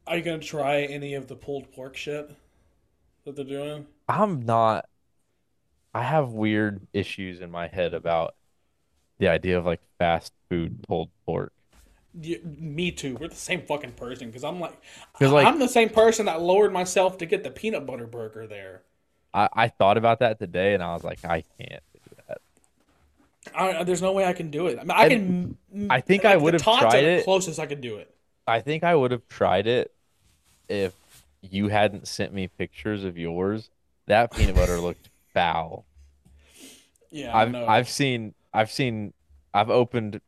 Are 0.06 0.18
you 0.18 0.24
gonna 0.24 0.40
try 0.40 0.82
any 0.84 1.14
of 1.14 1.28
the 1.28 1.36
pulled 1.36 1.72
pork 1.72 1.96
shit 1.98 2.30
that 3.26 3.36
they're 3.36 3.44
doing? 3.46 3.88
I'm 4.08 4.46
not. 4.46 4.88
I 5.94 6.04
have 6.04 6.30
weird 6.34 6.88
issues 6.94 7.42
in 7.42 7.50
my 7.52 7.68
head 7.68 7.94
about 7.94 8.36
the 9.20 9.28
idea 9.28 9.58
of 9.58 9.66
like 9.66 9.82
fast 10.00 10.34
food 10.50 10.84
pulled 10.88 11.10
pork. 11.26 11.52
Yeah, 12.20 12.38
me 12.44 12.92
too. 12.92 13.16
We're 13.16 13.28
the 13.28 13.36
same 13.36 13.62
fucking 13.62 13.92
person. 13.92 14.28
Because 14.28 14.44
I'm 14.44 14.60
like, 14.60 14.78
like- 15.20 15.46
I'm 15.46 15.60
the 15.60 15.68
same 15.68 15.90
person 15.90 16.26
that 16.26 16.42
lowered 16.42 16.74
myself 16.74 17.18
to 17.20 17.26
get 17.26 17.44
the 17.44 17.52
peanut 17.52 17.86
butter 17.86 18.08
burger 18.08 18.48
there. 18.48 18.82
I, 19.34 19.50
I 19.54 19.68
thought 19.68 19.98
about 19.98 20.20
that 20.20 20.40
today 20.40 20.74
and 20.74 20.82
I 20.82 20.94
was 20.94 21.04
like, 21.04 21.24
I 21.26 21.44
can't 21.60 21.84
do 21.94 22.16
that. 22.28 22.38
I, 23.56 23.84
there's 23.84 24.02
no 24.02 24.12
way 24.14 24.26
I 24.26 24.34
can 24.34 24.50
do 24.50 24.68
it. 24.68 24.80
I 24.80 24.84
mean, 24.84 24.92
I 24.92 25.10
can. 25.10 25.58
I 25.90 26.02
think 26.02 26.26
I 26.26 26.30
like, 26.30 26.40
the 26.40 26.44
would've 26.44 26.64
tried 26.64 27.04
it. 27.04 27.24
Closest 27.24 27.60
I 27.60 27.66
could 27.66 27.82
do 27.82 27.98
it. 27.98 28.14
I 28.48 28.62
think 28.62 28.84
I 28.84 28.96
would 28.96 29.12
have 29.12 29.28
tried 29.28 29.68
it 29.68 29.92
if 30.70 30.94
you 31.42 31.68
hadn't 31.68 32.08
sent 32.08 32.34
me 32.34 32.48
pictures 32.48 33.04
of 33.04 33.18
yours. 33.18 33.70
That 34.08 34.34
peanut 34.34 34.56
butter 34.56 34.80
looked 34.80 35.10
foul. 35.34 35.86
Yeah, 37.12 37.36
I 37.36 37.44
I've 37.44 37.52
know. 37.52 37.66
I've 37.68 37.90
seen 37.90 38.34
I've 38.54 38.72
seen 38.72 39.14
I've 39.54 39.70
opened 39.70 40.22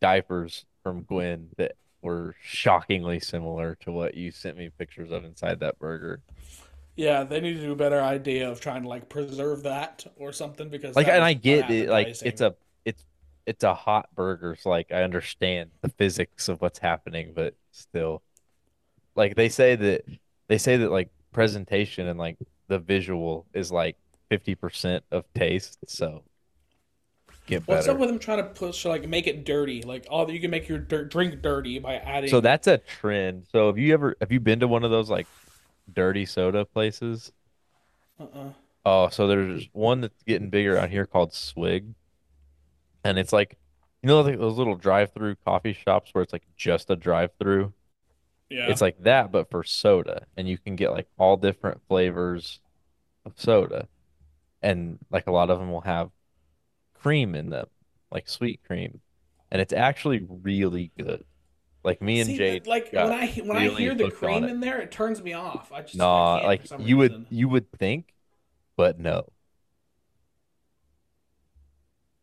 diapers 0.00 0.64
from 0.82 1.02
Gwen 1.02 1.48
that 1.56 1.72
were 2.02 2.34
shockingly 2.42 3.20
similar 3.20 3.76
to 3.80 3.92
what 3.92 4.14
you 4.14 4.30
sent 4.30 4.56
me 4.56 4.70
pictures 4.76 5.10
of 5.10 5.24
inside 5.24 5.60
that 5.60 5.78
burger. 5.78 6.20
Yeah, 6.96 7.24
they 7.24 7.40
need 7.40 7.54
to 7.54 7.60
do 7.62 7.72
a 7.72 7.76
better 7.76 8.00
idea 8.00 8.50
of 8.50 8.60
trying 8.60 8.82
to 8.82 8.88
like 8.88 9.08
preserve 9.08 9.62
that 9.62 10.04
or 10.16 10.32
something 10.32 10.68
because 10.68 10.94
Like 10.94 11.08
and 11.08 11.24
I 11.24 11.32
get 11.32 11.70
it 11.70 11.88
like 11.88 12.08
it's 12.22 12.40
a 12.40 12.54
it's 12.84 13.04
it's 13.46 13.64
a 13.64 13.74
hot 13.74 14.08
burger, 14.14 14.56
so 14.60 14.68
like 14.68 14.92
I 14.92 15.02
understand 15.02 15.70
the 15.80 15.88
physics 15.88 16.48
of 16.48 16.60
what's 16.60 16.78
happening, 16.78 17.32
but 17.34 17.54
still. 17.70 18.22
Like 19.14 19.34
they 19.36 19.48
say 19.48 19.76
that 19.76 20.04
they 20.48 20.58
say 20.58 20.78
that 20.78 20.90
like 20.90 21.10
presentation 21.32 22.08
and 22.08 22.18
like 22.18 22.36
the 22.68 22.78
visual 22.78 23.46
is 23.52 23.70
like 23.70 23.96
50% 24.30 25.02
of 25.10 25.24
taste, 25.34 25.78
so 25.86 26.22
get 27.60 27.66
What's 27.66 27.86
better. 27.86 27.92
up 27.92 27.98
with 28.00 28.08
them 28.08 28.18
trying 28.18 28.38
to 28.38 28.44
push 28.44 28.84
like 28.84 29.08
make 29.08 29.26
it 29.26 29.44
dirty? 29.44 29.82
Like, 29.82 30.06
oh, 30.10 30.28
you 30.28 30.40
can 30.40 30.50
make 30.50 30.68
your 30.68 30.78
dirt, 30.78 31.10
drink 31.10 31.42
dirty 31.42 31.78
by 31.78 31.96
adding. 31.96 32.30
So 32.30 32.40
that's 32.40 32.66
a 32.66 32.78
trend. 32.78 33.46
So 33.52 33.66
have 33.68 33.78
you 33.78 33.92
ever 33.94 34.16
have 34.20 34.32
you 34.32 34.40
been 34.40 34.60
to 34.60 34.68
one 34.68 34.84
of 34.84 34.90
those 34.90 35.10
like 35.10 35.28
dirty 35.92 36.26
soda 36.26 36.64
places? 36.64 37.32
Uh-uh. 38.20 38.50
Oh, 38.84 39.08
so 39.10 39.26
there's 39.28 39.68
one 39.72 40.00
that's 40.00 40.22
getting 40.24 40.50
bigger 40.50 40.76
out 40.78 40.90
here 40.90 41.06
called 41.06 41.32
Swig. 41.34 41.94
And 43.04 43.18
it's 43.18 43.32
like 43.32 43.56
you 44.02 44.08
know 44.08 44.20
like 44.22 44.38
those 44.38 44.58
little 44.58 44.76
drive-through 44.76 45.36
coffee 45.44 45.72
shops 45.74 46.10
where 46.12 46.22
it's 46.22 46.32
like 46.32 46.46
just 46.56 46.90
a 46.90 46.96
drive-through? 46.96 47.72
Yeah. 48.50 48.66
It's 48.68 48.80
like 48.80 49.02
that 49.02 49.32
but 49.32 49.50
for 49.50 49.64
soda 49.64 50.26
and 50.36 50.48
you 50.48 50.58
can 50.58 50.76
get 50.76 50.92
like 50.92 51.08
all 51.18 51.36
different 51.36 51.80
flavors 51.88 52.60
of 53.24 53.34
soda. 53.36 53.88
and 54.62 54.98
like 55.10 55.26
a 55.26 55.32
lot 55.32 55.50
of 55.50 55.58
them 55.58 55.70
will 55.72 55.80
have 55.82 56.10
cream 57.02 57.34
in 57.34 57.50
them, 57.50 57.66
like 58.10 58.28
sweet 58.28 58.60
cream, 58.66 59.00
and 59.50 59.60
it's 59.60 59.72
actually 59.72 60.26
really 60.28 60.92
good. 60.98 61.24
Like 61.84 62.00
me 62.00 62.20
and 62.20 62.28
See, 62.28 62.38
Jade, 62.38 62.66
like 62.66 62.90
when 62.92 63.12
I 63.12 63.26
when 63.26 63.56
I 63.56 63.68
hear 63.68 63.94
the 63.94 64.10
cream 64.10 64.44
in 64.44 64.60
there, 64.60 64.80
it 64.80 64.92
turns 64.92 65.22
me 65.22 65.32
off. 65.32 65.72
I 65.72 65.82
just 65.82 65.96
nah, 65.96 66.36
can't 66.36 66.46
like 66.46 66.70
you 66.78 66.96
would 66.98 67.26
you 67.28 67.48
would 67.48 67.70
think, 67.72 68.14
but 68.76 69.00
no. 69.00 69.26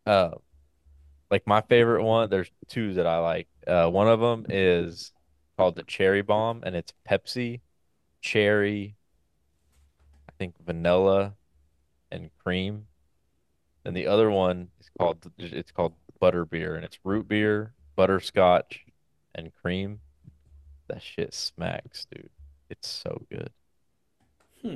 Uh, 0.05 0.31
like 1.29 1.45
my 1.45 1.61
favorite 1.61 2.03
one, 2.03 2.29
there's 2.29 2.49
two 2.67 2.93
that 2.93 3.05
I 3.05 3.19
like. 3.19 3.47
Uh, 3.67 3.89
one 3.89 4.07
of 4.07 4.19
them 4.19 4.45
is 4.49 5.11
called 5.57 5.75
the 5.75 5.83
Cherry 5.83 6.21
Bomb, 6.21 6.63
and 6.63 6.75
it's 6.75 6.93
Pepsi, 7.07 7.59
cherry, 8.21 8.95
I 10.27 10.31
think 10.39 10.55
vanilla, 10.65 11.35
and 12.11 12.29
cream. 12.43 12.87
And 13.85 13.95
the 13.95 14.07
other 14.07 14.29
one 14.29 14.69
is 14.79 14.89
called 14.97 15.31
it's 15.37 15.71
called 15.71 15.93
butter 16.19 16.45
beer, 16.45 16.75
and 16.75 16.83
it's 16.83 16.99
root 17.03 17.27
beer, 17.27 17.73
butterscotch, 17.95 18.85
and 19.35 19.51
cream. 19.61 19.99
That 20.87 21.01
shit 21.01 21.33
smacks, 21.33 22.05
dude. 22.13 22.29
It's 22.69 22.87
so 22.87 23.21
good. 23.31 23.51
Hmm. 24.61 24.75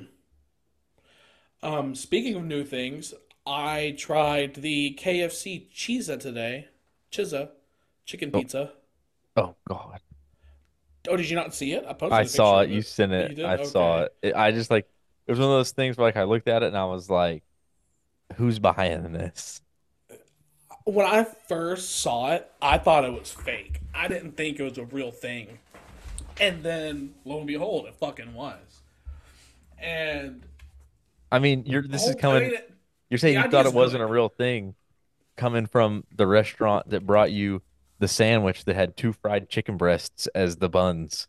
Um, 1.61 1.95
speaking 1.95 2.35
of 2.35 2.43
new 2.43 2.63
things, 2.63 3.13
I 3.45 3.95
tried 3.97 4.55
the 4.55 4.97
KFC 4.99 5.69
Chizza 5.73 6.19
today. 6.19 6.67
Chizza, 7.11 7.49
chicken 8.05 8.31
Oh. 8.33 8.39
pizza. 8.39 8.71
Oh 9.35 9.55
God. 9.67 9.99
Oh, 11.09 11.17
did 11.17 11.29
you 11.29 11.35
not 11.35 11.53
see 11.53 11.73
it? 11.73 11.83
I 11.85 11.93
posted 11.93 12.13
I 12.13 12.23
saw 12.23 12.61
it. 12.61 12.69
You 12.69 12.81
sent 12.81 13.11
You 13.11 13.17
it. 13.17 13.35
did? 13.35 13.45
I 13.45 13.63
saw 13.63 13.95
Okay. 13.95 14.03
it. 14.23 14.27
it. 14.29 14.35
I 14.35 14.51
just 14.51 14.71
like 14.71 14.87
it 15.27 15.31
was 15.31 15.39
one 15.39 15.49
of 15.49 15.53
those 15.55 15.71
things 15.71 15.97
where 15.97 16.07
like 16.07 16.17
I 16.17 16.23
looked 16.23 16.47
at 16.47 16.63
it 16.63 16.67
and 16.67 16.77
I 16.77 16.85
was 16.85 17.09
like, 17.09 17.43
"Who's 18.37 18.59
behind 18.59 19.15
this?" 19.15 19.61
When 20.85 21.05
I 21.05 21.23
first 21.23 22.01
saw 22.01 22.33
it, 22.33 22.51
I 22.61 22.77
thought 22.77 23.05
it 23.05 23.13
was 23.13 23.31
fake. 23.31 23.79
I 23.93 24.07
didn't 24.07 24.35
think 24.35 24.59
it 24.59 24.63
was 24.63 24.77
a 24.77 24.85
real 24.85 25.11
thing. 25.11 25.59
And 26.41 26.63
then, 26.63 27.13
lo 27.25 27.37
and 27.37 27.47
behold, 27.47 27.85
it 27.85 27.95
fucking 27.95 28.33
was. 28.33 28.81
And 29.77 30.43
I 31.31 31.39
mean, 31.39 31.63
you're 31.65 31.83
this 31.83 32.05
is 32.05 32.15
oh, 32.15 32.19
coming. 32.19 32.53
You're 33.09 33.17
saying 33.17 33.37
you 33.37 33.49
thought 33.49 33.65
it 33.65 33.73
wasn't 33.73 34.03
a 34.03 34.07
real 34.07 34.29
thing, 34.29 34.75
coming 35.35 35.65
from 35.65 36.03
the 36.13 36.27
restaurant 36.27 36.89
that 36.89 37.05
brought 37.05 37.31
you 37.31 37.61
the 37.99 38.07
sandwich 38.07 38.65
that 38.65 38.75
had 38.75 38.97
two 38.97 39.13
fried 39.13 39.49
chicken 39.49 39.77
breasts 39.77 40.27
as 40.35 40.57
the 40.57 40.69
buns. 40.69 41.27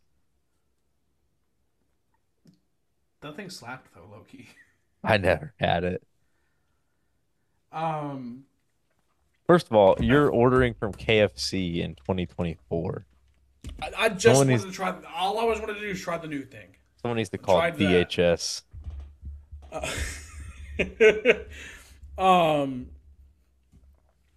that 3.20 3.36
thing 3.36 3.50
slapped 3.50 3.94
though, 3.94 4.02
lowkey. 4.02 4.46
I 5.02 5.16
never 5.16 5.54
had 5.58 5.84
it. 5.84 6.02
Um, 7.74 8.44
First 9.46 9.66
of 9.66 9.74
all, 9.74 9.96
you're 10.00 10.30
ordering 10.30 10.72
from 10.72 10.92
KFC 10.94 11.80
in 11.82 11.96
2024. 11.96 13.04
I, 13.82 13.90
I 13.96 14.08
just 14.08 14.22
Someone 14.22 14.38
wanted 14.46 14.52
needs- 14.52 14.64
to 14.64 14.70
try. 14.72 14.94
All 15.14 15.38
I 15.38 15.42
always 15.42 15.60
wanted 15.60 15.74
to 15.74 15.80
do 15.80 15.88
is 15.88 16.00
try 16.00 16.16
the 16.16 16.28
new 16.28 16.44
thing. 16.44 16.68
Someone 17.02 17.16
needs 17.18 17.28
to 17.30 17.38
call 17.38 17.58
it 17.58 17.76
Tried 17.76 17.78
that. 17.78 18.08
DHS. 18.10 18.62
um. 22.18 22.86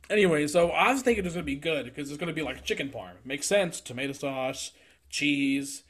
Anyway, 0.09 0.47
so 0.47 0.69
I 0.71 0.91
was 0.93 1.01
thinking 1.01 1.23
it 1.23 1.27
was 1.27 1.33
gonna 1.33 1.43
be 1.43 1.55
good 1.55 1.85
because 1.85 2.09
it's 2.09 2.19
gonna 2.19 2.33
be 2.33 2.41
like 2.41 2.63
chicken 2.63 2.89
parm. 2.89 3.11
Makes 3.25 3.45
sense. 3.47 3.79
Tomato 3.81 4.13
sauce, 4.13 4.71
cheese. 5.09 5.83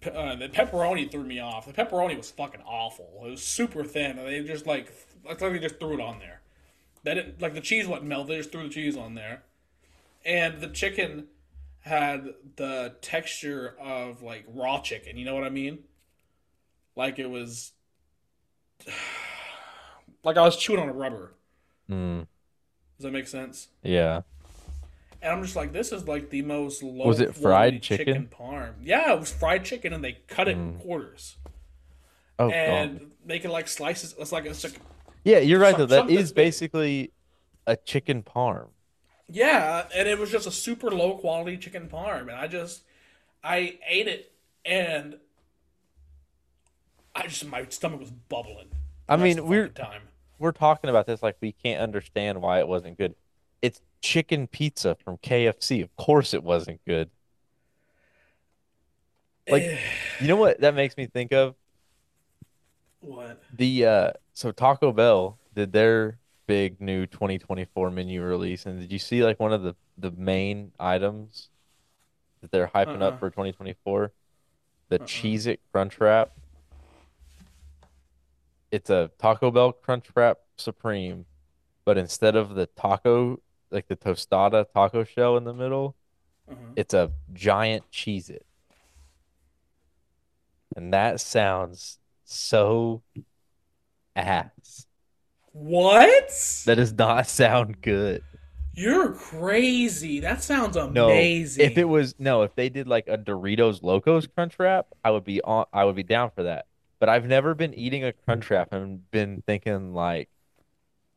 Pe- 0.00 0.12
Uh, 0.14 0.34
the 0.36 0.48
pepperoni 0.48 1.10
threw 1.10 1.22
me 1.24 1.38
off. 1.40 1.66
The 1.66 1.72
pepperoni 1.72 2.16
was 2.16 2.30
fucking 2.30 2.62
awful. 2.66 3.22
It 3.24 3.30
was 3.30 3.42
super 3.42 3.84
thin, 3.84 4.18
and 4.18 4.26
they 4.28 4.42
just 4.42 4.66
like, 4.66 4.92
it's 5.26 5.42
like 5.42 5.52
they 5.52 5.58
just 5.60 5.78
threw 5.80 5.94
it 5.94 6.00
on 6.00 6.18
there. 6.18 6.40
They 7.04 7.14
didn't 7.14 7.42
like 7.42 7.54
the 7.54 7.60
cheese 7.60 7.86
wasn't 7.86 8.08
melted. 8.08 8.30
They 8.30 8.36
just 8.38 8.52
threw 8.52 8.62
the 8.64 8.68
cheese 8.68 8.96
on 8.96 9.14
there, 9.14 9.42
and 10.24 10.60
the 10.60 10.68
chicken 10.68 11.26
had 11.80 12.28
the 12.56 12.94
texture 13.00 13.74
of 13.80 14.22
like 14.22 14.44
raw 14.48 14.80
chicken. 14.80 15.16
You 15.16 15.24
know 15.24 15.34
what 15.34 15.44
I 15.44 15.50
mean? 15.50 15.80
Like 16.94 17.18
it 17.18 17.28
was 17.30 17.72
like 20.24 20.36
I 20.36 20.42
was 20.42 20.56
chewing 20.56 20.80
on 20.80 20.88
a 20.88 20.92
rubber. 20.92 21.34
Mm, 21.90 22.26
Does 22.98 23.04
that 23.04 23.12
make 23.12 23.26
sense? 23.26 23.68
yeah. 23.82 24.22
And 25.20 25.30
I'm 25.32 25.42
just 25.44 25.54
like, 25.54 25.72
this 25.72 25.92
is 25.92 26.08
like 26.08 26.30
the 26.30 26.42
most 26.42 26.82
low. 26.82 27.06
Was 27.06 27.20
it 27.20 27.34
fried 27.34 27.80
chicken? 27.80 28.28
parm? 28.36 28.72
Yeah, 28.82 29.12
it 29.12 29.20
was 29.20 29.30
fried 29.30 29.64
chicken, 29.64 29.92
and 29.92 30.02
they 30.02 30.18
cut 30.26 30.48
it 30.48 30.56
in 30.56 30.74
Mm. 30.74 30.80
quarters 30.80 31.36
Oh, 32.40 32.50
and 32.50 32.98
God. 32.98 33.10
make 33.24 33.44
it 33.44 33.50
like 33.50 33.68
slices. 33.68 34.16
It's 34.18 34.32
like 34.32 34.46
it's 34.46 34.64
like 34.64 34.80
Yeah, 35.24 35.38
you're 35.38 35.60
right 35.60 35.76
though. 35.76 35.86
That 35.86 36.10
is 36.10 36.32
basically 36.32 37.12
a 37.66 37.76
chicken 37.76 38.22
parm. 38.22 38.68
yeah, 39.28 39.86
and 39.94 40.08
it 40.08 40.18
was 40.18 40.30
just 40.30 40.46
a 40.46 40.50
super 40.50 40.90
low 40.90 41.16
quality 41.16 41.56
chicken 41.56 41.88
parm, 41.88 42.22
and 42.22 42.32
I 42.32 42.48
just 42.48 42.82
I 43.44 43.78
ate 43.88 44.08
it, 44.08 44.32
and 44.64 45.16
I 47.14 47.22
just 47.26 47.46
my 47.46 47.66
stomach 47.68 48.00
was 48.00 48.10
bubbling. 48.10 48.68
I 49.08 49.16
mean, 49.16 49.46
we're 49.46 49.68
time. 49.68 50.02
we're 50.38 50.52
talking 50.52 50.90
about 50.90 51.06
this 51.06 51.22
like 51.22 51.36
we 51.40 51.52
can't 51.52 51.80
understand 51.80 52.40
why 52.42 52.58
it 52.58 52.68
wasn't 52.68 52.98
good. 52.98 53.14
It's 53.60 53.80
chicken 54.00 54.48
pizza 54.48 54.96
from 55.04 55.18
KFC. 55.18 55.82
Of 55.82 55.94
course 55.96 56.34
it 56.34 56.42
wasn't 56.42 56.80
good. 56.86 57.10
Like, 59.48 59.78
You 60.20 60.28
know 60.28 60.36
what 60.36 60.60
that 60.60 60.74
makes 60.74 60.96
me 60.96 61.06
think 61.06 61.32
of? 61.32 61.54
What? 63.02 63.42
The 63.52 63.86
uh 63.86 64.10
so 64.32 64.50
Taco 64.52 64.92
Bell 64.92 65.38
did 65.54 65.72
their 65.72 66.18
big 66.46 66.80
new 66.80 67.06
2024 67.06 67.90
menu 67.90 68.22
release 68.22 68.66
and 68.66 68.80
did 68.80 68.90
you 68.90 68.98
see 68.98 69.22
like 69.22 69.38
one 69.38 69.52
of 69.52 69.62
the 69.62 69.74
the 69.98 70.10
main 70.12 70.72
items 70.80 71.50
that 72.40 72.50
they're 72.50 72.66
hyping 72.68 73.00
Uh-uh. 73.02 73.08
up 73.08 73.18
for 73.20 73.30
2024? 73.30 74.10
The 74.88 74.96
Uh-uh. 74.96 75.06
Cheez-It 75.06 75.60
Crunch 75.70 76.00
Wrap. 76.00 76.32
It's 78.70 78.90
a 78.90 79.10
Taco 79.18 79.50
Bell 79.50 79.72
Crunch 79.72 80.06
Wrap 80.14 80.38
Supreme, 80.56 81.26
but 81.84 81.98
instead 81.98 82.36
of 82.36 82.54
the 82.54 82.66
taco 82.66 83.40
like 83.70 83.86
the 83.88 83.96
tostada 83.96 84.64
taco 84.72 85.04
shell 85.04 85.36
in 85.36 85.44
the 85.44 85.52
middle, 85.54 85.94
Uh-huh. 86.50 86.72
it's 86.76 86.94
a 86.94 87.12
giant 87.32 87.84
Cheez-It. 87.90 88.44
And 90.76 90.92
that 90.92 91.20
sounds 91.20 91.98
so 92.32 93.02
ass. 94.16 94.86
What? 95.52 96.28
That 96.66 96.76
does 96.76 96.92
not 96.92 97.26
sound 97.26 97.82
good. 97.82 98.22
You're 98.74 99.12
crazy. 99.12 100.20
That 100.20 100.42
sounds 100.42 100.76
No, 100.76 101.06
amazing. 101.10 101.64
if 101.64 101.76
it 101.76 101.84
was 101.84 102.14
no, 102.18 102.42
if 102.42 102.54
they 102.54 102.70
did 102.70 102.88
like 102.88 103.06
a 103.06 103.18
Doritos 103.18 103.82
Locos 103.82 104.26
Crunch 104.26 104.58
Wrap, 104.58 104.86
I 105.04 105.10
would 105.10 105.24
be 105.24 105.42
on. 105.42 105.66
I 105.72 105.84
would 105.84 105.96
be 105.96 106.02
down 106.02 106.30
for 106.30 106.44
that. 106.44 106.66
But 106.98 107.08
I've 107.10 107.26
never 107.26 107.54
been 107.54 107.74
eating 107.74 108.04
a 108.04 108.12
Crunch 108.12 108.48
Wrap 108.50 108.72
and 108.72 109.10
been 109.10 109.42
thinking 109.46 109.92
like, 109.92 110.30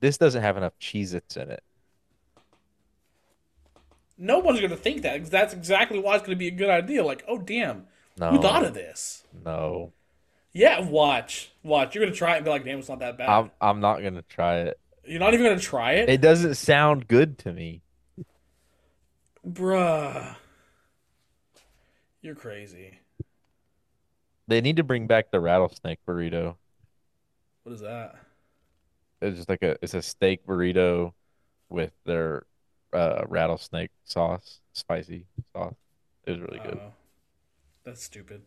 this 0.02 0.18
doesn't 0.18 0.42
have 0.42 0.58
enough 0.58 0.74
Cheez-Its 0.80 1.38
in 1.38 1.50
it. 1.52 1.64
no 4.18 4.40
one's 4.40 4.60
gonna 4.62 4.76
think 4.76 5.02
that 5.04 5.26
that's 5.28 5.54
exactly 5.54 6.00
why 6.00 6.16
it's 6.16 6.26
gonna 6.26 6.36
be 6.36 6.48
a 6.48 6.52
good 6.52 6.70
idea. 6.70 7.04
Like, 7.06 7.24
oh 7.28 7.38
damn, 7.38 7.86
No, 8.18 8.32
who 8.32 8.42
thought 8.42 8.66
of 8.66 8.74
this? 8.74 9.24
no, 9.46 9.94
Yeah, 10.56 10.80
watch, 10.80 11.52
watch. 11.64 11.94
You're 11.94 12.06
gonna 12.06 12.16
try 12.16 12.36
it 12.36 12.38
and 12.38 12.46
be 12.46 12.50
like, 12.50 12.64
damn, 12.64 12.80
it's 12.80 12.88
not 12.88 13.00
that 13.00 13.18
bad. 13.18 13.28
I'm 13.28 13.52
I'm 13.60 13.82
not 13.82 14.02
gonna 14.02 14.22
try 14.22 14.60
it. 14.60 14.80
You're 15.04 15.20
not 15.20 15.34
even 15.34 15.46
gonna 15.46 15.60
try 15.60 15.96
it, 15.96 16.10
It 16.10 16.22
doesn't 16.22 16.56
sound 16.56 17.10
good 17.10 17.38
to 17.40 17.52
me. 17.52 17.82
bruh. 19.46 20.38
You're 22.22 22.36
crazy. 22.36 23.00
They 24.48 24.62
need 24.62 24.78
to 24.78 24.84
bring 24.84 25.08
back 25.08 25.30
the 25.30 25.42
rattlesnake 25.42 26.00
burrito. 26.08 26.56
What 27.64 27.74
is 27.74 27.82
that? 27.82 28.16
It's 29.22 29.36
just 29.36 29.50
like 29.50 29.62
a 29.62 29.76
it's 29.82 29.94
a 29.94 30.02
steak 30.02 30.48
burrito 30.48 31.12
with 31.68 31.92
their 32.06 32.46
uh, 32.94 33.24
rattlesnake 33.28 33.92
sauce, 34.06 34.62
spicy 34.72 35.26
sauce. 35.54 35.76
It 36.26 36.32
was 36.32 36.40
really 36.40 36.60
good. 36.60 36.78
Uh, 36.78 36.92
that's 37.84 38.02
stupid. 38.02 38.44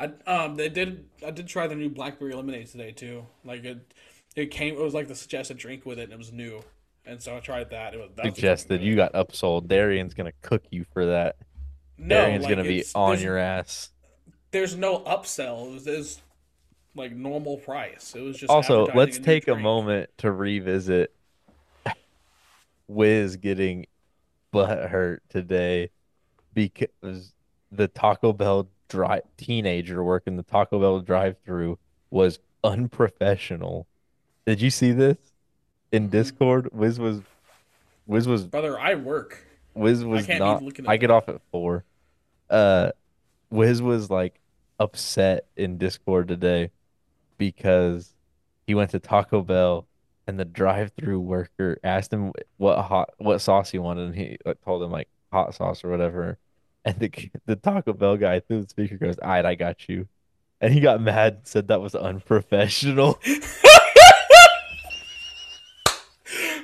I 0.00 0.10
um 0.26 0.56
they 0.56 0.68
did 0.68 1.06
I 1.26 1.30
did 1.30 1.48
try 1.48 1.66
the 1.66 1.74
new 1.74 1.88
blackberry 1.88 2.34
lemonade 2.34 2.68
today 2.68 2.92
too. 2.92 3.26
Like 3.44 3.64
it 3.64 3.92
it 4.36 4.46
came 4.46 4.74
it 4.74 4.80
was 4.80 4.94
like 4.94 5.08
the 5.08 5.14
suggested 5.14 5.56
drink 5.58 5.84
with 5.84 5.98
it 5.98 6.04
and 6.04 6.12
it 6.12 6.18
was 6.18 6.32
new. 6.32 6.62
And 7.04 7.22
so 7.22 7.36
I 7.36 7.40
tried 7.40 7.70
that. 7.70 7.94
It 7.94 8.00
was 8.00 8.10
that 8.16 8.34
Suggested 8.34 8.82
you 8.82 8.94
got 8.94 9.12
upsold. 9.14 9.66
Darian's 9.66 10.14
gonna 10.14 10.32
cook 10.42 10.62
you 10.70 10.84
for 10.92 11.06
that. 11.06 11.36
no, 11.96 12.16
Darian's 12.16 12.44
like, 12.44 12.56
gonna 12.56 12.68
be 12.68 12.84
on 12.94 13.20
your 13.20 13.38
ass. 13.38 13.90
there's 14.50 14.76
no 14.76 15.00
upsell. 15.00 15.66
It 15.66 15.72
was, 15.72 15.86
it 15.86 15.96
was 15.98 16.22
like 16.94 17.12
normal 17.12 17.56
price. 17.56 18.14
It 18.14 18.20
was 18.20 18.36
just 18.36 18.50
Also, 18.50 18.86
let's 18.94 19.18
new 19.18 19.24
take 19.24 19.48
a 19.48 19.56
moment 19.56 20.10
to 20.18 20.30
revisit 20.30 21.14
Wiz 22.88 23.36
getting 23.36 23.86
butt 24.50 24.90
hurt 24.90 25.22
today 25.28 25.90
because 26.54 27.32
the 27.70 27.88
Taco 27.88 28.32
Bell 28.32 28.68
dri 28.88 29.20
teenager 29.36 30.02
working 30.02 30.36
the 30.36 30.42
Taco 30.42 30.80
Bell 30.80 31.00
drive-through 31.00 31.78
was 32.10 32.38
unprofessional. 32.64 33.86
Did 34.46 34.60
you 34.62 34.70
see 34.70 34.92
this 34.92 35.18
in 35.92 36.08
Mhm. 36.08 36.10
Discord? 36.10 36.72
Wiz 36.72 36.98
was 36.98 37.22
Wiz 38.06 38.26
was 38.26 38.46
Brother, 38.46 38.78
I 38.78 38.94
work. 38.94 39.44
Wiz 39.74 40.04
was 40.04 40.26
can't 40.26 40.38
not. 40.40 40.62
I 40.88 40.96
get 40.96 41.10
off 41.10 41.28
at 41.28 41.40
four. 41.52 41.84
Uh, 42.48 42.92
Wiz 43.50 43.82
was 43.82 44.10
like 44.10 44.40
upset 44.80 45.46
in 45.56 45.76
Discord 45.76 46.28
today 46.28 46.70
because 47.36 48.14
he 48.66 48.74
went 48.74 48.90
to 48.90 48.98
Taco 48.98 49.42
Bell 49.42 49.86
and 50.26 50.38
the 50.38 50.44
drive-through 50.44 51.20
worker 51.20 51.78
asked 51.84 52.12
him 52.12 52.32
what 52.56 52.80
hot 52.82 53.10
what 53.18 53.40
sauce 53.40 53.70
he 53.70 53.78
wanted 53.78 54.06
and 54.06 54.14
he 54.14 54.38
like 54.44 54.62
told 54.64 54.82
him 54.82 54.90
like 54.90 55.08
hot 55.32 55.54
sauce 55.54 55.84
or 55.84 55.90
whatever. 55.90 56.38
And 56.84 56.98
the 56.98 57.30
the 57.46 57.56
Taco 57.56 57.92
Bell 57.92 58.16
guy 58.16 58.40
through 58.40 58.62
the 58.62 58.68
speaker 58.68 58.96
goes, 58.96 59.18
"All 59.18 59.28
right, 59.28 59.44
I 59.44 59.54
got 59.54 59.88
you." 59.88 60.08
And 60.60 60.72
he 60.72 60.80
got 60.80 61.00
mad, 61.00 61.34
and 61.34 61.46
said 61.46 61.68
that 61.68 61.80
was 61.80 61.94
unprofessional. 61.94 63.20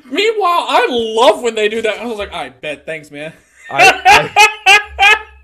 Meanwhile, 0.05 0.67
I 0.69 0.87
love 0.91 1.43
when 1.43 1.55
they 1.55 1.69
do 1.69 1.83
that. 1.83 1.99
I 1.99 2.07
was 2.07 2.19
like, 2.19 2.33
I 2.33 2.51
bet, 2.51 2.87
thanks, 2.87 3.11
man. 3.11 3.33
I, 3.71 4.31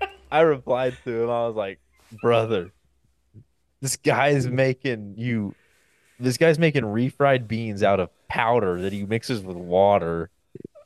I 0.01 0.07
I 0.31 0.41
replied 0.41 0.97
to 1.03 1.23
him. 1.23 1.29
I 1.29 1.47
was 1.47 1.55
like, 1.55 1.79
"Brother, 2.21 2.71
this 3.81 3.97
guy's 3.97 4.47
making 4.47 5.15
you. 5.17 5.55
This 6.19 6.37
guy's 6.37 6.59
making 6.59 6.83
refried 6.83 7.47
beans 7.47 7.83
out 7.83 7.99
of 7.99 8.09
powder 8.27 8.81
that 8.81 8.93
he 8.93 9.05
mixes 9.05 9.41
with 9.41 9.57
water. 9.57 10.29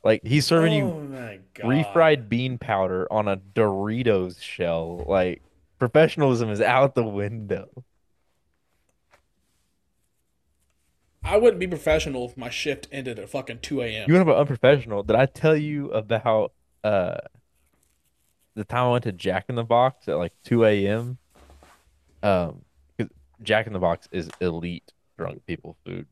Like 0.06 0.24
he's 0.24 0.46
serving 0.46 0.72
you 0.72 0.84
oh 0.84 1.38
god. 1.54 1.66
refried 1.66 2.28
bean 2.28 2.58
powder 2.58 3.12
on 3.12 3.26
a 3.26 3.38
Doritos 3.38 4.40
shell. 4.40 5.04
Like 5.04 5.42
professionalism 5.80 6.48
is 6.48 6.60
out 6.60 6.94
the 6.94 7.02
window. 7.02 7.68
I 11.24 11.38
wouldn't 11.38 11.58
be 11.58 11.66
professional 11.66 12.24
if 12.26 12.36
my 12.36 12.50
shift 12.50 12.86
ended 12.92 13.18
at 13.18 13.28
fucking 13.28 13.58
2 13.62 13.82
a.m. 13.82 14.04
You 14.06 14.14
want 14.14 14.28
to 14.28 14.32
be 14.32 14.38
unprofessional? 14.38 15.02
Did 15.02 15.16
I 15.16 15.26
tell 15.26 15.56
you 15.56 15.90
about 15.90 16.52
uh 16.84 17.16
the 18.54 18.62
time 18.62 18.84
I 18.84 18.90
went 18.92 19.04
to 19.04 19.12
Jack 19.12 19.46
in 19.48 19.56
the 19.56 19.64
Box 19.64 20.06
at 20.06 20.18
like 20.18 20.34
2 20.44 20.64
a.m.? 20.66 21.18
Um, 22.22 22.62
Jack 23.42 23.66
in 23.66 23.72
the 23.72 23.80
Box 23.80 24.08
is 24.12 24.30
elite 24.40 24.92
drunk 25.18 25.44
people 25.46 25.76
food. 25.84 26.06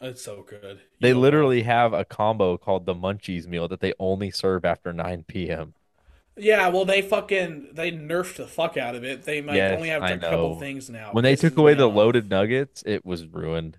It's 0.00 0.22
so 0.22 0.42
good. 0.42 0.80
They 1.00 1.12
You 1.12 1.16
know 1.16 1.20
literally 1.20 1.64
have 1.64 1.92
a 1.92 2.06
combo 2.06 2.56
called 2.56 2.86
the 2.86 2.94
Munchies 2.94 3.46
meal 3.46 3.68
that 3.68 3.80
they 3.80 3.92
only 3.98 4.30
serve 4.30 4.64
after 4.64 4.94
9 4.94 5.50
p.m. 5.50 5.74
Yeah, 6.36 6.68
well, 6.68 6.84
they 6.84 7.02
fucking 7.02 7.70
they 7.74 7.90
nerfed 7.92 8.36
the 8.36 8.46
fuck 8.46 8.76
out 8.76 8.94
of 8.94 9.04
it. 9.04 9.24
They 9.24 9.40
might 9.42 9.56
Yes, 9.56 9.68
only 9.68 9.88
have 9.90 10.02
a 10.02 10.16
couple 10.16 10.54
things 10.54 10.88
now. 10.88 11.10
When 11.12 11.24
they 11.24 11.36
took 11.36 11.56
away 11.58 11.74
the 11.74 11.88
loaded 11.88 12.30
nuggets, 12.30 12.82
it 12.86 13.04
was 13.04 13.26
ruined. 13.26 13.78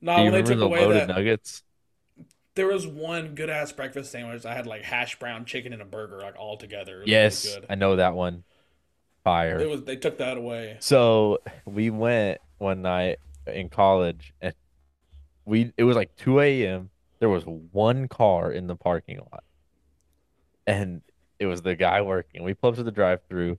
No, 0.00 0.24
when 0.24 0.32
they 0.32 0.42
took 0.42 0.58
the 0.58 0.66
away 0.66 0.80
loaded 0.80 1.00
that, 1.00 1.08
nuggets? 1.08 1.62
there 2.54 2.66
was 2.66 2.86
one 2.86 3.34
good 3.34 3.50
ass 3.50 3.72
breakfast 3.72 4.10
sandwich. 4.12 4.44
I 4.44 4.54
had 4.54 4.66
like 4.66 4.82
hash 4.82 5.18
brown 5.18 5.44
chicken 5.44 5.72
and 5.72 5.82
a 5.82 5.84
burger, 5.84 6.18
like 6.18 6.36
all 6.38 6.56
together. 6.56 6.98
Really 7.00 7.10
Yes, 7.10 7.42
good. 7.42 7.66
I 7.68 7.74
know 7.74 7.96
that 7.96 8.14
one. 8.14 8.44
Fire. 9.24 9.60
It 9.60 9.68
was. 9.68 9.84
They 9.84 9.96
took 9.96 10.18
that 10.18 10.36
away. 10.36 10.78
So 10.80 11.38
we 11.66 11.90
went 11.90 12.40
one 12.58 12.82
night 12.82 13.18
in 13.46 13.68
college 13.68 14.32
and 14.40 14.54
we 15.50 15.72
it 15.76 15.84
was 15.84 15.96
like 15.96 16.14
2 16.16 16.40
a.m. 16.40 16.90
There 17.18 17.28
was 17.28 17.44
one 17.44 18.08
car 18.08 18.52
in 18.52 18.68
the 18.68 18.76
parking 18.76 19.18
lot. 19.18 19.42
And 20.66 21.02
it 21.40 21.46
was 21.46 21.62
the 21.62 21.74
guy 21.74 22.00
working. 22.02 22.44
We 22.44 22.54
pull 22.54 22.70
up 22.70 22.76
to 22.76 22.84
the 22.84 22.92
drive 22.92 23.20
through. 23.28 23.58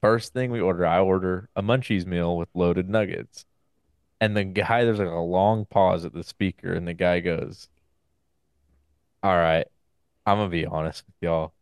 First 0.00 0.32
thing 0.32 0.50
we 0.50 0.60
order, 0.60 0.86
I 0.86 1.00
order 1.00 1.50
a 1.54 1.62
munchies 1.62 2.06
meal 2.06 2.36
with 2.36 2.48
loaded 2.54 2.88
nuggets. 2.88 3.44
And 4.20 4.36
the 4.36 4.44
guy, 4.44 4.84
there's 4.84 4.98
like 4.98 5.08
a 5.08 5.12
long 5.12 5.66
pause 5.66 6.04
at 6.04 6.14
the 6.14 6.24
speaker, 6.24 6.72
and 6.72 6.88
the 6.88 6.94
guy 6.94 7.20
goes, 7.20 7.68
All 9.22 9.36
right, 9.36 9.66
I'm 10.26 10.38
gonna 10.38 10.48
be 10.48 10.66
honest 10.66 11.04
with 11.06 11.14
y'all. 11.20 11.52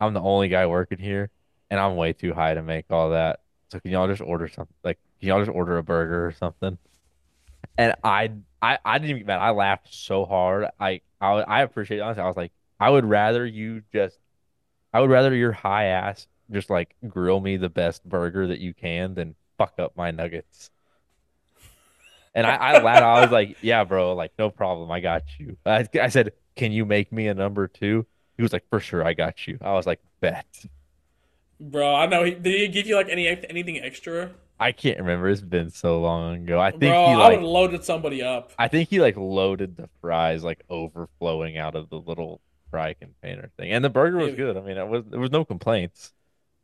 I'm 0.00 0.14
the 0.14 0.20
only 0.20 0.48
guy 0.48 0.66
working 0.66 0.98
here, 0.98 1.30
and 1.70 1.78
I'm 1.78 1.96
way 1.96 2.12
too 2.12 2.34
high 2.34 2.54
to 2.54 2.62
make 2.62 2.86
all 2.90 3.10
that. 3.10 3.40
So 3.68 3.78
can 3.80 3.92
y'all 3.92 4.08
just 4.08 4.20
order 4.20 4.48
something? 4.48 4.74
Like, 4.82 4.98
can 5.20 5.28
y'all 5.28 5.40
just 5.40 5.54
order 5.54 5.78
a 5.78 5.82
burger 5.82 6.26
or 6.26 6.32
something? 6.32 6.76
And 7.78 7.94
I, 8.02 8.32
I, 8.62 8.78
I 8.84 8.98
didn't 8.98 9.16
even 9.16 9.26
mad. 9.26 9.40
I 9.40 9.50
laughed 9.50 9.92
so 9.92 10.24
hard. 10.24 10.66
I, 10.80 11.00
I, 11.20 11.32
I 11.32 11.62
appreciate 11.62 11.98
it. 11.98 12.00
Honestly, 12.00 12.22
I 12.22 12.26
was 12.26 12.36
like, 12.36 12.52
I 12.80 12.90
would 12.90 13.04
rather 13.04 13.44
you 13.46 13.82
just, 13.92 14.18
I 14.92 15.00
would 15.00 15.10
rather 15.10 15.34
your 15.34 15.52
high 15.52 15.86
ass 15.86 16.26
just 16.50 16.70
like 16.70 16.94
grill 17.08 17.40
me 17.40 17.56
the 17.56 17.68
best 17.68 18.04
burger 18.04 18.46
that 18.46 18.60
you 18.60 18.72
can 18.72 19.14
than 19.14 19.34
fuck 19.58 19.74
up 19.78 19.96
my 19.96 20.10
nuggets. 20.10 20.70
And 22.34 22.46
I, 22.46 22.56
I 22.56 22.82
laughed. 22.82 23.02
I 23.02 23.20
was 23.22 23.30
like, 23.30 23.56
yeah, 23.62 23.82
bro, 23.84 24.14
like 24.14 24.32
no 24.38 24.50
problem. 24.50 24.90
I 24.90 25.00
got 25.00 25.22
you. 25.38 25.56
I, 25.64 25.86
I 26.00 26.08
said, 26.08 26.32
can 26.54 26.70
you 26.70 26.84
make 26.84 27.10
me 27.10 27.28
a 27.28 27.34
number 27.34 27.66
two? 27.66 28.06
He 28.36 28.42
was 28.42 28.52
like, 28.52 28.68
for 28.68 28.78
sure, 28.78 29.06
I 29.06 29.14
got 29.14 29.46
you. 29.46 29.58
I 29.62 29.72
was 29.72 29.86
like, 29.86 30.00
bet. 30.20 30.66
Bro, 31.58 31.94
I 31.94 32.06
know. 32.06 32.24
He, 32.24 32.32
did 32.32 32.60
he 32.60 32.68
give 32.68 32.86
you 32.86 32.96
like 32.96 33.08
any 33.08 33.26
anything 33.26 33.78
extra? 33.78 34.32
I 34.58 34.72
can't 34.72 34.98
remember. 34.98 35.28
It's 35.28 35.40
been 35.40 35.70
so 35.70 36.00
long 36.00 36.42
ago. 36.44 36.60
I 36.60 36.70
think 36.72 36.98
Bro, 36.98 36.98
he 36.98 37.16
I 37.16 37.28
like 37.28 37.30
would 37.30 37.40
have 37.40 37.48
loaded 37.48 37.84
somebody 37.84 38.22
up. 38.22 38.52
I 38.58 38.68
think 38.68 38.88
he 38.88 39.00
like 39.00 39.16
loaded 39.16 39.76
the 39.76 39.88
fries 40.00 40.42
like 40.42 40.62
overflowing 40.68 41.58
out 41.58 41.74
of 41.74 41.90
the 41.90 42.00
little 42.00 42.40
fry 42.70 42.94
container 42.94 43.50
thing. 43.58 43.70
And 43.72 43.84
the 43.84 43.90
burger 43.90 44.18
was 44.18 44.32
Yeah. 44.32 44.36
good. 44.36 44.56
I 44.56 44.60
mean, 44.62 44.76
it 44.78 44.88
was 44.88 45.04
there 45.06 45.20
was 45.20 45.30
no 45.30 45.44
complaints. 45.44 46.12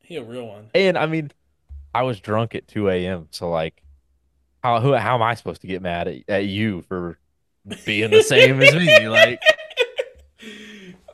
He 0.00 0.16
a 0.16 0.22
real 0.22 0.46
one. 0.46 0.70
And 0.74 0.96
I 0.98 1.06
mean, 1.06 1.30
I 1.94 2.02
was 2.04 2.20
drunk 2.20 2.54
at 2.54 2.68
2 2.68 3.06
a.m. 3.06 3.28
So 3.32 3.50
like 3.50 3.82
how 4.62 4.80
who 4.80 4.94
how 4.94 5.16
am 5.16 5.22
I 5.22 5.34
supposed 5.34 5.62
to 5.62 5.68
get 5.68 5.82
mad 5.82 6.08
at, 6.08 6.24
at 6.28 6.46
you 6.46 6.82
for 6.82 7.18
being 7.84 8.12
the 8.12 8.22
same 8.22 8.60
as 8.60 8.74
me? 8.74 9.08
Like 9.08 9.42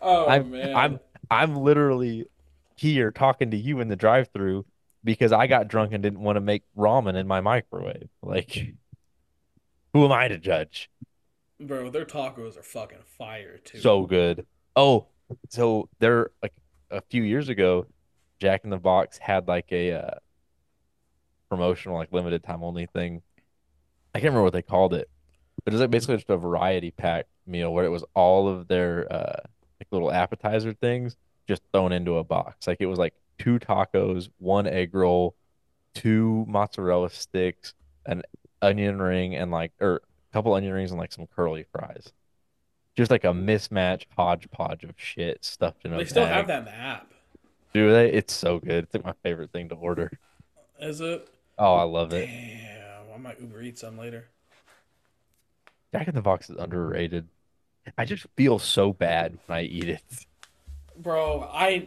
Oh 0.01 0.27
I'm 0.27 0.45
man. 0.45 0.75
I'm 0.75 1.01
I'm 1.31 1.57
literally 1.57 2.27
here 2.77 3.11
talking 3.11 3.51
to 3.51 3.57
you 3.57 3.81
in 3.81 3.89
the 3.89 3.97
drive-through 3.97 4.65
because 5.05 5.33
I 5.33 5.47
got 5.47 5.69
drunk 5.69 5.93
and 5.93 6.03
didn't 6.03 6.21
want 6.21 6.37
to 6.37 6.41
make 6.41 6.65
ramen 6.77 7.15
in 7.17 7.27
my 7.27 7.41
microwave. 7.41 8.09
Like 8.23 8.75
who 9.93 10.05
am 10.05 10.13
I 10.13 10.29
to 10.29 10.39
judge? 10.39 10.91
Bro, 11.61 11.91
their 11.91 12.05
tacos 12.05 12.57
are 12.57 12.63
fucking 12.63 12.99
fire 13.19 13.59
too. 13.59 13.79
So 13.79 14.07
good. 14.07 14.47
Oh, 14.77 15.07
so 15.49 15.89
they're 15.99 16.31
like 16.43 16.53
a 16.91 17.01
few 17.01 17.23
years 17.23 17.49
ago, 17.49 17.87
Jack 18.39 18.63
in 18.65 18.71
the 18.71 18.79
Box 18.79 19.19
had 19.19 19.49
like 19.49 19.67
a 19.73 19.93
uh, 19.93 20.15
promotional, 21.49 21.97
like 21.97 22.13
limited 22.13 22.45
time 22.45 22.63
only 22.63 22.87
thing. 22.87 23.23
I 24.15 24.21
can't 24.21 24.31
remember 24.31 24.45
what 24.45 24.53
they 24.53 24.63
called 24.63 24.95
it, 24.95 25.09
but 25.65 25.73
it 25.73 25.75
was 25.75 25.81
like 25.81 25.91
basically 25.91 26.17
just 26.17 26.31
a 26.31 26.37
variety 26.37 26.93
pack 26.93 27.27
meal 27.47 27.73
where 27.73 27.85
it 27.85 27.91
was 27.91 28.05
all 28.15 28.47
of 28.49 28.69
their 28.69 29.11
uh 29.11 29.41
like 29.81 29.89
little 29.91 30.13
appetizer 30.13 30.75
things 30.75 31.17
just 31.47 31.63
thrown 31.73 31.93
into 31.93 32.19
a 32.19 32.25
box. 32.25 32.67
Like 32.67 32.79
it 32.81 32.87
was 32.87 32.99
like 32.99 33.15
two 33.39 33.59
tacos, 33.59 34.29
one 34.39 34.67
egg 34.67 34.95
roll, 34.95 35.35
two 35.95 36.45
mozzarella 36.49 37.11
sticks, 37.11 37.75
an 38.07 38.23
onion 38.63 39.01
ring, 39.01 39.35
and 39.35 39.51
like 39.51 39.73
or 39.81 39.97
a 39.97 40.33
couple 40.33 40.55
onion 40.55 40.73
rings 40.73 40.91
and 40.91 41.01
like 41.01 41.13
some 41.13 41.27
curly 41.35 41.65
fries. 41.73 42.13
Just 42.97 43.11
like 43.11 43.25
a 43.25 43.29
mismatch 43.29 44.05
hodgepodge 44.17 44.83
of 44.83 44.95
shit 44.97 45.45
stuffed 45.45 45.85
in 45.85 45.93
a 45.93 45.99
they 45.99 46.05
still 46.05 46.25
bag. 46.25 46.35
have 46.35 46.47
that 46.49 46.59
in 46.61 46.65
the 46.65 46.75
app. 46.75 47.13
Do 47.73 47.93
they? 47.93 48.11
It's 48.11 48.35
so 48.35 48.59
good. 48.59 48.85
It's 48.85 48.95
like 48.95 49.05
my 49.05 49.15
favorite 49.23 49.53
thing 49.53 49.69
to 49.69 49.77
order. 49.77 50.19
Is 50.81 51.01
it? 51.01 51.29
Oh, 51.59 51.75
I 51.75 51.83
love 51.85 52.13
it. 52.13 52.27
Damn, 52.27 53.15
I 53.15 53.19
might 53.19 53.41
Uber 53.41 53.63
eat 53.63 53.79
some 53.79 53.99
later. 53.99 54.27
Jack 55.93 56.09
in 56.09 56.15
the 56.15 56.23
Box 56.23 56.51
is 56.51 56.57
underrated. 56.57 57.29
I 57.97 58.05
just 58.05 58.27
feel 58.37 58.59
so 58.59 58.93
bad 58.93 59.39
when 59.47 59.59
I 59.59 59.63
eat 59.63 59.89
it. 59.89 60.03
Bro, 60.97 61.49
I 61.53 61.87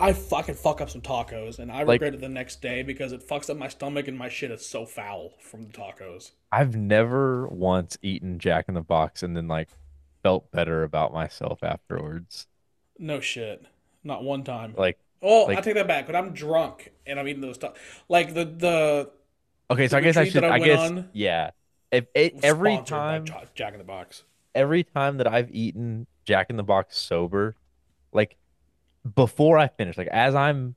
I 0.00 0.12
fucking 0.12 0.54
fuck 0.54 0.80
up 0.80 0.90
some 0.90 1.00
tacos 1.02 1.58
and 1.58 1.70
I 1.70 1.82
Like- 1.82 2.00
regret 2.00 2.14
it 2.14 2.20
the 2.20 2.28
next 2.28 2.62
day 2.62 2.82
because 2.82 3.12
it 3.12 3.22
fucks 3.26 3.50
up 3.50 3.56
my 3.56 3.68
stomach 3.68 4.08
and 4.08 4.16
my 4.16 4.28
shit 4.28 4.50
is 4.50 4.66
so 4.66 4.86
foul 4.86 5.34
from 5.40 5.62
the 5.66 5.72
tacos. 5.72 6.32
I've 6.50 6.74
never 6.76 7.46
once 7.48 7.98
eaten 8.02 8.38
Jack 8.38 8.66
in 8.68 8.74
the 8.74 8.80
Box 8.80 9.22
and 9.22 9.36
then 9.36 9.46
like 9.48 9.68
felt 10.22 10.50
better 10.50 10.82
about 10.82 11.12
myself 11.12 11.62
afterwards. 11.62 12.46
No 12.98 13.20
shit. 13.20 13.64
Not 14.02 14.24
one 14.24 14.42
time. 14.44 14.74
Like, 14.76 14.98
Oh, 15.22 15.44
like- 15.44 15.58
I 15.58 15.60
take 15.60 15.74
that 15.74 15.86
back. 15.86 16.06
But 16.06 16.16
I'm 16.16 16.32
drunk 16.32 16.92
and 17.06 17.20
I'm 17.20 17.28
eating 17.28 17.42
those 17.42 17.56
stuff. 17.56 17.74
Like 18.08 18.32
the 18.32 18.44
the 18.46 19.10
okay, 19.70 19.86
so 19.86 19.98
I 19.98 20.00
guess 20.00 20.16
I 20.16 20.24
should. 20.24 20.44
I 20.44 20.54
I 20.54 20.58
guess 20.58 20.80
on 20.90 21.10
yeah. 21.12 21.50
If 21.92 22.06
eh, 22.14 22.26
it, 22.26 22.40
every 22.44 22.80
time, 22.84 23.26
Jack 23.54 23.72
in 23.74 23.78
the 23.78 23.84
Box. 23.84 24.22
every 24.54 24.82
time 24.84 25.18
that 25.18 25.26
I've 25.26 25.50
eaten 25.50 26.06
Jack 26.24 26.48
in 26.48 26.56
the 26.56 26.62
Box 26.62 26.96
sober, 26.96 27.56
like 28.12 28.36
before 29.14 29.58
I 29.58 29.68
finish, 29.68 29.96
like 29.98 30.08
as 30.08 30.34
I'm 30.34 30.76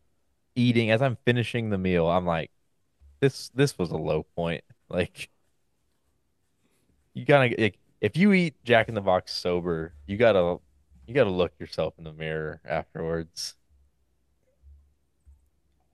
eating, 0.55 0.91
as 0.91 1.01
I'm 1.01 1.17
finishing 1.26 1.69
the 1.69 1.78
meal, 1.78 2.07
I'm 2.07 2.26
like, 2.26 2.51
this 3.19 3.49
this 3.55 3.78
was 3.78 3.91
a 3.91 3.97
low 3.97 4.24
point. 4.36 4.63
Like 4.89 5.32
you 7.15 7.26
gotta 7.26 7.55
like 7.57 7.80
if 7.99 8.15
you 8.15 8.32
eat 8.34 8.53
Jack 8.63 8.89
in 8.89 8.95
the 8.95 9.01
Box 9.01 9.34
sober, 9.34 9.93
you 10.05 10.17
gotta 10.17 10.57
you 11.07 11.13
gotta 11.13 11.32
look 11.32 11.53
yourself 11.59 11.95
in 11.97 12.03
the 12.03 12.13
mirror 12.13 12.61
afterwards. 12.63 13.55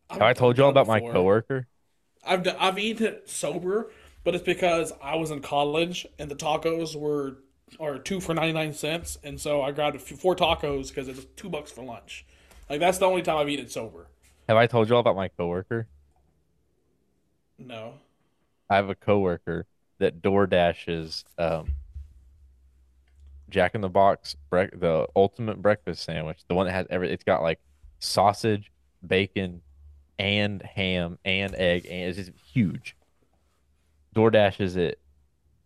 Have 0.09 0.21
I 0.21 0.33
told 0.33 0.57
you 0.57 0.63
all 0.65 0.69
about 0.69 0.87
my 0.87 0.99
coworker? 0.99 1.67
I've 2.25 2.47
I've 2.59 2.79
eaten 2.79 3.05
it 3.05 3.29
sober, 3.29 3.91
but 4.23 4.35
it's 4.35 4.43
because 4.43 4.91
I 5.01 5.15
was 5.15 5.31
in 5.31 5.41
college 5.41 6.05
and 6.17 6.29
the 6.29 6.35
tacos 6.35 6.95
were 6.95 7.37
are 7.79 7.97
two 7.99 8.19
for 8.19 8.33
ninety 8.33 8.53
nine 8.53 8.73
cents, 8.73 9.17
and 9.23 9.39
so 9.39 9.61
I 9.61 9.71
grabbed 9.71 9.95
a 9.95 9.99
few, 9.99 10.17
four 10.17 10.35
tacos 10.35 10.89
because 10.89 11.07
it's 11.07 11.25
two 11.35 11.49
bucks 11.49 11.71
for 11.71 11.83
lunch. 11.83 12.25
Like 12.69 12.79
that's 12.79 12.97
the 12.97 13.05
only 13.05 13.21
time 13.21 13.37
I've 13.37 13.49
eaten 13.49 13.67
sober. 13.67 14.07
Have 14.47 14.57
I 14.57 14.67
told 14.67 14.89
you 14.89 14.95
all 14.95 15.01
about 15.01 15.15
my 15.15 15.27
coworker? 15.27 15.87
No. 17.57 17.95
I 18.69 18.75
have 18.75 18.89
a 18.89 18.95
coworker 18.95 19.65
that 19.99 20.21
door 20.21 20.47
dashes 20.47 21.25
um, 21.37 21.73
Jack 23.49 23.75
in 23.75 23.81
the 23.81 23.89
Box 23.89 24.35
brec- 24.51 24.79
the 24.79 25.07
ultimate 25.15 25.61
breakfast 25.61 26.03
sandwich, 26.03 26.39
the 26.47 26.55
one 26.55 26.67
that 26.67 26.73
has 26.73 26.87
every 26.89 27.11
it's 27.11 27.23
got 27.23 27.41
like 27.41 27.59
sausage, 27.99 28.71
bacon, 29.05 29.61
and 30.17 30.61
ham 30.61 31.17
and 31.25 31.55
egg, 31.55 31.85
and 31.89 32.09
it's 32.09 32.17
just 32.17 32.31
huge. 32.53 32.95
Door 34.13 34.31
dashes 34.31 34.75
it 34.75 34.99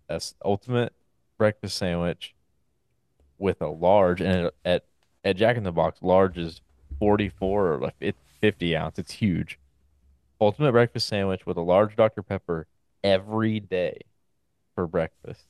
a 0.09 0.13
s- 0.15 0.35
ultimate 0.43 0.93
breakfast 1.43 1.77
sandwich 1.77 2.33
with 3.37 3.61
a 3.61 3.67
large, 3.67 4.21
and 4.21 4.49
at 4.63 4.85
at 5.25 5.35
Jack 5.35 5.57
in 5.57 5.63
the 5.63 5.73
Box, 5.73 6.01
large 6.01 6.37
is 6.37 6.61
forty 6.99 7.27
four 7.27 7.73
or 7.73 7.79
like 7.79 7.95
it's 7.99 8.17
fifty 8.39 8.77
ounce. 8.77 8.97
It's 8.97 9.11
huge. 9.11 9.59
Ultimate 10.39 10.71
breakfast 10.71 11.05
sandwich 11.05 11.45
with 11.45 11.57
a 11.57 11.61
large 11.61 11.97
Dr 11.97 12.23
Pepper 12.23 12.65
every 13.03 13.59
day 13.59 14.03
for 14.73 14.87
breakfast. 14.87 15.43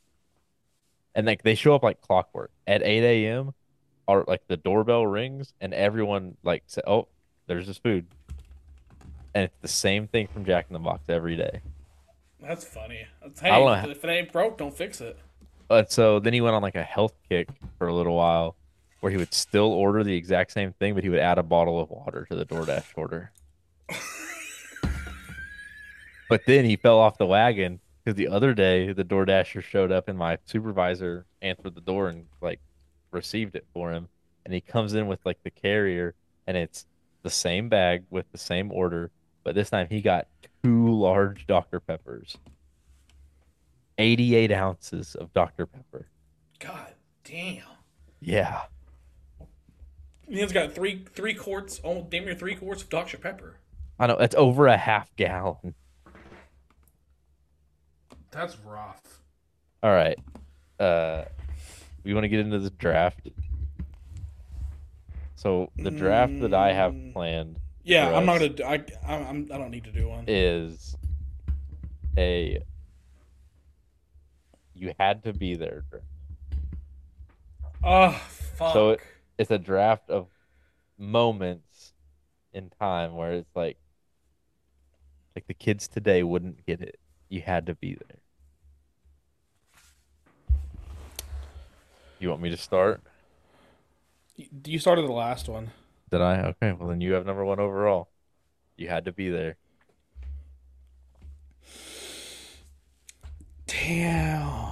And 1.14 1.28
like 1.28 1.44
they 1.44 1.54
show 1.54 1.76
up 1.76 1.84
like 1.84 2.02
clockwork 2.02 2.50
at 2.66 2.82
8 2.82 3.04
a.m. 3.04 3.54
Or 4.08 4.26
like 4.28 4.41
the 4.48 4.58
doorbell 4.58 5.06
rings 5.06 5.54
and 5.62 5.76
everyone 5.76 6.38
like 6.41 6.64
say, 6.66 6.82
"Oh, 6.88 7.08
there's 7.46 7.68
this 7.68 7.78
food," 7.78 8.08
and 9.36 9.44
it's 9.44 9.58
the 9.62 9.68
same 9.68 10.08
thing 10.08 10.26
from 10.26 10.44
Jack 10.44 10.66
in 10.70 10.74
the 10.74 10.80
Box 10.80 11.04
every 11.08 11.36
day. 11.38 11.62
That's 12.41 12.66
funny. 12.66 13.06
That's, 13.22 13.44
I 13.44 13.50
don't 13.50 13.78
hey, 13.78 13.86
know. 13.86 13.91
if 13.91 14.04
it 14.04 14.10
ain't 14.10 14.32
broke, 14.32 14.58
don't 14.58 14.76
fix 14.76 15.00
it. 15.00 15.20
But 15.68 15.91
so 15.91 16.20
then 16.20 16.34
he 16.34 16.41
went 16.41 16.55
on 16.55 16.61
like 16.61 16.76
a 16.76 16.84
health 16.84 17.14
kick 17.30 17.47
for 17.78 17.88
a 17.88 17.93
little 17.93 18.16
while, 18.16 18.55
where 18.99 19.11
he 19.11 19.18
would 19.18 19.34
still 19.34 19.72
order 19.72 20.03
the 20.03 20.16
exact 20.16 20.51
same 20.51 20.74
thing, 20.74 20.93
but 20.93 21.03
he 21.03 21.09
would 21.09 21.20
add 21.20 21.38
a 21.38 21.43
bottle 21.43 21.80
of 21.80 21.89
water 21.89 22.26
to 22.30 22.36
the 22.36 22.45
DoorDash 22.45 22.86
order. 22.95 23.32
but 26.30 26.41
then 26.45 26.66
he 26.66 26.76
fell 26.76 26.99
off 26.99 27.18
the 27.18 27.26
wagon 27.26 27.80
because 28.03 28.18
the 28.18 28.28
other 28.28 28.53
day 28.53 28.91
the 28.93 29.03
DoorDasher 29.03 29.64
showed 29.64 29.91
up 29.91 30.07
and 30.07 30.18
my 30.18 30.38
supervisor 30.45 31.26
answered 31.41 31.76
the 31.76 31.82
door 31.82 32.09
and 32.09 32.26
like 32.41 32.59
received 33.11 33.55
it 33.55 33.66
for 33.74 33.91
him, 33.91 34.07
and 34.45 34.53
he 34.53 34.61
comes 34.61 34.93
in 34.93 35.07
with 35.07 35.20
like 35.26 35.41
the 35.43 35.51
carrier 35.51 36.16
and 36.47 36.57
it's 36.57 36.86
the 37.24 37.30
same 37.30 37.70
bag 37.70 38.03
with 38.09 38.30
the 38.32 38.38
same 38.38 38.72
order, 38.72 39.11
but 39.43 39.55
this 39.55 39.70
time 39.70 39.88
he 39.89 40.01
got 40.01 40.28
two 40.64 40.91
large 40.91 41.47
Dr. 41.47 41.80
Peppers. 41.80 42.38
88 43.98 44.52
ounces 44.52 45.16
of 45.16 45.34
Dr. 45.34 45.66
Pepper. 45.66 46.08
God 46.60 46.94
damn. 47.24 47.64
Yeah. 48.22 48.64
He's 50.28 50.52
got 50.54 50.74
three 50.74 51.06
three 51.14 51.34
quarts, 51.34 51.80
almost 51.80 52.10
damn 52.10 52.26
near 52.26 52.34
three 52.36 52.56
quarts 52.56 52.82
of 52.84 52.89
Dr 52.89 53.18
Pepper. 53.18 53.58
I 54.00 54.08
know 54.08 54.18
it's 54.18 54.36
over 54.36 54.68
a 54.68 54.78
half 54.78 55.14
gallon. 55.16 55.76
That's 58.32 58.58
rough. 58.66 59.02
All 59.84 59.91
right. 59.91 60.18
Uh 60.80 61.26
we 62.04 62.14
want 62.14 62.24
to 62.24 62.30
get 62.30 62.39
into 62.39 62.60
the 62.60 62.70
draft. 62.72 63.30
So 65.36 65.70
the 65.78 65.91
draft 65.91 66.39
that 66.41 66.54
I 66.54 66.74
have 66.74 66.94
Mm. 66.94 67.14
planned 67.14 67.60
Yeah, 67.84 68.16
I'm 68.16 68.26
not 68.26 68.39
gonna. 68.39 68.54
I 68.66 68.84
I'm, 69.06 69.28
I'm 69.28 69.50
I 69.54 69.58
don't 69.58 69.72
need 69.72 69.84
to 69.84 69.91
do 69.91 70.08
one. 70.08 70.24
is 70.28 70.96
a 72.18 72.64
you 74.84 74.94
had 75.00 75.24
to 75.24 75.32
be 75.34 75.56
there. 75.56 75.86
Oh 77.84 78.12
fuck. 78.58 78.74
So 78.74 78.90
it- 78.92 79.00
It's 79.38 79.50
a 79.52 79.58
draft 79.58 80.10
of 80.10 80.28
moments 80.98 81.94
in 82.54 82.70
time 82.70 83.16
where 83.16 83.32
it's 83.34 83.56
like 83.56 83.78
like 85.36 85.48
the 85.48 85.54
kids 85.56 85.88
today 85.88 86.22
wouldn't 86.22 86.66
get 86.68 86.82
it. 86.82 87.00
You 87.30 87.42
had 87.42 87.66
to 87.66 87.74
be 87.76 87.96
there. 87.96 88.20
You 92.20 92.30
want 92.30 92.42
me 92.42 92.50
to 92.52 92.58
start? 92.58 93.02
you 94.66 94.80
started 94.80 95.08
the 95.08 95.12
last 95.12 95.48
one. 95.50 95.72
Did 96.12 96.22
I? 96.22 96.42
Okay, 96.50 96.72
well 96.74 96.90
then 96.90 97.02
you 97.02 97.14
have 97.14 97.26
number 97.26 97.46
one 97.46 97.60
overall. 97.60 98.10
You 98.78 98.88
had 98.90 99.06
to 99.06 99.12
be 99.12 99.30
there. 99.30 99.58
Damn. 103.68 104.62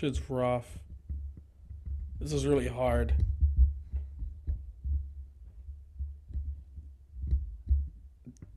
Shit's 0.00 0.30
rough. 0.30 0.78
This 2.18 2.32
is 2.32 2.46
really 2.46 2.68
hard. 2.68 3.12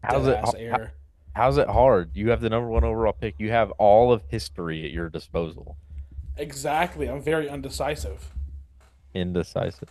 How's 0.03 0.27
it? 0.27 0.37
How- 0.71 0.87
How's 1.35 1.57
it 1.57 1.67
hard? 1.67 2.11
You 2.13 2.29
have 2.29 2.41
the 2.41 2.49
number 2.49 2.69
one 2.69 2.83
overall 2.83 3.13
pick. 3.13 3.33
You 3.39 3.49
have 3.49 3.71
all 3.71 4.13
of 4.13 4.21
history 4.27 4.85
at 4.85 4.91
your 4.91 5.09
disposal. 5.09 5.77
Exactly. 6.37 7.09
I'm 7.09 7.21
very 7.23 7.49
undecisive. 7.49 8.29
Indecisive. 9.15 9.89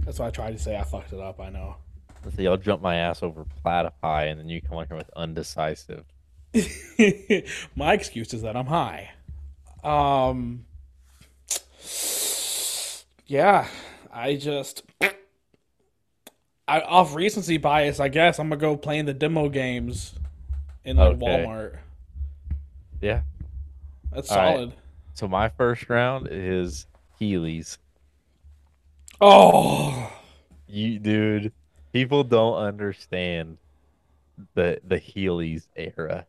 That's 0.00 0.18
why 0.18 0.28
I 0.28 0.30
tried 0.30 0.52
to 0.52 0.58
say 0.58 0.74
I 0.78 0.82
fucked 0.84 1.12
it 1.12 1.20
up. 1.20 1.40
I 1.40 1.50
know. 1.50 1.76
Let's 2.24 2.38
see. 2.38 2.46
I'll 2.46 2.56
jump 2.56 2.80
my 2.80 2.96
ass 2.96 3.22
over 3.22 3.44
platypi, 3.62 4.30
and 4.30 4.40
then 4.40 4.48
you 4.48 4.62
come 4.62 4.78
on 4.78 4.86
here 4.88 4.96
with 4.96 5.10
undecisive. 5.14 6.04
My 7.76 7.92
excuse 7.92 8.32
is 8.32 8.40
that 8.42 8.56
I'm 8.56 8.66
high. 8.66 9.10
Um. 9.84 10.64
Yeah, 13.26 13.66
I 14.12 14.36
just. 14.36 14.82
I 16.68 16.80
off 16.80 17.14
recency 17.14 17.58
bias, 17.58 18.00
I 18.00 18.08
guess 18.08 18.38
I'm 18.38 18.48
gonna 18.48 18.60
go 18.60 18.76
playing 18.76 19.06
the 19.06 19.14
demo 19.14 19.48
games 19.48 20.14
in 20.84 20.96
like 20.96 21.16
Okay. 21.16 21.26
Walmart. 21.26 21.76
Yeah. 23.00 23.22
That's 24.12 24.30
All 24.30 24.38
right. 24.38 24.54
solid. 24.56 24.72
So 25.14 25.28
my 25.28 25.48
first 25.48 25.88
round 25.90 26.28
is 26.30 26.86
Heelys. 27.20 27.78
Oh, 29.20 30.10
You 30.66 30.98
dude, 30.98 31.52
people 31.92 32.24
don't 32.24 32.56
understand 32.56 33.58
the 34.54 34.80
the 34.84 34.96
Heelys 35.00 35.66
era. 35.76 36.26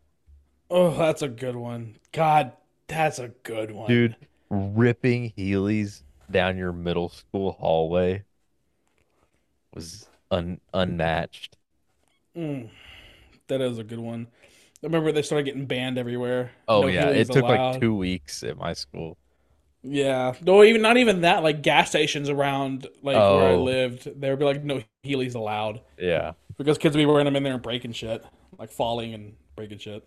oh, 0.69 0.95
that's 0.97 1.21
a 1.21 1.29
good 1.29 1.55
one. 1.55 1.95
God, 2.11 2.51
that's 2.87 3.19
a 3.19 3.29
good 3.43 3.71
one, 3.71 3.87
Dude, 3.87 4.15
ripping 4.49 5.31
Heelys 5.37 6.01
down 6.33 6.57
your 6.57 6.73
middle 6.73 7.07
school 7.09 7.53
hallway 7.53 8.23
was 9.73 10.07
un, 10.31 10.59
unmatched. 10.73 11.55
Mm, 12.35 12.69
that 13.47 13.61
is 13.61 13.77
a 13.77 13.83
good 13.83 13.99
one. 13.99 14.27
I 14.83 14.85
remember 14.87 15.11
they 15.13 15.21
started 15.21 15.45
getting 15.45 15.65
banned 15.65 15.97
everywhere. 15.97 16.51
Oh 16.67 16.81
No 16.81 16.87
yeah, 16.87 17.07
it 17.09 17.27
took 17.27 17.43
allowed. 17.43 17.71
like 17.73 17.81
two 17.81 17.95
weeks 17.95 18.43
at 18.43 18.57
my 18.57 18.73
school. 18.73 19.17
Yeah, 19.81 20.33
no, 20.41 20.63
even 20.63 20.81
not 20.81 20.97
even 20.97 21.21
that. 21.21 21.43
Like 21.43 21.61
gas 21.61 21.89
stations 21.89 22.29
around 22.29 22.87
like 23.01 23.15
where 23.15 23.49
I 23.49 23.53
Oh. 23.53 23.63
lived, 23.63 24.19
there 24.19 24.31
would 24.31 24.39
be 24.39 24.45
like 24.45 24.63
no 24.63 24.81
Heelys 25.05 25.35
allowed 25.35 25.81
Yeah. 25.97 26.33
because 26.57 26.77
kids 26.77 26.95
would 26.95 27.01
be 27.01 27.05
wearing 27.05 27.25
them 27.25 27.35
in 27.35 27.43
there 27.43 27.53
and 27.53 27.61
breaking 27.61 27.93
shit, 27.93 28.25
like 28.57 28.71
falling 28.71 29.13
and 29.13 29.35
breaking 29.55 29.77
shit. 29.79 30.05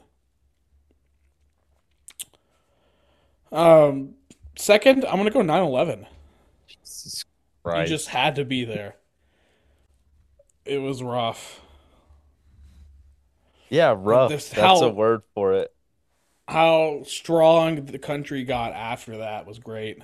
Um, 3.52 4.14
second, 4.56 5.04
I'm 5.04 5.16
gonna 5.16 5.30
go 5.30 5.40
9/11. 5.42 6.06
Jesus 7.74 7.90
You 7.90 7.96
just 7.96 8.08
had 8.08 8.36
to 8.36 8.44
be 8.44 8.64
there. 8.64 8.96
It 10.64 10.78
was 10.78 11.02
rough. 11.02 11.60
Yeah, 13.68 13.94
rough. 13.96 14.30
this- 14.30 14.50
That's 14.50 14.80
a 14.80 14.88
word 14.88 15.22
for 15.34 15.52
it. 15.54 15.72
How 16.48 17.02
strong 17.04 17.86
the 17.86 17.98
country 17.98 18.44
got 18.44 18.72
after 18.72 19.18
that 19.18 19.46
was 19.46 19.58
great. 19.58 19.98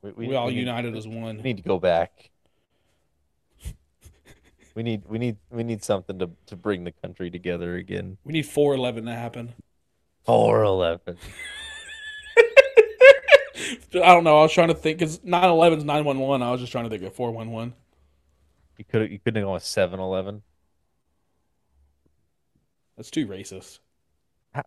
We, 0.00 0.34
all 0.34 0.48
need- 0.48 0.56
united 0.56 0.96
as 0.96 1.06
one. 1.06 1.36
We 1.38 1.42
need 1.42 1.56
to 1.58 1.62
go 1.62 1.78
back. 1.78 2.30
We 4.74 4.84
need 4.84 5.02
we 5.08 5.18
need 5.18 5.36
we 5.50 5.64
need 5.64 5.82
something 5.82 6.20
to 6.20 6.30
to 6.46 6.54
bring 6.56 6.84
the 6.84 6.92
country 6.92 7.30
together 7.30 7.74
again. 7.74 8.16
We 8.24 8.32
need 8.32 8.44
4/11 8.44 9.06
to 9.06 9.12
happen. 9.14 9.54
Four 10.24 10.62
eleven. 10.62 11.16
I 13.94 13.98
don't 13.98 14.24
know. 14.24 14.38
I 14.38 14.42
was 14.42 14.52
trying 14.52 14.68
to 14.68 14.74
think 14.74 14.98
because 14.98 15.20
9/11 15.20 15.78
is 15.78 15.84
911. 15.84 16.46
I 16.46 16.50
was 16.50 16.60
just 16.60 16.72
trying 16.72 16.84
to 16.84 16.90
think 16.90 17.02
of 17.02 17.14
411. 17.14 17.74
You 18.76 18.84
could 18.84 19.10
you 19.10 19.18
couldn't 19.18 19.36
have 19.36 19.46
gone 19.46 19.54
with 19.54 19.64
seven 19.64 19.98
eleven. 19.98 20.42
That's 22.96 23.10
too 23.10 23.26
racist. 23.26 23.78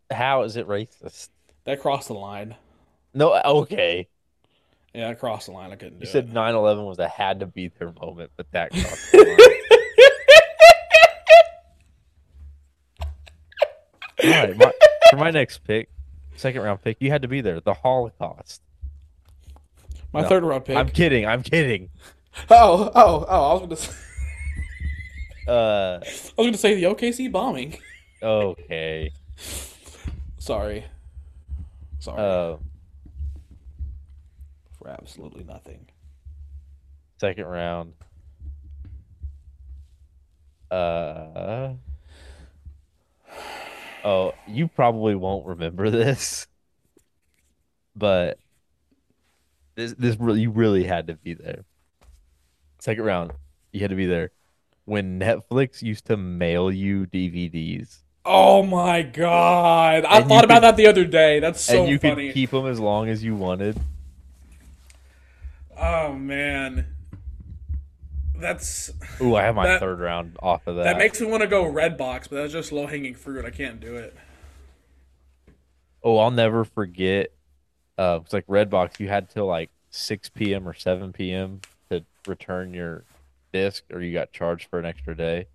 How 0.09 0.43
is 0.43 0.57
it 0.57 0.67
racist? 0.67 1.29
That 1.65 1.79
crossed 1.81 2.07
the 2.07 2.13
line. 2.13 2.55
No, 3.13 3.39
okay. 3.43 4.07
Yeah, 4.93 5.09
that 5.09 5.19
crossed 5.19 5.47
the 5.47 5.53
line. 5.53 5.71
I 5.71 5.75
couldn't 5.75 5.99
do 5.99 6.05
You 6.05 6.11
said 6.11 6.25
it. 6.25 6.33
9/11 6.33 6.85
was 6.85 6.99
a 6.99 7.07
had 7.07 7.39
to 7.41 7.45
be 7.45 7.69
there 7.69 7.93
moment, 8.01 8.31
but 8.35 8.51
that 8.51 8.71
crossed 8.73 9.11
the 9.11 9.17
line. 9.17 9.37
All 14.23 14.29
right, 14.29 14.57
my, 14.57 14.71
for 15.09 15.17
my 15.17 15.31
next 15.31 15.59
pick, 15.63 15.89
second 16.35 16.61
round 16.61 16.81
pick, 16.83 16.97
you 16.99 17.09
had 17.09 17.21
to 17.23 17.27
be 17.27 17.41
there. 17.41 17.59
The 17.59 17.73
Holocaust. 17.73 18.61
My 20.13 20.21
No, 20.21 20.27
third 20.29 20.43
round 20.43 20.65
pick. 20.65 20.75
I'm 20.77 20.89
kidding. 20.89 21.25
I'm 21.25 21.43
kidding. 21.43 21.89
Oh, 22.49 22.89
oh, 22.95 23.25
oh! 23.27 23.49
I 23.49 23.53
was 23.53 23.61
gonna, 23.61 23.75
say, 23.75 23.91
Uh, 25.49 25.99
I 26.01 26.07
was 26.37 26.47
gonna 26.47 26.57
say 26.57 26.75
the 26.75 26.83
OKC 26.83 27.29
bombing. 27.29 27.77
okay. 28.23 29.11
Sorry, 30.37 30.85
sorry 31.99 32.19
Uh, 32.21 32.57
for 34.77 34.87
absolutely 34.89 35.43
nothing. 35.43 35.87
second 37.19 37.45
round. 37.47 37.93
Uh. 40.71 41.73
Oh, 44.05 44.33
you 44.47 44.67
probably 44.69 45.15
won't 45.15 45.45
remember 45.45 45.89
this, 45.89 46.47
but 47.95 48.39
this 49.75 49.93
this 49.97 50.15
really 50.17 50.41
you 50.41 50.51
really 50.51 50.83
had 50.83 51.07
to 51.07 51.15
be 51.15 51.33
there. 51.33 51.65
Second 52.79 53.03
round, 53.03 53.31
you 53.71 53.79
had 53.81 53.89
to 53.91 53.95
be 53.95 54.05
there 54.07 54.31
when 54.85 55.19
Netflix 55.19 55.81
used 55.81 56.05
to 56.05 56.17
mail 56.17 56.71
you 56.71 57.05
DVDs, 57.05 57.99
Oh 58.25 58.63
my 58.63 59.01
god! 59.03 60.05
I 60.05 60.19
And 60.19 60.27
thought 60.29 60.43
about 60.43 60.55
could- 60.57 60.63
that 60.63 60.77
the 60.77 60.87
other 60.87 61.05
day. 61.05 61.39
That's 61.39 61.61
so 61.61 61.81
and 61.81 61.89
you 61.89 61.99
funny. 61.99 62.27
could 62.27 62.33
keep 62.33 62.51
them 62.51 62.65
as 62.67 62.79
long 62.79 63.07
as 63.09 63.23
you 63.23 63.35
wanted. 63.35 63.79
Oh 65.77 66.13
man, 66.13 66.85
that's 68.35 68.91
Ooh, 69.21 69.35
I 69.35 69.43
have 69.43 69.55
my 69.55 69.67
That- 69.67 69.79
third 69.79 69.99
round 69.99 70.35
off 70.41 70.67
of 70.67 70.75
that. 70.75 70.83
that 70.83 70.97
makes 70.97 71.19
me 71.21 71.27
want 71.27 71.41
to 71.41 71.47
go 71.47 71.63
Redbox, 71.63 72.29
but 72.29 72.35
that's 72.37 72.53
just 72.53 72.71
low 72.71 72.85
hanging 72.87 73.15
fruit. 73.15 73.45
I 73.45 73.49
can't 73.51 73.79
do 73.79 73.95
it. 73.95 74.15
Oh, 76.03 76.17
I'll 76.17 76.31
never 76.31 76.63
forget. 76.65 77.31
Uh, 78.01 78.19
it's 78.23 78.33
like 78.33 78.47
Redbox. 78.47 78.99
You 78.99 79.09
had 79.09 79.29
till 79.29 79.45
like 79.45 79.69
6 79.91 80.29
p.m. 80.29 80.67
or 80.67 80.73
7 80.73 81.13
p.m. 81.13 81.61
to 81.91 82.03
return 82.25 82.73
your 82.73 83.03
disc, 83.53 83.83
or 83.93 84.01
you 84.01 84.11
got 84.11 84.31
charged 84.31 84.69
for 84.71 84.79
an 84.79 84.87
extra 84.87 85.15
day. 85.15 85.45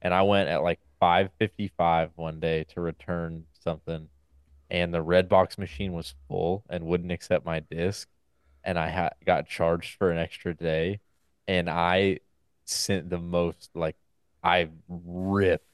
And 0.00 0.12
I 0.12 0.22
went 0.22 0.48
at 0.48 0.64
like 0.64 0.80
5:55 1.00 2.10
one 2.16 2.40
day 2.40 2.64
to 2.74 2.80
return 2.80 3.44
something, 3.60 4.08
and 4.68 4.92
the 4.92 4.98
Redbox 4.98 5.58
machine 5.58 5.92
was 5.92 6.16
full 6.26 6.64
and 6.68 6.86
wouldn't 6.86 7.12
accept 7.12 7.46
my 7.46 7.60
disc, 7.60 8.08
and 8.64 8.80
I 8.80 8.88
had 8.88 9.12
got 9.24 9.46
charged 9.46 9.96
for 9.96 10.10
an 10.10 10.18
extra 10.18 10.54
day, 10.54 10.98
and 11.46 11.70
I 11.70 12.18
sent 12.64 13.10
the 13.10 13.18
most 13.18 13.70
like 13.76 13.94
I 14.42 14.70
ripped 14.88 15.68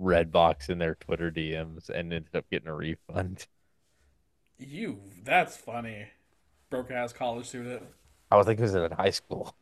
Redbox 0.00 0.68
in 0.68 0.78
their 0.78 0.96
Twitter 0.96 1.30
DMs 1.30 1.90
and 1.90 2.12
ended 2.12 2.34
up 2.34 2.50
getting 2.50 2.68
a 2.68 2.74
refund. 2.74 3.46
You, 4.58 5.00
that's 5.24 5.56
funny. 5.56 6.06
Broke 6.70 6.90
ass 6.90 7.12
college 7.12 7.46
student. 7.46 7.82
I 8.30 8.36
was 8.36 8.46
thinking 8.46 8.64
it 8.64 8.72
was 8.72 8.74
in 8.74 8.90
high 8.92 9.10
school. 9.10 9.54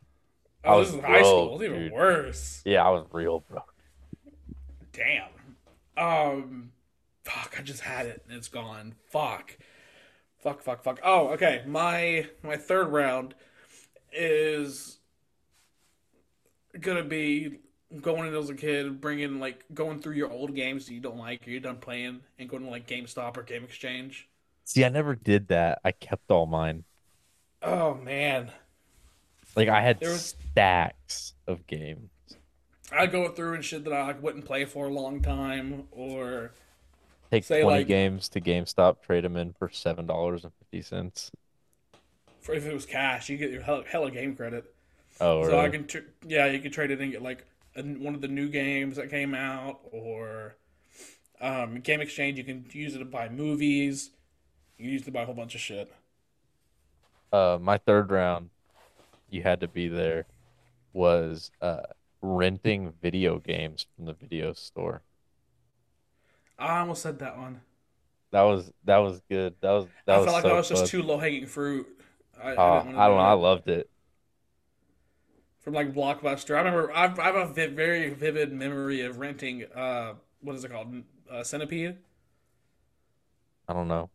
I 0.65 0.69
Oh, 0.69 0.79
was 0.79 0.89
this 0.93 0.99
is 1.01 1.05
high 1.05 1.23
school. 1.23 1.49
broke, 1.59 1.63
It's 1.63 1.71
even 1.71 1.83
dude. 1.85 1.93
worse. 1.93 2.63
Yeah, 2.65 2.87
I 2.87 2.91
was 2.91 3.07
real 3.13 3.41
broke. 3.41 3.75
Damn. 4.93 5.29
Um, 5.97 6.73
fuck. 7.25 7.57
I 7.59 7.63
just 7.63 7.81
had 7.81 8.07
it 8.07 8.23
and 8.29 8.37
it's 8.37 8.49
gone. 8.49 8.95
Fuck. 9.11 9.57
Fuck. 10.39 10.63
Fuck. 10.63 10.83
Fuck. 10.85 11.01
Oh, 11.03 11.29
okay. 11.29 11.63
My 11.67 12.29
my 12.43 12.57
third 12.57 12.89
round 12.89 13.35
is 14.13 14.99
gonna 16.81 17.03
be 17.05 17.59
going 18.01 18.27
in 18.29 18.35
as 18.35 18.49
a 18.51 18.55
kid, 18.55 19.01
bringing 19.01 19.41
like 19.41 19.65
going 19.75 20.01
through 20.01 20.15
your 20.15 20.31
old 20.31 20.55
games 20.55 20.87
that 20.87 20.95
you 20.95 21.01
don't 21.01 21.19
like 21.19 21.47
or 21.47 21.51
you're 21.51 21.61
done 21.61 21.77
playing, 21.77 22.21
and 22.39 22.49
going 22.49 22.63
to 22.65 22.71
like 22.71 22.87
GameStop 22.87 23.37
or 23.37 23.43
Game 23.43 23.65
Exchange. 23.65 24.29
See, 24.65 24.85
I 24.85 24.89
never 24.89 25.15
did 25.15 25.49
that. 25.49 25.81
I 25.85 25.93
kept 25.93 26.31
all 26.31 26.47
mine. 26.47 26.85
Oh 27.63 27.95
man, 27.95 28.51
Like 29.55 29.69
I 29.69 29.81
had 29.81 30.01
was- 30.01 30.35
stacks 30.53 31.35
of 31.47 31.67
games. 31.67 32.09
I'd 32.91 33.13
go 33.13 33.29
through 33.31 33.55
and 33.55 33.65
shit 33.65 33.85
that 33.85 33.93
I 33.93 34.03
like 34.07 34.23
wouldn't 34.23 34.45
play 34.45 34.65
for 34.65 34.87
a 34.87 34.91
long 34.93 35.23
time, 35.23 35.87
or 35.93 36.53
Take 37.31 37.45
Say, 37.45 37.63
20 37.63 37.79
like- 37.79 37.87
games 37.87 38.29
to 38.31 38.41
GameStop, 38.41 39.01
trade 39.03 39.25
them 39.25 39.37
in 39.37 39.53
for 39.55 39.71
seven 39.71 40.07
dollars 40.07 40.45
and 40.45 40.53
fifty 40.59 40.83
cents. 40.83 41.31
for 42.41 42.55
if 42.55 42.67
it 42.67 42.75
was 42.75 42.85
cash, 42.85 43.29
you 43.29 43.37
get 43.39 43.51
your 43.51 43.63
hella, 43.63 43.85
hella 43.87 44.11
game 44.11 44.35
credit. 44.37 44.75
Oh, 45.21 45.45
So 45.49 45.59
I 45.61 45.69
can, 45.69 45.87
tr- 45.87 45.99
yeah, 46.27 46.47
you 46.47 46.59
can 46.59 46.73
trade 46.73 46.91
it 46.91 47.01
and 47.01 47.13
get 47.13 47.23
like 47.23 47.47
a, 47.77 47.83
one 47.83 48.15
of 48.15 48.21
the 48.21 48.29
new 48.29 48.49
games 48.49 48.97
that 48.97 49.09
came 49.11 49.35
out, 49.35 49.81
or 49.93 50.57
um, 51.41 51.81
Game 51.81 52.01
Exchange. 52.01 52.37
You 52.39 52.45
can 52.45 52.67
use 52.73 52.95
it 52.97 52.99
to 52.99 53.05
buy 53.05 53.29
movies. 53.29 54.11
You 54.83 54.91
used 54.91 55.05
to 55.07 55.11
buy 55.13 55.23
a 55.23 55.27
whole 55.27 55.35
bunch 55.35 55.55
of 55.55 55.61
shit. 55.61 55.93
Uh, 57.33 57.59
my 57.61 57.79
third 57.79 58.11
round, 58.11 58.51
you 59.31 59.43
had 59.43 59.61
to 59.61 59.69
be 59.69 59.89
there, 59.89 60.27
was 60.93 61.53
uh 61.63 61.83
renting 62.23 62.93
video 63.03 63.39
games 63.41 63.87
from 63.97 64.07
the 64.07 64.15
video 64.15 64.53
store. 64.55 65.03
I 66.59 66.79
almost 66.81 67.03
said 67.03 67.19
that 67.19 67.37
one. 67.37 67.61
That 68.33 68.43
was 68.43 68.73
that 68.85 68.99
was 68.99 69.21
good. 69.31 69.55
That 69.61 69.71
was 69.73 69.87
that 70.07 70.17
I 70.17 70.19
was 70.19 70.25
felt 70.25 70.35
like 70.35 70.45
so 70.45 70.49
that 70.49 70.55
was 70.55 70.69
just 70.69 70.87
fun. 70.87 70.87
too 70.87 71.03
low 71.03 71.19
hanging 71.19 71.47
fruit. 71.47 71.87
I, 72.41 72.53
I, 72.53 72.55
Oh, 72.57 72.63
didn't 72.71 72.95
I 72.95 73.09
don't 73.09 73.17
do 73.17 73.19
know. 73.19 73.23
I 73.23 73.33
loved 73.35 73.69
it. 73.69 73.91
From 75.61 75.75
like 75.75 75.95
Blockbuster, 75.95 76.55
I 76.57 76.59
remember 76.59 76.93
I've, 76.93 77.19
I 77.19 77.25
have 77.25 77.37
a 77.37 77.47
vi- 77.47 77.69
very 77.69 78.11
vivid 78.11 78.53
memory 78.53 79.01
of 79.03 79.19
renting. 79.19 79.65
Uh, 79.73 80.15
what 80.41 80.57
is 80.57 80.65
it 80.65 80.73
called? 80.73 81.03
Uh, 81.31 81.45
Centipede. 81.45 81.99
I 83.69 83.73
don't 83.73 83.89
know. 83.89 84.11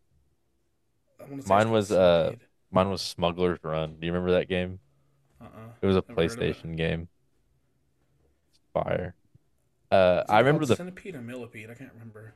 I 1.17 1.17
wanna 1.17 1.17
say 1.17 1.17
it's 1.17 1.17
Mine 1.44 1.70
was, 1.70 1.90
uh. 1.90 2.34
Mine 2.70 2.90
was 2.90 3.00
Smuggler's 3.02 3.58
Run. 3.64 3.98
Do 3.98 4.06
you 4.06 4.12
remember 4.12 4.32
that 4.32 4.48
game? 4.48 4.80
Uh-uh. 5.40 5.70
It 5.82 5.86
was 5.86 5.96
a 5.96 6.02
Never 6.08 6.24
heard 6.24 6.38
of 6.40 6.48
it. 6.50 6.58
PlayStation 6.58 6.76
game. 6.76 7.08
Fire. 8.72 9.14
Uh, 9.90 10.24
I 10.28 10.40
remember 10.40 10.66
the 10.66 10.76
centipede 10.76 11.14
or 11.14 11.20
millipede. 11.20 11.70
I 11.70 11.74
can't 11.74 11.92
remember. 11.92 12.34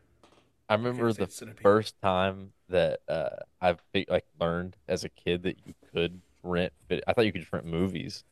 I 0.69 0.75
I 0.99 1.05
remember 1.05 1.11
say 1.11 1.25
the 1.25 1.29
centipede. 1.29 1.63
first 1.63 2.01
time 2.03 2.53
that 2.69 3.01
uh 3.09 3.37
I've 3.61 3.81
like 4.09 4.27
learned 4.41 4.77
as 4.89 5.05
a 5.05 5.09
kid 5.09 5.43
that 5.45 5.59
you 5.67 5.75
could 5.93 6.21
rent. 6.43 6.73
I 7.07 7.13
thought 7.13 7.27
you 7.27 7.33
could 7.33 7.43
just 7.43 7.53
rent 7.53 7.67
movies, 7.67 8.25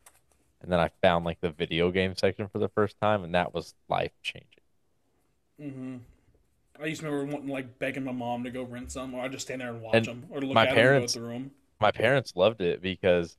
and 0.62 0.72
then 0.72 0.80
I 0.80 0.90
found 1.02 1.24
like 1.26 1.40
the 1.40 1.50
video 1.52 1.90
game 1.92 2.16
section 2.16 2.48
for 2.48 2.58
the 2.60 2.70
first 2.70 2.98
time, 3.00 3.24
and 3.24 3.34
that 3.34 3.54
was 3.54 3.74
life 3.88 4.12
changing. 4.22 4.62
hmm 5.58 6.00
I 6.80 6.86
used 6.86 7.00
to 7.02 7.06
remember 7.10 7.32
wanting 7.32 7.48
like 7.50 7.78
begging 7.78 8.04
my 8.04 8.12
mom 8.12 8.44
to 8.44 8.50
go 8.50 8.62
rent 8.62 8.90
some, 8.90 9.14
or 9.14 9.22
I 9.22 9.28
just 9.28 9.46
stand 9.46 9.60
there 9.60 9.68
and 9.70 9.82
watch 9.82 9.94
And 9.96 10.06
them, 10.06 10.24
or 10.30 10.40
look 10.40 10.54
my 10.54 10.66
at 10.66 10.74
parents- 10.74 11.14
them 11.14 11.22
and 11.24 11.32
go 11.32 11.38
through 11.38 11.42
them. 11.44 11.50
My 11.80 11.90
parents 11.90 12.32
loved 12.36 12.60
it 12.60 12.82
because, 12.82 13.36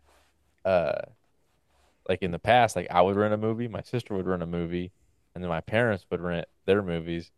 uh, 0.66 1.02
like 2.10 2.22
in 2.24 2.32
the 2.32 2.39
past, 2.39 2.76
like 2.76 2.88
I 2.89 3.02
would 3.02 3.16
rent 3.16 3.34
a 3.34 3.38
movie, 3.38 3.68
my 3.68 3.82
sister 3.82 4.16
would 4.16 4.26
rent 4.26 4.44
a 4.44 4.48
movie, 4.48 4.92
and 5.34 5.44
then 5.44 5.50
my 5.50 5.62
parents 5.62 6.06
would 6.10 6.22
rent 6.22 6.48
their 6.66 6.82
movies, 6.82 7.32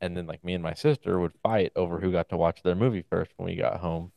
and 0.00 0.16
then 0.16 0.26
like 0.26 0.44
me 0.44 0.54
and 0.54 0.62
my 0.62 0.74
sister 0.74 1.18
would 1.18 1.32
fight 1.42 1.72
over 1.76 2.00
who 2.00 2.12
got 2.12 2.28
to 2.30 2.36
watch 2.36 2.62
their 2.62 2.74
movie 2.74 3.02
first 3.08 3.32
when 3.36 3.46
we 3.46 3.56
got 3.56 3.80
home. 3.80 4.12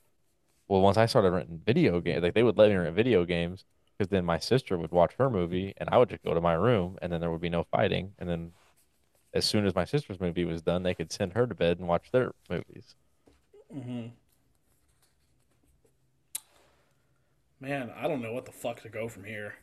Well, 0.68 0.82
once 0.82 0.98
I 0.98 1.06
started 1.06 1.32
renting 1.32 1.62
video 1.66 2.02
games, 2.02 2.24
like 2.24 2.34
they 2.34 2.44
would 2.44 2.58
let 2.58 2.70
me 2.70 2.76
rent 2.76 2.94
video 2.96 3.24
games 3.24 3.64
because 3.98 4.10
then 4.10 4.26
my 4.26 4.38
sister 4.38 4.78
would 4.78 4.92
watch 4.92 5.14
her 5.18 5.30
movie 5.30 5.74
and 5.78 5.88
I 5.90 5.98
would 5.98 6.10
just 6.10 6.24
go 6.24 6.34
to 6.34 6.42
my 6.42 6.54
room 6.54 6.98
and 7.02 7.12
then 7.12 7.22
there 7.22 7.32
would 7.32 7.42
be 7.42 7.50
no 7.50 7.64
fighting. 7.64 8.14
And 8.20 8.28
then 8.30 8.52
as 9.38 9.46
soon 9.46 9.66
as 9.66 9.76
my 9.76 9.86
sister's 9.86 10.20
movie 10.20 10.46
was 10.46 10.62
done, 10.62 10.84
they 10.84 10.96
could 10.96 11.12
send 11.12 11.34
her 11.34 11.46
to 11.46 11.56
bed 11.56 11.80
and 11.80 11.88
watch 11.88 12.12
their 12.12 12.32
movies. 12.50 12.96
hmm 13.72 14.08
Man, 17.60 17.92
I 17.96 18.08
don't 18.08 18.22
know 18.22 18.34
what 18.34 18.46
the 18.46 18.52
fuck 18.52 18.82
to 18.84 18.90
go 18.90 19.08
from 19.08 19.24
here. 19.24 19.56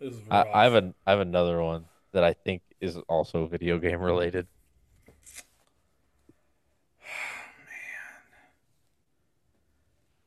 This 0.00 0.14
is 0.14 0.20
I. 0.30 0.46
I 0.52 0.64
have 0.64 0.74
an 0.74 0.94
I 1.06 1.10
have 1.10 1.20
another 1.20 1.62
one 1.62 1.84
that 2.12 2.24
I 2.24 2.32
think 2.32 2.62
is 2.80 2.96
also 3.08 3.46
video 3.46 3.78
game 3.78 4.00
related. 4.00 4.46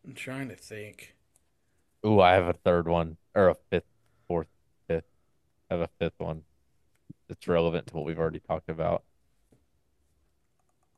I'm 0.05 0.13
trying 0.13 0.49
to 0.49 0.55
think. 0.55 1.15
Ooh, 2.05 2.21
I 2.21 2.33
have 2.33 2.47
a 2.47 2.53
third 2.53 2.87
one 2.87 3.17
or 3.33 3.49
a 3.49 3.55
fifth, 3.71 3.87
fourth, 4.27 4.47
fifth. 4.87 5.05
I 5.69 5.73
have 5.73 5.81
a 5.81 5.89
fifth 5.99 6.19
one 6.19 6.43
that's 7.27 7.47
relevant 7.47 7.87
to 7.87 7.95
what 7.95 8.05
we've 8.05 8.19
already 8.19 8.39
talked 8.39 8.69
about. 8.69 9.03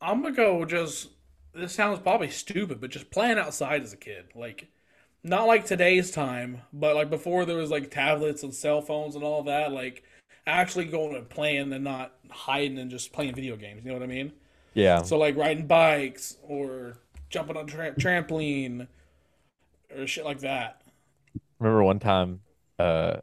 I'm 0.01 0.21
gonna 0.21 0.35
go 0.35 0.65
just. 0.65 1.09
This 1.53 1.73
sounds 1.73 1.99
probably 1.99 2.29
stupid, 2.29 2.79
but 2.79 2.91
just 2.91 3.09
playing 3.09 3.39
outside 3.39 3.81
as 3.81 3.91
a 3.91 3.97
kid, 3.97 4.25
like 4.35 4.67
not 5.23 5.47
like 5.47 5.65
today's 5.65 6.11
time, 6.11 6.61
but 6.71 6.95
like 6.95 7.09
before 7.09 7.45
there 7.45 7.57
was 7.57 7.71
like 7.71 7.89
tablets 7.89 8.43
and 8.43 8.53
cell 8.53 8.81
phones 8.81 9.15
and 9.15 9.23
all 9.23 9.43
that. 9.43 9.71
Like 9.71 10.03
actually 10.45 10.85
going 10.85 11.15
and 11.15 11.29
playing 11.29 11.73
and 11.73 11.83
not 11.83 12.13
hiding 12.29 12.77
and 12.79 12.91
just 12.91 13.11
playing 13.11 13.35
video 13.35 13.55
games. 13.55 13.83
You 13.83 13.91
know 13.91 13.97
what 13.97 14.03
I 14.03 14.07
mean? 14.07 14.33
Yeah. 14.73 15.01
So 15.01 15.17
like 15.17 15.35
riding 15.35 15.67
bikes 15.67 16.37
or 16.43 16.97
jumping 17.29 17.57
on 17.57 17.67
tra- 17.67 17.95
trampoline 17.95 18.87
or 19.95 20.07
shit 20.07 20.25
like 20.25 20.39
that. 20.39 20.81
Remember 21.59 21.83
one 21.83 21.99
time, 21.99 22.41
uh, 22.79 23.17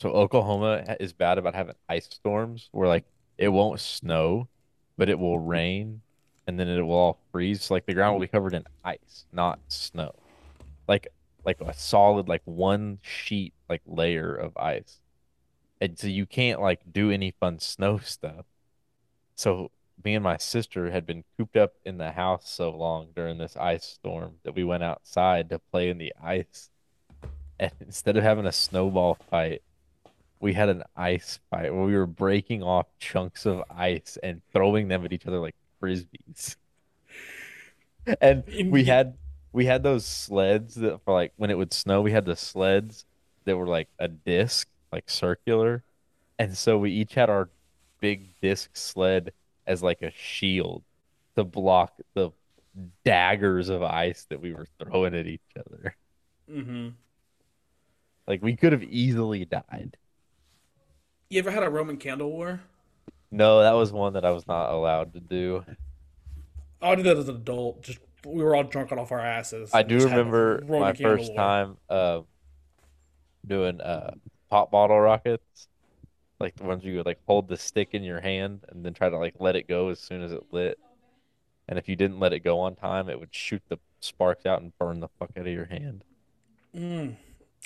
so 0.00 0.10
Oklahoma 0.10 0.96
is 1.00 1.12
bad 1.12 1.38
about 1.38 1.54
having 1.54 1.74
ice 1.88 2.06
storms 2.06 2.68
where 2.72 2.88
like 2.88 3.04
it 3.36 3.48
won't 3.48 3.80
snow, 3.80 4.48
but 4.96 5.08
it 5.08 5.18
will 5.18 5.38
rain 5.38 6.02
and 6.46 6.58
then 6.58 6.68
it 6.68 6.80
will 6.82 6.94
all 6.94 7.18
freeze. 7.32 7.70
Like 7.70 7.86
the 7.86 7.94
ground 7.94 8.14
will 8.14 8.20
be 8.20 8.28
covered 8.28 8.54
in 8.54 8.64
ice, 8.84 9.26
not 9.32 9.58
snow. 9.68 10.14
Like 10.86 11.08
like 11.44 11.60
a 11.60 11.74
solid 11.74 12.28
like 12.28 12.42
one 12.44 12.98
sheet 13.02 13.54
like 13.68 13.82
layer 13.86 14.34
of 14.34 14.56
ice. 14.56 15.00
And 15.80 15.98
so 15.98 16.06
you 16.06 16.26
can't 16.26 16.60
like 16.60 16.80
do 16.92 17.10
any 17.10 17.32
fun 17.32 17.58
snow 17.58 17.98
stuff. 18.04 18.46
So 19.34 19.70
me 20.04 20.14
and 20.14 20.22
my 20.22 20.36
sister 20.36 20.90
had 20.90 21.06
been 21.06 21.24
cooped 21.36 21.56
up 21.56 21.74
in 21.84 21.98
the 21.98 22.12
house 22.12 22.48
so 22.48 22.70
long 22.70 23.08
during 23.16 23.38
this 23.38 23.56
ice 23.56 23.84
storm 23.84 24.34
that 24.44 24.54
we 24.54 24.62
went 24.62 24.84
outside 24.84 25.50
to 25.50 25.58
play 25.58 25.88
in 25.88 25.98
the 25.98 26.12
ice. 26.22 26.70
And 27.58 27.72
instead 27.80 28.16
of 28.16 28.22
having 28.22 28.46
a 28.46 28.52
snowball 28.52 29.14
fight, 29.14 29.62
we 30.40 30.52
had 30.52 30.68
an 30.68 30.82
ice 30.96 31.40
fight 31.50 31.74
where 31.74 31.84
we 31.84 31.96
were 31.96 32.06
breaking 32.06 32.62
off 32.62 32.86
chunks 32.98 33.46
of 33.46 33.62
ice 33.70 34.18
and 34.22 34.40
throwing 34.52 34.88
them 34.88 35.04
at 35.04 35.12
each 35.12 35.26
other 35.26 35.38
like 35.38 35.56
frisbees. 35.82 36.56
And 38.22 38.42
we 38.70 38.84
had 38.84 39.18
we 39.52 39.66
had 39.66 39.82
those 39.82 40.06
sleds 40.06 40.76
that 40.76 41.04
for 41.04 41.12
like 41.12 41.34
when 41.36 41.50
it 41.50 41.58
would 41.58 41.74
snow, 41.74 42.00
we 42.00 42.10
had 42.10 42.24
the 42.24 42.36
sleds 42.36 43.04
that 43.44 43.54
were 43.54 43.66
like 43.66 43.88
a 43.98 44.08
disc, 44.08 44.66
like 44.90 45.10
circular. 45.10 45.82
And 46.38 46.56
so 46.56 46.78
we 46.78 46.90
each 46.90 47.12
had 47.12 47.28
our 47.28 47.50
big 48.00 48.28
disc 48.40 48.70
sled 48.74 49.32
as 49.66 49.82
like 49.82 50.00
a 50.00 50.10
shield 50.10 50.84
to 51.36 51.44
block 51.44 51.92
the 52.14 52.30
daggers 53.04 53.68
of 53.68 53.82
ice 53.82 54.24
that 54.30 54.40
we 54.40 54.54
were 54.54 54.66
throwing 54.78 55.14
at 55.14 55.26
each 55.26 55.40
other. 55.58 55.94
Mm-hmm. 56.50 56.88
Like 58.26 58.42
we 58.42 58.56
could 58.56 58.72
have 58.72 58.84
easily 58.84 59.44
died. 59.44 59.96
You 61.30 61.38
ever 61.40 61.50
had 61.50 61.62
a 61.62 61.70
Roman 61.70 61.98
candle 61.98 62.30
war? 62.30 62.60
No, 63.30 63.60
that 63.60 63.72
was 63.72 63.92
one 63.92 64.14
that 64.14 64.24
I 64.24 64.30
was 64.30 64.46
not 64.46 64.70
allowed 64.70 65.12
to 65.12 65.20
do. 65.20 65.64
I 66.80 66.94
did 66.94 67.04
that 67.04 67.18
as 67.18 67.28
an 67.28 67.36
adult. 67.36 67.82
Just 67.82 67.98
we 68.24 68.42
were 68.42 68.54
all 68.56 68.64
drunk 68.64 68.92
off 68.92 69.12
our 69.12 69.20
asses. 69.20 69.70
I 69.74 69.82
do 69.82 69.96
just 69.96 70.08
had 70.08 70.18
a 70.18 70.24
remember 70.24 70.64
my 70.66 70.92
first 70.94 71.28
war. 71.28 71.36
time 71.36 71.76
uh, 71.90 72.20
doing 73.46 73.80
uh, 73.80 74.12
pop 74.48 74.70
bottle 74.70 74.98
rockets, 74.98 75.68
like 76.40 76.56
the 76.56 76.64
ones 76.64 76.82
you 76.84 76.96
would 76.96 77.06
like 77.06 77.18
hold 77.26 77.48
the 77.48 77.56
stick 77.56 77.90
in 77.92 78.02
your 78.02 78.20
hand 78.20 78.64
and 78.70 78.84
then 78.84 78.94
try 78.94 79.10
to 79.10 79.18
like 79.18 79.34
let 79.38 79.56
it 79.56 79.68
go 79.68 79.88
as 79.88 80.00
soon 80.00 80.22
as 80.22 80.32
it 80.32 80.42
lit. 80.50 80.78
And 81.68 81.78
if 81.78 81.88
you 81.88 81.96
didn't 81.96 82.18
let 82.18 82.32
it 82.32 82.40
go 82.40 82.60
on 82.60 82.74
time, 82.74 83.10
it 83.10 83.20
would 83.20 83.34
shoot 83.34 83.62
the 83.68 83.78
sparks 84.00 84.46
out 84.46 84.62
and 84.62 84.76
burn 84.78 85.00
the 85.00 85.08
fuck 85.18 85.30
out 85.36 85.46
of 85.46 85.52
your 85.52 85.66
hand. 85.66 86.02
Mm. 86.74 87.16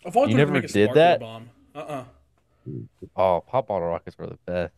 I've 0.05 0.17
always 0.17 0.33
You 0.33 0.37
never 0.37 0.51
make 0.51 0.65
a 0.65 0.69
did 0.69 0.95
that? 0.95 1.21
Bomb. 1.21 1.51
Uh-uh. 1.75 2.05
Oh, 3.17 3.43
pop 3.47 3.69
bottle 3.69 3.89
rockets 3.89 4.17
were 4.19 4.27
the 4.27 4.39
best. 4.47 4.75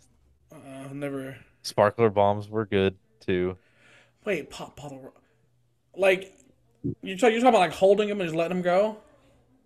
Uh-uh. 0.53 0.93
Never. 0.93 1.37
Sparkler 1.62 2.11
bombs 2.11 2.49
were 2.49 2.64
good 2.66 2.97
too. 3.20 3.57
Wait, 4.24 4.51
pop 4.51 4.76
bottle. 4.76 5.01
ro- 5.01 5.12
Like 5.97 6.32
you 7.03 7.16
talk, 7.16 7.30
you're 7.30 7.41
talking 7.41 7.49
about 7.49 7.59
like 7.61 7.72
holding 7.72 8.09
them 8.09 8.20
and 8.20 8.28
just 8.28 8.37
letting 8.37 8.57
them 8.59 8.62
go? 8.62 8.99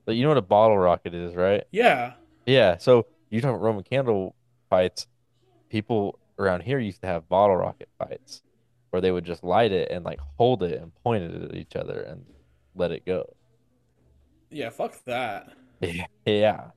But 0.04 0.16
you 0.16 0.22
know 0.22 0.28
what 0.30 0.38
a 0.38 0.42
bottle 0.42 0.78
rocket 0.78 1.14
is, 1.14 1.34
right? 1.34 1.64
Yeah. 1.70 2.14
Yeah, 2.46 2.78
so 2.78 3.06
you 3.30 3.40
talk 3.40 3.50
about 3.50 3.60
Roman 3.60 3.84
candle 3.84 4.34
fights. 4.70 5.06
People 5.68 6.18
around 6.38 6.62
here 6.62 6.78
used 6.78 7.00
to 7.02 7.06
have 7.06 7.28
bottle 7.28 7.56
rocket 7.56 7.88
fights 7.98 8.42
where 8.90 9.02
they 9.02 9.10
would 9.12 9.24
just 9.24 9.44
light 9.44 9.70
it 9.70 9.90
and 9.90 10.04
like 10.04 10.18
hold 10.38 10.62
it 10.62 10.80
and 10.80 10.94
point 11.02 11.24
it 11.24 11.42
at 11.50 11.54
each 11.54 11.76
other 11.76 12.00
and 12.00 12.24
let 12.74 12.90
it 12.90 13.04
go. 13.04 13.34
Yeah. 14.50 14.70
Fuck 14.70 15.04
that. 15.04 15.52
Yeah. 16.26 16.70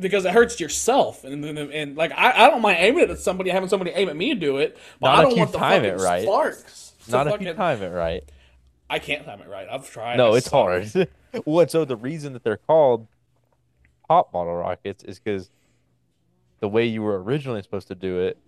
Because 0.00 0.24
it 0.24 0.32
hurts 0.32 0.60
yourself, 0.60 1.24
and 1.24 1.44
and, 1.44 1.58
and 1.58 1.96
like 1.96 2.12
I, 2.12 2.46
I 2.46 2.50
don't 2.50 2.62
mind 2.62 2.78
aiming 2.80 3.04
it 3.04 3.10
at 3.10 3.18
somebody, 3.18 3.50
having 3.50 3.68
somebody 3.68 3.90
aim 3.92 4.08
at 4.08 4.16
me 4.16 4.30
and 4.30 4.40
do 4.40 4.58
it, 4.58 4.76
but 5.00 5.08
Not 5.08 5.18
I 5.18 5.22
don't 5.22 5.30
you 5.32 5.38
want 5.38 5.52
the 5.52 5.58
time 5.58 5.82
fucking 5.82 5.98
it 5.98 6.02
right. 6.02 6.22
sparks. 6.22 6.92
to 7.06 7.10
Not 7.10 7.26
if 7.26 7.32
fucking- 7.32 7.46
you 7.48 7.54
time 7.54 7.82
it 7.82 7.88
right. 7.90 8.22
I 8.90 8.98
can't 9.00 9.24
time 9.24 9.40
it 9.40 9.48
right. 9.48 9.66
I've 9.70 9.90
tried. 9.90 10.16
No, 10.16 10.34
I 10.34 10.38
it's 10.38 10.46
suck. 10.46 10.52
hard. 10.52 11.08
What? 11.44 11.70
So 11.70 11.84
the 11.84 11.96
reason 11.96 12.32
that 12.32 12.42
they're 12.42 12.56
called 12.56 13.06
pop 14.08 14.32
bottle 14.32 14.54
rockets 14.56 15.04
is 15.04 15.18
because 15.18 15.50
the 16.60 16.68
way 16.68 16.86
you 16.86 17.02
were 17.02 17.22
originally 17.22 17.62
supposed 17.62 17.88
to 17.88 17.94
do 17.94 18.20
it 18.20 18.38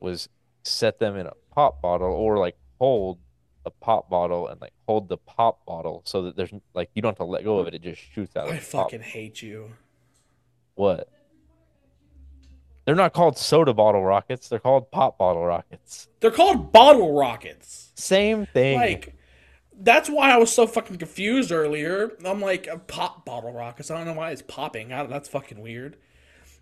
was 0.00 0.28
set 0.62 0.98
them 1.00 1.16
in 1.16 1.26
a 1.26 1.32
pop 1.52 1.82
bottle 1.82 2.12
or 2.12 2.38
like 2.38 2.56
hold 2.78 3.18
a 3.66 3.70
pop 3.70 4.08
bottle 4.08 4.46
and 4.46 4.60
like 4.60 4.72
hold 4.86 5.08
the 5.08 5.16
pop 5.18 5.64
bottle 5.66 6.02
so 6.04 6.22
that 6.22 6.36
there's 6.36 6.52
like 6.74 6.90
you 6.94 7.02
don't 7.02 7.10
have 7.10 7.16
to 7.18 7.24
let 7.24 7.42
go 7.42 7.58
of 7.58 7.66
it. 7.66 7.74
It 7.74 7.82
just 7.82 8.00
shoots 8.00 8.36
out. 8.36 8.46
Of 8.46 8.52
I 8.54 8.58
the 8.58 8.60
pop. 8.60 8.86
fucking 8.90 9.02
hate 9.02 9.42
you. 9.42 9.72
What? 10.78 11.08
They're 12.84 12.94
not 12.94 13.12
called 13.12 13.36
soda 13.36 13.74
bottle 13.74 14.04
rockets. 14.04 14.48
They're 14.48 14.60
called 14.60 14.92
pop 14.92 15.18
bottle 15.18 15.44
rockets. 15.44 16.06
They're 16.20 16.30
called 16.30 16.72
bottle 16.72 17.18
rockets. 17.18 17.90
Same 17.96 18.46
thing. 18.46 18.78
Like, 18.78 19.16
that's 19.80 20.08
why 20.08 20.30
I 20.30 20.36
was 20.36 20.52
so 20.52 20.68
fucking 20.68 20.98
confused 20.98 21.50
earlier. 21.50 22.12
I'm 22.24 22.40
like, 22.40 22.68
a 22.68 22.78
pop 22.78 23.24
bottle 23.24 23.52
rockets. 23.52 23.90
I 23.90 23.96
don't 23.96 24.06
know 24.06 24.12
why 24.12 24.30
it's 24.30 24.42
popping. 24.42 24.92
I, 24.92 25.04
that's 25.06 25.28
fucking 25.28 25.60
weird. 25.60 25.96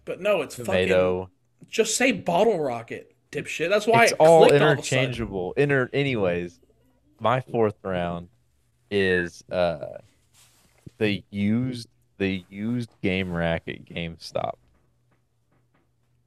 But 0.06 0.22
no, 0.22 0.40
it's 0.40 0.56
tomato. 0.56 1.24
fucking. 1.24 1.68
Just 1.68 1.98
say 1.98 2.12
bottle 2.12 2.58
rocket, 2.58 3.14
dipshit. 3.30 3.68
That's 3.68 3.86
why 3.86 4.04
it's 4.04 4.12
it 4.12 4.18
all 4.18 4.46
clicked 4.46 4.62
all 4.62 4.70
of 4.70 4.78
a 4.78 4.82
sudden. 4.82 4.98
interchangeable. 5.04 5.52
Inter 5.58 5.90
anyways, 5.92 6.58
my 7.20 7.42
fourth 7.42 7.76
round 7.82 8.28
is 8.90 9.44
uh 9.52 9.98
the 10.96 11.22
used 11.30 11.88
the 12.18 12.44
used 12.48 12.90
game 13.02 13.32
rack 13.32 13.62
at 13.68 13.84
GameStop. 13.84 14.54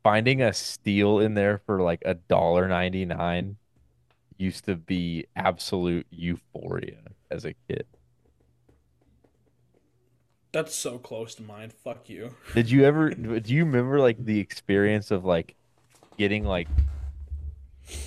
Finding 0.04 0.42
a 0.42 0.54
steal 0.54 1.20
in 1.20 1.34
there 1.34 1.60
for 1.66 1.82
like 1.82 2.02
a 2.06 2.16
dollar 2.16 2.68
ninety 2.68 3.06
nine 3.06 3.58
used 4.38 4.66
to 4.66 4.76
be 4.76 5.26
absolute 5.36 6.08
euphoria 6.10 7.02
as 7.30 7.46
a 7.46 7.54
kid. 7.68 7.86
That's 10.52 10.74
so 10.74 10.98
close 10.98 11.36
to 11.36 11.44
mine. 11.44 11.70
Fuck 11.84 12.10
you. 12.10 12.36
Did 12.56 12.72
you 12.72 12.86
ever 12.86 13.12
do 13.12 13.54
you 13.54 13.66
remember 13.66 14.00
like 14.00 14.24
the 14.24 14.40
experience 14.40 15.12
of 15.12 15.26
like 15.26 15.56
getting 16.18 16.44
like 16.44 16.68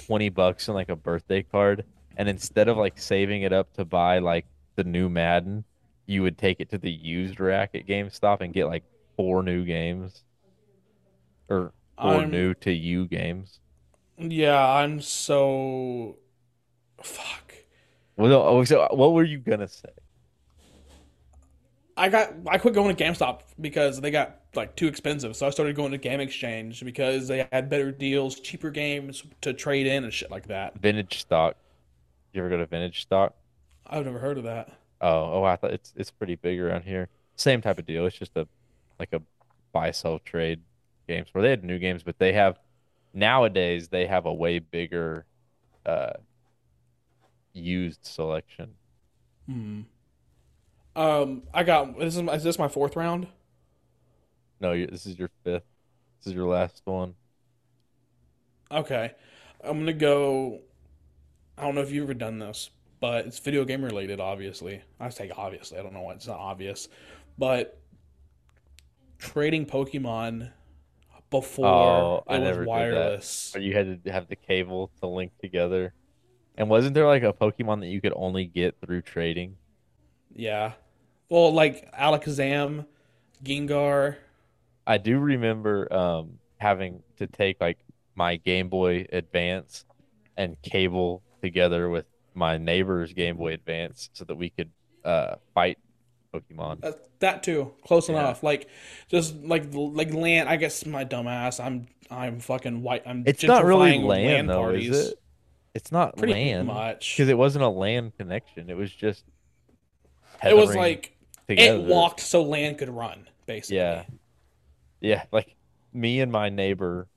20 0.07 0.29
bucks 0.31 0.69
in 0.69 0.75
like 0.75 0.89
a 0.89 0.97
birthday 0.97 1.43
card 1.43 1.85
and 2.17 2.29
instead 2.29 2.69
of 2.69 2.77
like 2.77 2.99
saving 2.99 3.43
it 3.43 3.53
up 3.53 3.73
to 3.75 3.85
buy 3.85 4.19
like 4.19 4.47
the 4.77 4.85
new 4.85 5.09
Madden, 5.09 5.65
you 6.07 6.23
would 6.23 6.39
take 6.39 6.61
it 6.61 6.71
to 6.71 6.79
the 6.79 6.91
used 6.91 7.41
rack 7.41 7.75
at 7.75 7.87
GameStop 7.87 8.41
and 8.41 8.53
get 8.53 8.67
like 8.67 8.85
four 9.17 9.43
new 9.43 9.65
games 9.65 10.25
or 11.49 11.73
four 12.01 12.15
I'm- 12.21 12.31
new 12.31 12.55
to 12.55 12.73
you 12.73 13.07
games. 13.07 13.61
Yeah, 14.19 14.59
I'm 14.65 15.01
so. 15.01 16.17
Fuck. 17.03 17.55
Well, 18.17 18.29
no, 18.29 18.43
oh, 18.43 18.65
so 18.65 18.87
what 18.93 19.13
were 19.13 19.25
you 19.25 19.39
gonna 19.39 19.67
say? 19.67 19.89
I 21.97 22.09
got 22.09 22.33
I 22.47 22.59
quit 22.59 22.75
going 22.75 22.95
to 22.95 23.05
GameStop 23.05 23.41
because 23.61 24.01
they 24.01 24.11
got 24.11 24.41
like 24.55 24.77
too 24.77 24.87
expensive. 24.87 25.37
So 25.37 25.47
I 25.47 25.51
started 25.51 25.77
going 25.77 25.93
to 25.93 25.99
Game 25.99 26.21
Exchange 26.21 26.85
because 26.85 27.29
they 27.29 27.47
had 27.53 27.69
better 27.69 27.91
deals, 27.91 28.39
cheaper 28.41 28.71
games 28.71 29.23
to 29.43 29.53
trade 29.53 29.87
in 29.87 30.05
and 30.05 30.13
shit 30.13 30.31
like 30.31 30.47
that. 30.49 30.79
Vintage 30.79 31.21
stock. 31.21 31.57
You 32.33 32.41
ever 32.41 32.49
go 32.51 32.57
to 32.59 32.67
vintage 32.67 33.03
stock? 33.03 33.35
I've 33.87 34.05
never 34.05 34.19
heard 34.19 34.39
of 34.39 34.45
that. 34.45 34.71
Oh, 35.03 35.33
oh, 35.35 35.45
I 35.45 35.57
thought 35.57 35.73
it's 35.73 35.93
it's 35.97 36.11
pretty 36.11 36.37
big 36.37 36.61
around 36.61 36.85
here. 36.85 37.09
Same 37.37 37.61
type 37.61 37.79
of 37.79 37.87
deal. 37.87 38.07
It's 38.07 38.17
just 38.17 38.37
a 38.37 38.47
like 38.99 39.13
a 39.13 39.21
buy 39.73 39.91
sell 39.91 40.21
trade 40.21 40.61
games 41.09 41.29
where 41.33 41.43
they 41.43 41.51
had 41.51 41.65
new 41.65 41.79
games, 41.79 42.03
but 42.03 42.19
they 42.19 42.33
have 42.33 42.59
nowadays 43.13 43.89
they 43.89 44.07
have 44.07 44.27
a 44.27 44.33
way 44.33 44.61
bigger 44.61 45.27
uh 45.85 46.13
used 47.53 48.05
selection. 48.05 48.75
Hmm. 49.47 49.83
Um, 50.95 51.43
I 51.53 51.65
got 51.65 51.99
this 51.99 52.17
is, 52.17 52.23
is 52.23 52.43
this 52.45 52.59
my 52.59 52.69
fourth 52.69 52.97
round? 52.97 53.27
No, 54.61 54.75
this 54.87 55.07
is 55.07 55.19
your 55.19 55.31
fifth. 55.43 55.65
This 56.21 56.29
is 56.29 56.35
your 56.35 56.47
last 56.47 56.83
one. 56.85 57.15
Okay, 58.71 59.13
I'm 59.65 59.81
gonna 59.81 59.93
go. 59.93 60.61
I 61.59 61.63
don't 61.63 61.75
know 61.75 61.81
if 61.83 61.91
you've 61.91 62.05
ever 62.05 62.15
done 62.15 62.39
this, 62.39 62.71
but 63.03 63.27
it's 63.27 63.41
video 63.41 63.67
game 63.67 63.85
related. 63.85 64.21
Obviously, 64.21 64.83
I 65.01 65.11
say 65.11 65.33
obviously. 65.37 65.79
I 65.79 65.85
don't 65.85 65.95
know 65.95 66.03
why 66.03 66.15
it's 66.15 66.29
not 66.29 66.41
obvious, 66.41 66.89
but 67.39 67.81
trading 69.19 69.67
Pokemon 69.67 70.51
before 71.31 71.67
Oh, 71.69 72.25
I 72.29 72.39
never 72.39 72.67
was 72.67 72.71
did 72.71 72.91
that. 72.91 73.15
wireless. 73.17 73.53
Or 73.55 73.61
you 73.61 73.75
had 73.75 74.05
to 74.05 74.13
have 74.13 74.29
the 74.29 74.37
cable 74.37 74.91
to 75.01 75.07
link 75.07 75.33
together. 75.41 75.95
And 76.57 76.69
wasn't 76.71 76.95
there 76.95 77.07
like 77.07 77.23
a 77.25 77.33
Pokemon 77.35 77.81
that 77.81 77.89
you 77.89 78.01
could 78.01 78.15
only 78.17 78.47
get 78.47 78.77
through 78.81 79.03
trading? 79.03 79.59
Yeah. 80.35 80.73
Well, 81.29 81.53
like 81.53 81.93
Alakazam, 81.95 82.87
Gengar. 83.45 84.17
I 84.87 84.99
do 84.99 85.19
remember 85.19 85.93
um, 85.93 86.39
having 86.59 87.03
to 87.19 87.27
take 87.27 87.61
like 87.61 87.79
my 88.15 88.37
Game 88.37 88.69
Boy 88.69 89.07
Advance 89.13 89.85
and 90.37 90.61
cable 90.63 91.23
together 91.43 91.89
with 91.89 92.07
my 92.35 92.57
neighbor's 92.59 93.13
Game 93.13 93.37
Boy 93.37 93.53
Advance 93.55 94.11
so 94.13 94.25
that 94.25 94.35
we 94.37 94.51
could 94.51 94.71
uh, 95.05 95.37
fight 95.55 95.79
Pokemon. 96.33 96.81
That, 96.81 97.21
that 97.21 97.43
too, 97.43 97.73
close 97.85 98.09
Yeah. 98.09 98.21
enough. 98.21 98.43
Like, 98.43 98.69
just 99.09 99.35
like 99.37 99.67
like 99.73 100.13
land. 100.15 100.49
I 100.49 100.57
guess 100.57 100.85
my 100.87 101.05
dumbass. 101.05 101.63
I'm 101.63 101.87
I'm 102.11 102.41
fucking 102.41 102.83
white. 102.83 103.03
I'm 103.07 103.25
It's 103.27 103.43
not 103.45 103.65
really 103.65 103.93
gentrifying 103.93 104.05
land 104.07 104.49
though, 104.51 104.69
is 104.71 105.09
it? 105.09 105.19
It's 105.75 105.91
not 105.91 106.17
Pretty 106.17 106.35
land 106.35 106.67
much. 106.67 107.15
because 107.17 107.29
it 107.31 107.39
wasn't 107.39 107.65
a 107.65 107.69
LAN 107.69 108.13
connection. 108.19 108.69
It 108.69 108.77
was 108.77 108.91
just. 108.93 109.25
It 110.45 110.57
was 110.57 110.75
like 110.75 111.17
together. 111.49 111.79
it 111.79 111.85
walked 111.85 112.21
so 112.21 112.43
LAN 112.43 112.75
could 112.75 112.91
run, 112.91 113.29
basically. 113.47 113.77
Yeah. 113.77 114.05
Yeah, 115.01 115.25
like 115.33 115.55
me 115.93 116.21
and 116.21 116.31
my 116.31 116.49
neighbor 116.49 117.09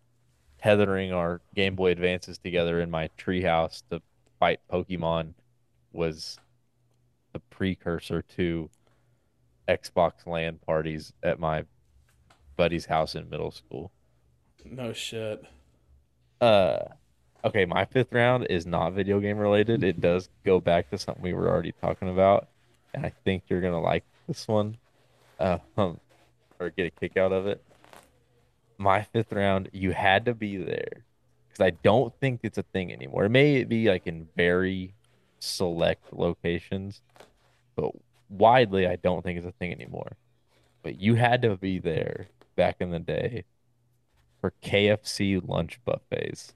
tethering 0.61 1.11
our 1.13 1.41
Game 1.53 1.75
Boy 1.75 1.91
Advances 1.91 2.37
together 2.37 2.79
in 2.81 2.89
my 2.89 3.09
treehouse 3.17 3.83
to 3.91 4.01
fight 4.45 4.59
Pokemon 4.71 5.33
was 5.91 6.37
the 7.33 7.39
precursor 7.39 8.21
to 8.21 8.69
Xbox 9.67 10.27
LAN 10.27 10.59
parties 10.59 11.13
at 11.23 11.39
my 11.39 11.63
buddy's 12.55 12.85
house 12.85 13.15
in 13.15 13.27
middle 13.27 13.49
school. 13.49 13.91
No 14.63 14.93
shit. 14.93 15.43
Uh, 16.39 16.77
okay, 17.43 17.65
my 17.65 17.85
fifth 17.85 18.13
round 18.13 18.45
is 18.51 18.67
not 18.67 18.93
video 18.93 19.19
game 19.19 19.39
related. 19.39 19.83
It 19.83 19.99
does 19.99 20.29
go 20.45 20.59
back 20.59 20.91
to 20.91 20.99
something 20.99 21.23
we 21.23 21.33
were 21.33 21.49
already 21.49 21.73
talking 21.81 22.09
about, 22.09 22.47
and 22.93 23.03
I 23.03 23.13
think 23.23 23.45
you're 23.47 23.61
gonna 23.61 23.81
like 23.81 24.03
this 24.27 24.47
one, 24.47 24.77
uh, 25.39 25.57
um, 25.75 25.99
or 26.59 26.69
get 26.69 26.85
a 26.85 26.91
kick 26.91 27.17
out 27.17 27.31
of 27.31 27.47
it. 27.47 27.63
My 28.77 29.01
fifth 29.01 29.33
round, 29.33 29.69
you 29.73 29.91
had 29.91 30.25
to 30.25 30.35
be 30.35 30.57
there 30.57 31.03
because 31.55 31.71
I 31.73 31.77
don't 31.83 32.13
think 32.19 32.41
it's 32.43 32.57
a 32.57 32.63
thing 32.63 32.91
anymore. 32.91 33.25
It 33.25 33.29
may 33.29 33.63
be 33.63 33.87
like 33.87 34.07
in 34.07 34.27
very 34.35 34.93
select 35.39 36.11
locations, 36.11 37.01
but 37.75 37.91
widely, 38.29 38.87
I 38.87 38.97
don't 38.97 39.23
think 39.23 39.37
it's 39.37 39.47
a 39.47 39.53
thing 39.53 39.71
anymore. 39.71 40.17
But 40.83 40.99
you 40.99 41.15
had 41.15 41.41
to 41.43 41.55
be 41.55 41.79
there 41.79 42.27
back 42.55 42.77
in 42.79 42.91
the 42.91 42.99
day 42.99 43.45
for 44.41 44.53
KFC 44.63 45.41
lunch 45.47 45.79
buffets. 45.85 46.53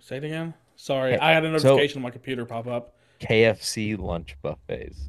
Say 0.00 0.16
it 0.16 0.24
again. 0.24 0.54
Sorry, 0.74 1.18
I 1.18 1.32
had 1.32 1.44
a 1.44 1.58
so- 1.60 1.68
notification 1.68 1.98
on 1.98 2.02
my 2.02 2.10
computer 2.10 2.44
pop 2.44 2.66
up. 2.66 2.94
KFC 3.20 3.96
lunch 3.98 4.36
buffets. 4.42 5.08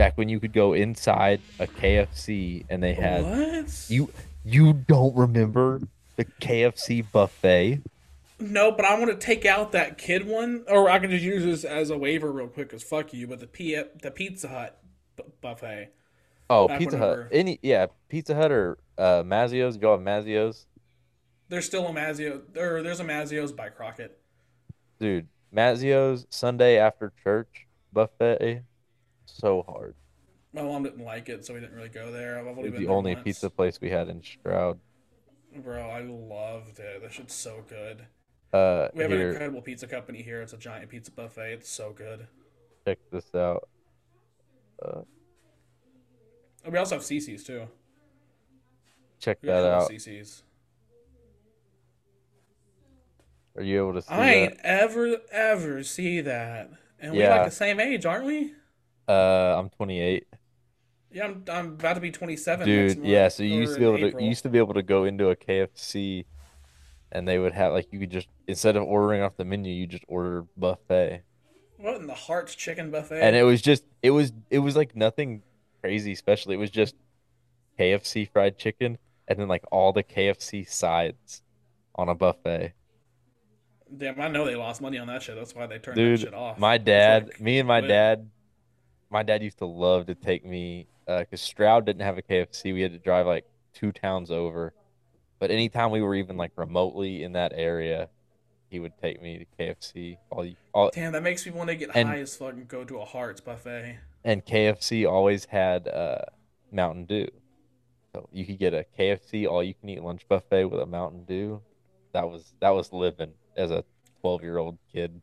Back 0.00 0.16
when 0.16 0.30
you 0.30 0.40
could 0.40 0.54
go 0.54 0.72
inside 0.72 1.42
a 1.58 1.66
KFC 1.66 2.64
and 2.70 2.82
they 2.82 2.94
had 2.94 3.22
what? 3.22 3.84
you 3.90 4.10
you 4.46 4.72
don't 4.72 5.14
remember 5.14 5.82
the 6.16 6.24
KFC 6.24 7.04
buffet? 7.12 7.82
No, 8.38 8.72
but 8.72 8.86
I 8.86 8.98
want 8.98 9.10
to 9.10 9.18
take 9.18 9.44
out 9.44 9.72
that 9.72 9.98
kid 9.98 10.26
one, 10.26 10.64
or 10.68 10.88
I 10.88 11.00
can 11.00 11.10
just 11.10 11.22
use 11.22 11.44
this 11.44 11.64
as 11.64 11.90
a 11.90 11.98
waiver 11.98 12.32
real 12.32 12.46
quick. 12.48 12.70
Cause 12.70 12.82
fuck 12.82 13.12
you. 13.12 13.26
But 13.26 13.40
the 13.40 13.46
P 13.46 13.78
the 14.00 14.10
Pizza 14.10 14.48
Hut 14.48 14.80
bu- 15.16 15.24
buffet. 15.42 15.90
Oh, 16.48 16.66
Back 16.66 16.78
Pizza 16.78 16.96
whenever- 16.96 17.22
Hut. 17.24 17.32
Any 17.32 17.58
yeah, 17.60 17.88
Pizza 18.08 18.34
Hut 18.34 18.50
or 18.50 18.78
uh 18.96 19.22
Mazzio's. 19.22 19.76
Go 19.76 19.90
have 19.92 20.00
Mazzio's. 20.00 20.64
There's 21.50 21.66
still 21.66 21.86
a 21.86 21.90
Mazzio, 21.92 22.40
or 22.56 22.82
there's 22.82 23.00
a 23.00 23.04
Mazzio's 23.04 23.52
by 23.52 23.68
Crockett. 23.68 24.18
Dude, 24.98 25.28
Mazzio's 25.54 26.26
Sunday 26.30 26.78
after 26.78 27.12
church 27.22 27.66
buffet. 27.92 28.62
So 29.40 29.62
hard. 29.66 29.94
My 30.52 30.62
mom 30.62 30.82
didn't 30.82 31.04
like 31.04 31.28
it, 31.28 31.44
so 31.44 31.54
we 31.54 31.60
didn't 31.60 31.74
really 31.76 31.88
go 31.88 32.10
there. 32.12 32.38
I've 32.38 32.46
only 32.46 32.64
It 32.64 32.72
was 32.72 32.72
been 32.72 32.82
the 32.82 32.88
only 32.88 33.14
once. 33.14 33.24
pizza 33.24 33.50
place 33.50 33.80
we 33.80 33.90
had 33.90 34.08
in 34.08 34.22
Stroud. 34.22 34.80
Bro, 35.56 35.88
I 35.90 36.00
loved 36.02 36.78
it. 36.78 37.02
That 37.02 37.12
shit's 37.12 37.34
so 37.34 37.64
good. 37.68 38.06
Uh 38.52 38.88
We 38.92 39.02
have 39.02 39.12
an 39.12 39.20
incredible 39.20 39.62
pizza 39.62 39.86
company 39.86 40.22
here. 40.22 40.42
It's 40.42 40.52
a 40.52 40.56
giant 40.58 40.88
pizza 40.90 41.10
buffet. 41.12 41.52
It's 41.54 41.70
so 41.70 41.92
good. 41.92 42.26
check 42.86 42.98
this 43.10 43.34
out. 43.34 43.68
And 46.64 46.72
we 46.72 46.78
also 46.78 46.96
have 46.96 47.04
CC's 47.04 47.44
too. 47.44 47.68
Check 49.18 49.38
We 49.42 49.48
that 49.48 49.64
out. 49.64 49.88
CC's. 49.90 50.42
Are 53.56 53.62
you 53.62 53.78
able 53.78 53.94
to 53.94 54.02
see 54.02 54.18
that? 54.18 54.20
I 54.20 54.26
that? 54.34 54.52
ain't 54.52 54.60
ever 54.62 55.16
ever 55.32 55.82
see 55.82 56.20
that. 56.22 56.70
And 57.00 57.16
we're 57.16 57.28
like 57.28 57.44
the 57.44 57.50
same 57.50 57.80
age, 57.80 58.06
aren't 58.06 58.26
we? 58.26 58.54
Uh, 59.10 59.58
I'm 59.58 59.70
28. 59.70 60.24
Yeah, 61.12 61.24
I'm, 61.24 61.44
I'm 61.50 61.66
about 61.70 61.94
to 61.94 62.00
be 62.00 62.12
27. 62.12 62.64
Dude, 62.64 62.86
next 62.86 62.96
month, 62.98 63.08
yeah, 63.08 63.28
so 63.28 63.42
you 63.42 63.58
used 63.58 63.74
to 63.74 63.80
be 63.80 63.86
able 63.86 63.98
to 63.98 64.22
you 64.22 64.28
used 64.28 64.42
to 64.44 64.48
be 64.48 64.58
able 64.58 64.74
to 64.74 64.82
go 64.82 65.04
into 65.04 65.30
a 65.30 65.36
KFC 65.36 66.26
and 67.10 67.26
they 67.26 67.40
would 67.40 67.52
have 67.52 67.72
like 67.72 67.92
you 67.92 67.98
could 67.98 68.10
just 68.10 68.28
instead 68.46 68.76
of 68.76 68.84
ordering 68.84 69.20
off 69.22 69.36
the 69.36 69.44
menu, 69.44 69.72
you 69.72 69.88
just 69.88 70.04
order 70.06 70.44
buffet. 70.56 71.22
What 71.78 71.96
in 71.96 72.06
the 72.06 72.14
Hartz 72.14 72.54
Chicken 72.54 72.92
Buffet? 72.92 73.20
And 73.20 73.34
it 73.34 73.42
was 73.42 73.60
just 73.60 73.84
it 74.02 74.10
was 74.10 74.32
it 74.48 74.60
was 74.60 74.76
like 74.76 74.94
nothing 74.94 75.42
crazy 75.80 76.14
special. 76.14 76.52
It 76.52 76.56
was 76.56 76.70
just 76.70 76.94
KFC 77.80 78.30
fried 78.30 78.58
chicken 78.58 78.98
and 79.26 79.40
then 79.40 79.48
like 79.48 79.64
all 79.72 79.92
the 79.92 80.04
KFC 80.04 80.68
sides 80.68 81.42
on 81.96 82.08
a 82.08 82.14
buffet. 82.14 82.74
Damn, 83.96 84.20
I 84.20 84.28
know 84.28 84.44
they 84.44 84.54
lost 84.54 84.80
money 84.80 84.98
on 84.98 85.08
that 85.08 85.22
shit. 85.22 85.34
That's 85.34 85.52
why 85.52 85.66
they 85.66 85.80
turned 85.80 85.96
Dude, 85.96 86.20
that 86.20 86.24
shit 86.26 86.34
off. 86.34 86.58
My 86.58 86.78
dad, 86.78 87.24
like, 87.24 87.40
me 87.40 87.58
and 87.58 87.66
my 87.66 87.80
dad, 87.80 88.30
my 89.10 89.22
dad 89.22 89.42
used 89.42 89.58
to 89.58 89.66
love 89.66 90.06
to 90.06 90.14
take 90.14 90.44
me 90.44 90.86
because 91.06 91.40
Stroud 91.40 91.84
didn't 91.84 92.02
have 92.02 92.16
a 92.16 92.22
KFC. 92.22 92.72
We 92.72 92.80
had 92.82 92.92
to 92.92 92.98
drive 92.98 93.26
like 93.26 93.44
two 93.74 93.90
towns 93.92 94.30
over. 94.30 94.72
But 95.40 95.50
anytime 95.50 95.90
we 95.90 96.00
were 96.00 96.14
even 96.14 96.36
like 96.36 96.52
remotely 96.56 97.24
in 97.24 97.32
that 97.32 97.52
area, 97.54 98.08
he 98.70 98.78
would 98.78 98.92
take 99.02 99.20
me 99.20 99.38
to 99.38 99.44
KFC. 99.58 100.16
All, 100.30 100.44
you- 100.44 100.56
all 100.72 100.90
Damn, 100.94 101.12
that 101.12 101.22
makes 101.22 101.44
me 101.44 101.52
want 101.52 101.68
to 101.70 101.76
get 101.76 101.90
And- 101.94 102.08
high 102.08 102.18
as 102.20 102.36
fuck 102.36 102.52
and 102.52 102.68
go 102.68 102.84
to 102.84 102.98
a 103.00 103.04
Hartz 103.04 103.40
buffet. 103.40 103.98
and 104.24 104.44
KFC 104.44 105.10
always 105.10 105.46
had 105.46 105.88
uh, 105.88 106.18
Mountain 106.70 107.06
Dew. 107.06 107.28
So 108.14 108.28
you 108.32 108.44
could 108.44 108.58
get 108.58 108.74
a 108.74 108.84
KFC 108.98 109.48
all 109.48 109.62
you 109.62 109.74
can 109.74 109.88
eat 109.88 110.02
lunch 110.02 110.26
buffet 110.28 110.64
with 110.66 110.80
a 110.80 110.86
Mountain 110.86 111.24
Dew. 111.24 111.60
That 112.12 112.28
was 112.28 112.52
that 112.60 112.70
was 112.70 112.92
living 112.92 113.32
as 113.56 113.70
a 113.70 113.84
12 114.20 114.42
year 114.42 114.58
old 114.58 114.78
kid. 114.92 115.20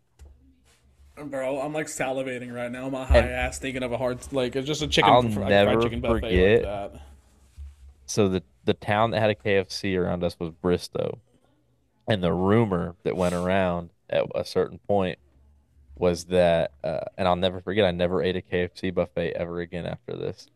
Bro, 1.26 1.62
I'm 1.62 1.74
like 1.74 1.88
salivating 1.88 2.54
right 2.54 2.72
now. 2.72 2.90
My 2.90 3.06
high 3.06 3.18
And- 3.20 3.30
ass 3.32 3.60
thinking 3.60 3.84
of 3.84 3.92
a 3.92 3.98
hard 3.98 4.20
like 4.32 4.56
it's 4.56 4.68
just 4.68 4.82
a 4.82 4.88
chicken 4.88 5.12
I'll 5.12 5.24
fr- 5.24 5.30
fried 5.32 5.50
never 5.50 5.82
chicken 5.82 6.00
buffet 6.02 6.20
forget- 6.22 6.64
like 6.64 6.94
that. 6.94 7.02
so 8.06 8.30
the 8.30 8.44
the 8.66 8.74
town 8.74 9.12
that 9.12 9.20
had 9.22 9.30
a 9.30 9.36
KFC 9.36 9.98
around 9.98 10.24
us 10.24 10.38
was 10.40 10.52
Bristow, 10.52 11.20
and 12.08 12.22
the 12.24 12.34
rumor 12.34 12.96
that 13.04 13.16
went 13.16 13.34
around 13.34 13.90
at 14.10 14.26
a 14.36 14.44
certain 14.46 14.78
point 14.80 15.20
was 15.96 16.26
that, 16.26 16.72
uh, 16.84 17.00
and 17.18 17.28
I'll 17.28 17.36
never 17.38 17.60
forget, 17.62 17.86
I 17.86 17.92
never 17.92 18.22
ate 18.22 18.36
a 18.36 18.42
KFC 18.42 18.94
buffet 18.94 19.32
ever 19.32 19.62
again 19.62 19.86
after 19.88 20.16
this. 20.16 20.48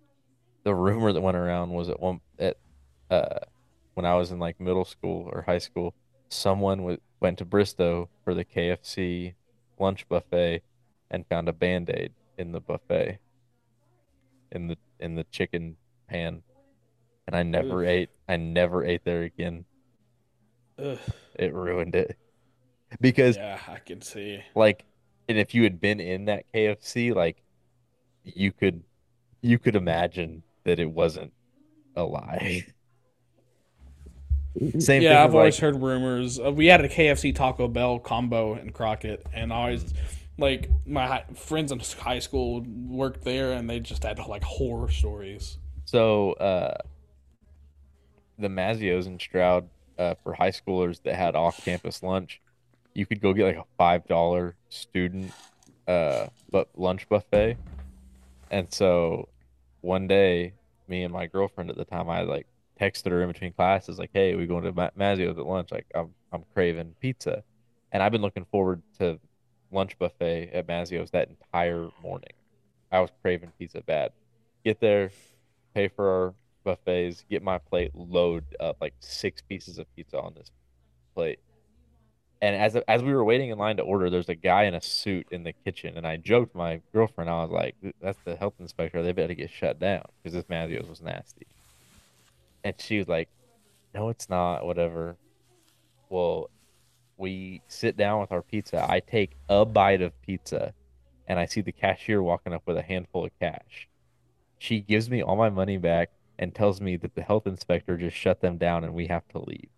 The 0.64 0.76
rumor 0.76 1.12
that 1.14 1.22
went 1.22 1.38
around 1.38 1.72
was 1.72 1.90
at 1.90 2.00
one 2.00 2.20
at 2.38 2.58
uh, 3.10 3.40
when 3.96 4.06
I 4.06 4.16
was 4.16 4.32
in 4.32 4.38
like 4.40 4.60
middle 4.60 4.86
school 4.86 5.30
or 5.34 5.42
high 5.44 5.58
school, 5.58 5.96
someone 6.30 6.78
w- 6.80 7.00
went 7.20 7.38
to 7.40 7.46
Bristow 7.46 8.10
for 8.24 8.34
the 8.36 8.46
KFC 8.46 9.34
lunch 9.82 10.08
buffet 10.10 10.64
and 11.12 11.28
found 11.28 11.50
a 11.50 11.54
band 11.54 11.90
aid 11.90 12.14
in 12.38 12.54
the 12.54 12.62
buffet 12.62 13.20
in 14.52 14.68
the 14.68 14.78
in 15.00 15.16
the 15.16 15.24
chicken 15.26 15.78
pan 16.08 16.44
and 17.28 17.36
I 17.36 17.44
never 17.44 17.86
ate. 17.86 18.10
I 18.28 18.38
never 18.38 18.86
ate 18.86 19.04
there 19.06 19.24
again. 19.24 19.66
Ugh, 20.78 21.00
It 21.36 21.54
ruined 21.54 21.96
it 21.96 22.18
because, 23.02 23.38
yeah, 23.38 23.60
I 23.68 23.80
can 23.80 24.02
see. 24.02 24.44
like, 24.56 24.86
and 25.28 25.38
if 25.38 25.54
you 25.54 25.64
had 25.64 25.80
been 25.80 26.00
in 26.00 26.26
that 26.26 26.46
KFC, 26.54 27.14
like, 27.14 27.44
you 28.24 28.52
could, 28.52 28.84
you 29.42 29.60
could 29.60 29.76
imagine 29.76 30.44
that 30.66 30.80
it 30.80 30.92
wasn't 30.92 31.34
a 31.96 32.04
lie. 32.04 32.66
Same 34.80 35.02
yeah, 35.02 35.10
thing 35.10 35.18
I've 35.18 35.34
with 35.34 35.36
always 35.36 35.56
like, 35.56 35.62
heard 35.62 35.82
rumors. 35.82 36.40
Uh, 36.40 36.52
we 36.52 36.68
had 36.68 36.82
a 36.84 36.90
KFC 36.90 37.34
Taco 37.34 37.68
Bell 37.68 38.00
combo 38.00 38.56
in 38.56 38.72
Crockett, 38.72 39.26
and 39.34 39.52
I 39.54 39.56
always 39.56 39.94
like 40.38 40.70
my 40.86 41.08
hi- 41.08 41.26
friends 41.36 41.72
in 41.72 41.80
high 41.80 42.20
school 42.20 42.66
worked 42.88 43.24
there, 43.24 43.54
and 43.54 43.70
they 43.70 43.80
just 43.80 44.04
had 44.04 44.20
like 44.20 44.44
horror 44.44 44.90
stories. 44.90 45.58
so. 45.86 46.34
uh 46.34 46.78
The 48.38 48.48
Mazzios 48.50 49.06
in 49.08 49.20
Stroud 49.20 49.70
uh, 50.00 50.16
for 50.24 50.34
high 50.34 50.52
schoolers 50.52 51.02
that 51.04 51.16
had 51.16 51.36
off-campus 51.36 52.02
lunch, 52.02 52.42
you 52.94 53.06
could 53.06 53.22
go 53.22 53.34
get 53.34 53.46
like 53.46 53.56
a 53.58 53.66
five 53.78 54.08
dollar 54.08 54.56
student 54.70 55.34
uh 55.88 56.28
but 56.52 56.70
lunch 56.76 57.08
buffet. 57.10 57.58
And 58.50 58.74
so 58.74 59.30
one 59.82 60.08
day, 60.08 60.54
me 60.88 61.04
and 61.04 61.14
my 61.14 61.28
girlfriend 61.28 61.70
at 61.70 61.78
the 61.78 61.86
time, 61.86 62.10
I 62.10 62.22
like 62.22 62.48
texted 62.82 63.12
her 63.12 63.22
in 63.22 63.32
between 63.32 63.54
classes, 63.54 64.00
like, 64.00 64.10
"Hey, 64.14 64.36
we 64.36 64.48
going 64.48 64.64
to 64.64 64.72
Ma- 64.72 64.90
Mazzio's 64.98 65.38
at 65.38 65.46
lunch? 65.46 65.72
Like, 65.72 65.86
I'm 65.94 66.14
I'm 66.32 66.44
craving 66.54 66.96
pizza," 67.00 67.44
and 67.92 68.02
I've 68.02 68.12
been 68.12 68.22
looking 68.22 68.46
forward 68.46 68.82
to 69.00 69.20
lunch 69.72 69.98
buffet 70.00 70.50
at 70.54 70.68
Mazzio's 70.68 71.12
that 71.12 71.30
entire 71.30 71.90
morning. 72.02 72.34
I 72.92 73.00
was 73.00 73.12
craving 73.22 73.52
pizza 73.58 73.82
bad. 73.82 74.12
Get 74.66 74.80
there, 74.80 75.12
pay 75.74 75.88
for 75.88 76.10
our 76.10 76.34
buffets, 76.64 77.24
get 77.30 77.44
my 77.44 77.58
plate, 77.58 77.92
load 77.96 78.46
up 78.60 78.78
like 78.82 78.94
six 79.00 79.42
pieces 79.42 79.78
of 79.78 79.86
pizza 79.96 80.20
on 80.20 80.34
this 80.34 80.52
plate. 81.16 81.40
And 82.42 82.56
as 82.56 82.76
as 82.88 83.04
we 83.04 83.14
were 83.14 83.24
waiting 83.24 83.52
in 83.52 83.60
line 83.60 83.78
to 83.78 83.84
order, 83.84 84.10
there's 84.10 84.30
a 84.30 84.36
guy 84.36 84.64
in 84.64 84.74
a 84.74 84.82
suit 84.82 85.28
in 85.32 85.44
the 85.44 85.54
kitchen, 85.54 85.98
and 85.98 86.08
I 86.08 86.18
joked 86.18 86.56
my 86.56 86.82
girlfriend. 86.92 87.30
I 87.30 87.44
was 87.44 87.52
like, 87.52 87.76
"That's 88.02 88.18
the 88.26 88.36
health 88.36 88.56
inspector. 88.60 89.04
They 89.04 89.12
better 89.12 89.36
get 89.36 89.52
shut 89.52 89.80
down 89.80 90.06
because 90.18 90.34
this 90.34 90.46
Mazzio's 90.46 90.90
was 90.90 91.02
nasty." 91.02 91.46
And 92.64 92.76
she 92.80 93.00
was 93.00 93.08
like, 93.08 93.30
"No, 93.94 94.10
it's 94.10 94.30
not. 94.30 94.66
Whatever." 94.66 95.18
Well, 96.10 96.50
we 97.18 97.62
sit 97.68 97.98
down 97.98 98.22
with 98.22 98.32
our 98.32 98.42
pizza. 98.42 98.86
I 98.90 99.00
take 99.00 99.38
a 99.50 99.66
bite 99.66 100.02
of 100.02 100.20
pizza, 100.22 100.74
and 101.28 101.40
I 101.40 101.46
see 101.46 101.62
the 101.62 101.72
cashier 101.72 102.22
walking 102.22 102.54
up 102.54 102.64
with 102.66 102.78
a 102.78 102.82
handful 102.82 103.26
of 103.26 103.32
cash. 103.40 103.88
She 104.58 104.82
gives 104.82 105.10
me 105.10 105.24
all 105.24 105.36
my 105.36 105.50
money 105.50 105.78
back 105.78 106.12
and 106.38 106.54
tells 106.54 106.82
me 106.82 106.98
that 106.98 107.16
the 107.16 107.22
health 107.22 107.48
inspector 107.48 107.98
just 107.98 108.18
shut 108.18 108.42
them 108.42 108.58
down 108.58 108.84
and 108.84 108.94
we 108.94 109.08
have 109.08 109.28
to 109.30 109.40
leave. 109.40 109.70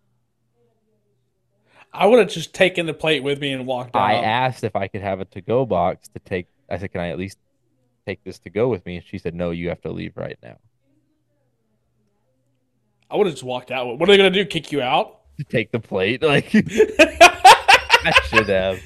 I 1.92 2.06
would 2.06 2.18
have 2.18 2.28
just 2.28 2.54
taken 2.54 2.86
the 2.86 2.94
plate 2.94 3.22
with 3.22 3.40
me 3.40 3.52
and 3.52 3.66
walked 3.66 3.94
out. 3.94 4.02
I 4.02 4.14
asked 4.14 4.64
if 4.64 4.74
I 4.74 4.88
could 4.88 5.02
have 5.02 5.20
a 5.20 5.24
to 5.26 5.40
go 5.40 5.64
box 5.64 6.08
to 6.08 6.18
take. 6.18 6.48
I 6.68 6.78
said, 6.78 6.90
"Can 6.90 7.00
I 7.00 7.10
at 7.10 7.18
least 7.18 7.38
take 8.06 8.24
this 8.24 8.38
to 8.40 8.50
go 8.50 8.68
with 8.68 8.84
me?" 8.84 8.96
And 8.96 9.04
she 9.04 9.18
said, 9.18 9.34
"No, 9.34 9.50
you 9.50 9.68
have 9.68 9.80
to 9.82 9.92
leave 9.92 10.16
right 10.16 10.38
now." 10.42 10.56
I 13.10 13.16
would 13.16 13.26
have 13.26 13.34
just 13.34 13.44
walked 13.44 13.70
out. 13.70 13.98
What 13.98 14.08
are 14.08 14.12
they 14.12 14.16
gonna 14.16 14.30
do? 14.30 14.44
Kick 14.44 14.72
you 14.72 14.82
out? 14.82 15.20
Take 15.48 15.72
the 15.72 15.80
plate, 15.80 16.22
like 16.22 16.50
I 16.54 18.12
should 18.28 18.48
have. 18.48 18.80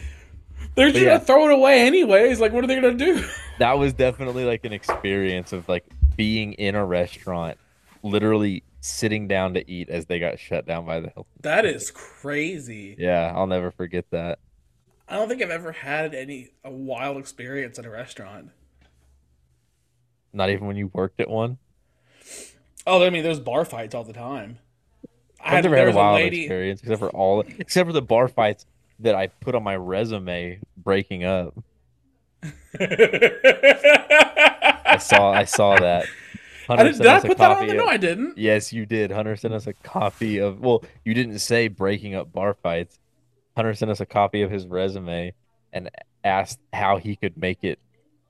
They're 0.75 0.91
just 0.91 1.01
yeah. 1.01 1.15
gonna 1.15 1.25
throw 1.25 1.49
it 1.49 1.53
away 1.53 1.81
anyways. 1.87 2.41
Like, 2.41 2.53
what 2.53 2.63
are 2.65 2.67
they 2.67 2.77
gonna 2.77 2.95
do? 2.95 3.25
That 3.59 3.77
was 3.77 3.93
definitely 3.93 4.45
like 4.45 4.65
an 4.65 4.73
experience 4.73 5.53
of 5.53 5.69
like 5.69 5.85
being 6.17 6.53
in 6.53 6.77
a 6.77 6.87
restaurant, 6.87 7.59
literally 8.05 8.63
sitting 8.81 9.27
down 9.27 9.55
to 9.55 9.69
eat 9.69 9.89
as 9.89 10.07
they 10.07 10.21
got 10.21 10.39
shut 10.39 10.65
down 10.65 10.87
by 10.87 11.01
the 11.01 11.09
health. 11.09 11.27
That 11.41 11.65
is 11.65 11.91
crazy. 11.91 12.95
Yeah, 12.97 13.33
I'll 13.35 13.49
never 13.49 13.73
forget 13.73 14.05
that. 14.13 14.39
I 15.09 15.17
don't 15.17 15.29
think 15.29 15.43
I've 15.43 15.51
ever 15.51 15.73
had 15.73 16.15
any 16.15 16.51
a 16.63 16.71
wild 16.71 17.17
experience 17.17 17.81
at 17.81 17.87
a 17.87 17.91
restaurant. 17.91 18.51
Not 20.33 20.51
even 20.51 20.67
when 20.67 20.77
you 20.77 20.89
worked 20.93 21.21
at 21.21 21.29
one. 21.29 21.59
Oh, 22.87 23.05
I 23.05 23.11
mean, 23.11 23.23
there's 23.23 23.41
bar 23.41 23.65
fights 23.65 23.95
all 23.95 24.05
the 24.05 24.13
time. 24.13 24.59
I 25.41 25.57
I've 25.57 25.65
never 25.65 25.77
had 25.77 25.89
a 25.89 25.93
wild 25.93 26.17
lady. 26.17 26.43
experience 26.43 26.81
except 26.81 26.99
for 26.99 27.11
all 27.11 27.45
except 27.59 27.87
for 27.87 27.93
the 27.93 28.03
bar 28.03 28.29
fights 28.29 28.67
that 29.01 29.15
I 29.15 29.29
put 29.29 29.55
on 29.55 29.63
my 29.63 29.77
resume 29.77 30.61
breaking 30.77 31.25
up. 31.25 31.55
I 32.79 32.97
saw 35.01 35.33
I 35.33 35.45
saw 35.45 35.79
that. 35.79 36.07
I 36.71 36.83
did, 36.83 36.99
did 36.99 37.07
I 37.07 37.21
put 37.21 37.39
that 37.39 37.51
on 37.51 37.67
there? 37.67 37.77
No, 37.77 37.87
I 37.87 37.97
didn't. 37.97 38.37
Yes, 38.37 38.73
you 38.73 38.85
did. 38.85 39.11
Hunter 39.11 39.37
sent 39.37 39.55
us 39.55 39.67
a 39.67 39.73
copy 39.73 40.39
of 40.39 40.61
well, 40.61 40.85
you 41.05 41.15
didn't 41.15 41.39
say 41.39 41.69
breaking 41.69 42.15
up 42.15 42.33
bar 42.33 42.55
fights. 42.55 42.99
Hunter 43.57 43.75
sent 43.75 43.91
us 43.91 44.01
a 44.01 44.07
copy 44.07 44.43
of 44.43 44.51
his 44.51 44.67
resume 44.67 45.33
and 45.73 45.91
asked 46.25 46.61
how 46.73 46.99
he 46.99 47.17
could 47.17 47.37
make 47.37 47.65
it 47.65 47.79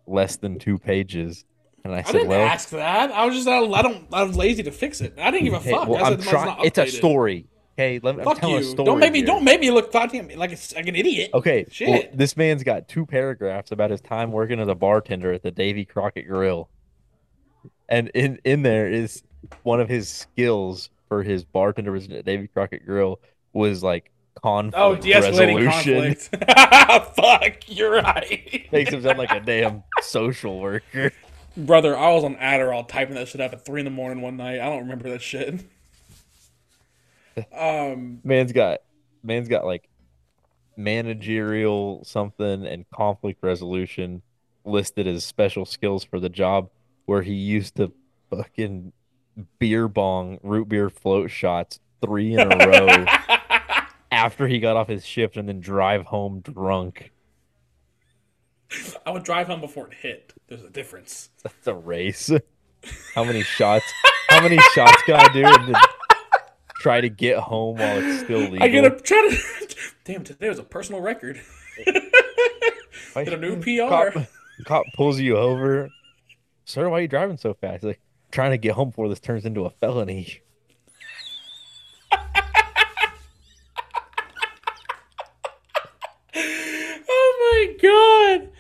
less 0.06 0.36
than 0.36 0.58
two 0.58 0.78
pages. 0.78 1.44
And 1.84 1.94
I 1.94 1.98
I 1.98 2.02
said, 2.02 2.12
didn't 2.12 2.28
Well, 2.28 2.46
ask 2.46 2.68
that. 2.70 3.10
I 3.12 3.24
was 3.24 3.34
just 3.34 3.48
I 3.48 3.60
don't. 3.82 4.06
I 4.12 4.22
was 4.24 4.36
lazy 4.36 4.62
to 4.64 4.70
fix 4.70 5.00
it. 5.00 5.14
I 5.18 5.30
didn't 5.30 5.44
give 5.44 5.54
a 5.54 5.58
hey, 5.60 5.70
fuck. 5.70 5.88
well, 5.88 6.04
I 6.04 6.10
I'm 6.10 6.20
trying 6.20 6.46
not 6.46 6.64
it's 6.64 6.78
a 6.78 6.86
story. 6.86 7.46
Okay, 7.78 8.00
let 8.02 8.16
me, 8.16 8.22
I'm 8.22 8.34
Fuck 8.34 8.42
you. 8.42 8.56
a 8.56 8.62
story. 8.64 8.86
don't 8.86 8.98
make 8.98 9.12
me. 9.12 9.18
here. 9.20 9.26
Don't 9.26 9.44
make 9.44 9.60
me 9.60 9.70
look 9.70 9.92
goddamn 9.92 10.28
like 10.36 10.50
a, 10.52 10.56
like 10.74 10.88
an 10.88 10.96
idiot. 10.96 11.30
Okay, 11.32 11.60
well, 11.60 11.70
Shit. 12.00 12.18
this 12.18 12.36
man's 12.36 12.64
got 12.64 12.88
two 12.88 13.06
paragraphs 13.06 13.70
about 13.70 13.90
his 13.92 14.00
time 14.00 14.32
working 14.32 14.58
as 14.58 14.66
a 14.66 14.74
bartender 14.74 15.32
at 15.32 15.44
the 15.44 15.52
Davy 15.52 15.84
Crockett 15.84 16.26
Grill, 16.26 16.68
and 17.88 18.08
in 18.14 18.40
in 18.44 18.62
there 18.62 18.88
is 18.90 19.22
one 19.62 19.80
of 19.80 19.88
his 19.88 20.08
skills 20.08 20.90
for 21.08 21.22
his 21.22 21.44
bartender 21.44 21.94
at 21.94 22.24
Davy 22.24 22.48
Crockett 22.48 22.84
Grill 22.84 23.20
was 23.52 23.82
like 23.84 24.10
conflict 24.42 24.76
Oh, 24.76 24.94
resolution. 25.20 26.14
conflict. 26.16 26.28
Fuck, 27.16 27.54
you're 27.68 28.02
right. 28.02 28.66
Makes 28.72 28.92
him 28.92 29.02
sound 29.02 29.18
like 29.18 29.30
a 29.30 29.40
damn 29.44 29.84
social 30.02 30.58
worker. 30.60 31.12
Brother, 31.58 31.98
I 31.98 32.12
was 32.12 32.22
on 32.22 32.36
Adderall 32.36 32.86
typing 32.86 33.16
that 33.16 33.26
shit 33.26 33.40
up 33.40 33.52
at 33.52 33.64
three 33.64 33.80
in 33.80 33.84
the 33.84 33.90
morning 33.90 34.22
one 34.22 34.36
night. 34.36 34.60
I 34.60 34.66
don't 34.66 34.80
remember 34.80 35.10
that 35.10 35.22
shit. 35.22 35.60
Um, 37.56 38.18
Man's 38.24 38.50
got 38.50 38.80
man's 39.22 39.48
got 39.48 39.64
like 39.64 39.88
managerial 40.76 42.02
something 42.04 42.66
and 42.66 42.84
conflict 42.90 43.44
resolution 43.44 44.22
listed 44.64 45.06
as 45.06 45.24
special 45.24 45.64
skills 45.64 46.02
for 46.02 46.18
the 46.18 46.28
job 46.28 46.68
where 47.06 47.22
he 47.22 47.34
used 47.34 47.76
to 47.76 47.92
fucking 48.28 48.92
beer 49.60 49.86
bong 49.86 50.40
root 50.42 50.68
beer 50.68 50.90
float 50.90 51.30
shots 51.30 51.78
three 52.04 52.34
in 52.34 52.40
a 52.40 52.66
row 52.66 53.06
after 54.10 54.48
he 54.48 54.58
got 54.58 54.76
off 54.76 54.88
his 54.88 55.06
shift 55.06 55.36
and 55.36 55.48
then 55.48 55.60
drive 55.60 56.06
home 56.06 56.40
drunk. 56.40 57.12
I 59.06 59.10
would 59.10 59.24
drive 59.24 59.46
home 59.46 59.60
before 59.60 59.86
it 59.88 59.94
hit. 59.94 60.32
There's 60.48 60.62
a 60.62 60.70
difference. 60.70 61.30
That's 61.42 61.66
a 61.66 61.74
race. 61.74 62.30
How 63.14 63.24
many 63.24 63.42
shots? 63.42 63.84
How 64.28 64.42
many 64.42 64.58
shots 64.74 65.02
can 65.02 65.16
I 65.16 65.32
do 65.32 65.44
and 65.44 65.74
then 65.74 65.82
try 66.80 67.00
to 67.00 67.08
get 67.08 67.38
home 67.38 67.78
while 67.78 67.98
it's 67.98 68.24
still 68.24 68.40
legal? 68.40 68.62
I 68.62 68.68
gotta 68.68 68.90
try 68.90 69.28
to. 69.30 69.76
Damn, 70.04 70.24
today 70.24 70.48
was 70.48 70.58
a 70.58 70.62
personal 70.62 71.00
record. 71.00 71.40
Get 73.14 73.32
a 73.32 73.36
new 73.36 73.56
PR. 73.56 73.88
Cop, 74.12 74.26
cop 74.64 74.84
pulls 74.94 75.18
you 75.18 75.36
over. 75.36 75.88
Sir, 76.64 76.88
why 76.88 76.98
are 76.98 77.00
you 77.02 77.08
driving 77.08 77.36
so 77.36 77.54
fast? 77.54 77.82
Like 77.82 78.00
trying 78.30 78.52
to 78.52 78.58
get 78.58 78.74
home 78.74 78.90
before 78.90 79.08
this 79.08 79.18
turns 79.18 79.44
into 79.44 79.64
a 79.64 79.70
felony. 79.70 80.40
Oh 87.10 87.36
my 87.40 87.76
god! 87.82 88.50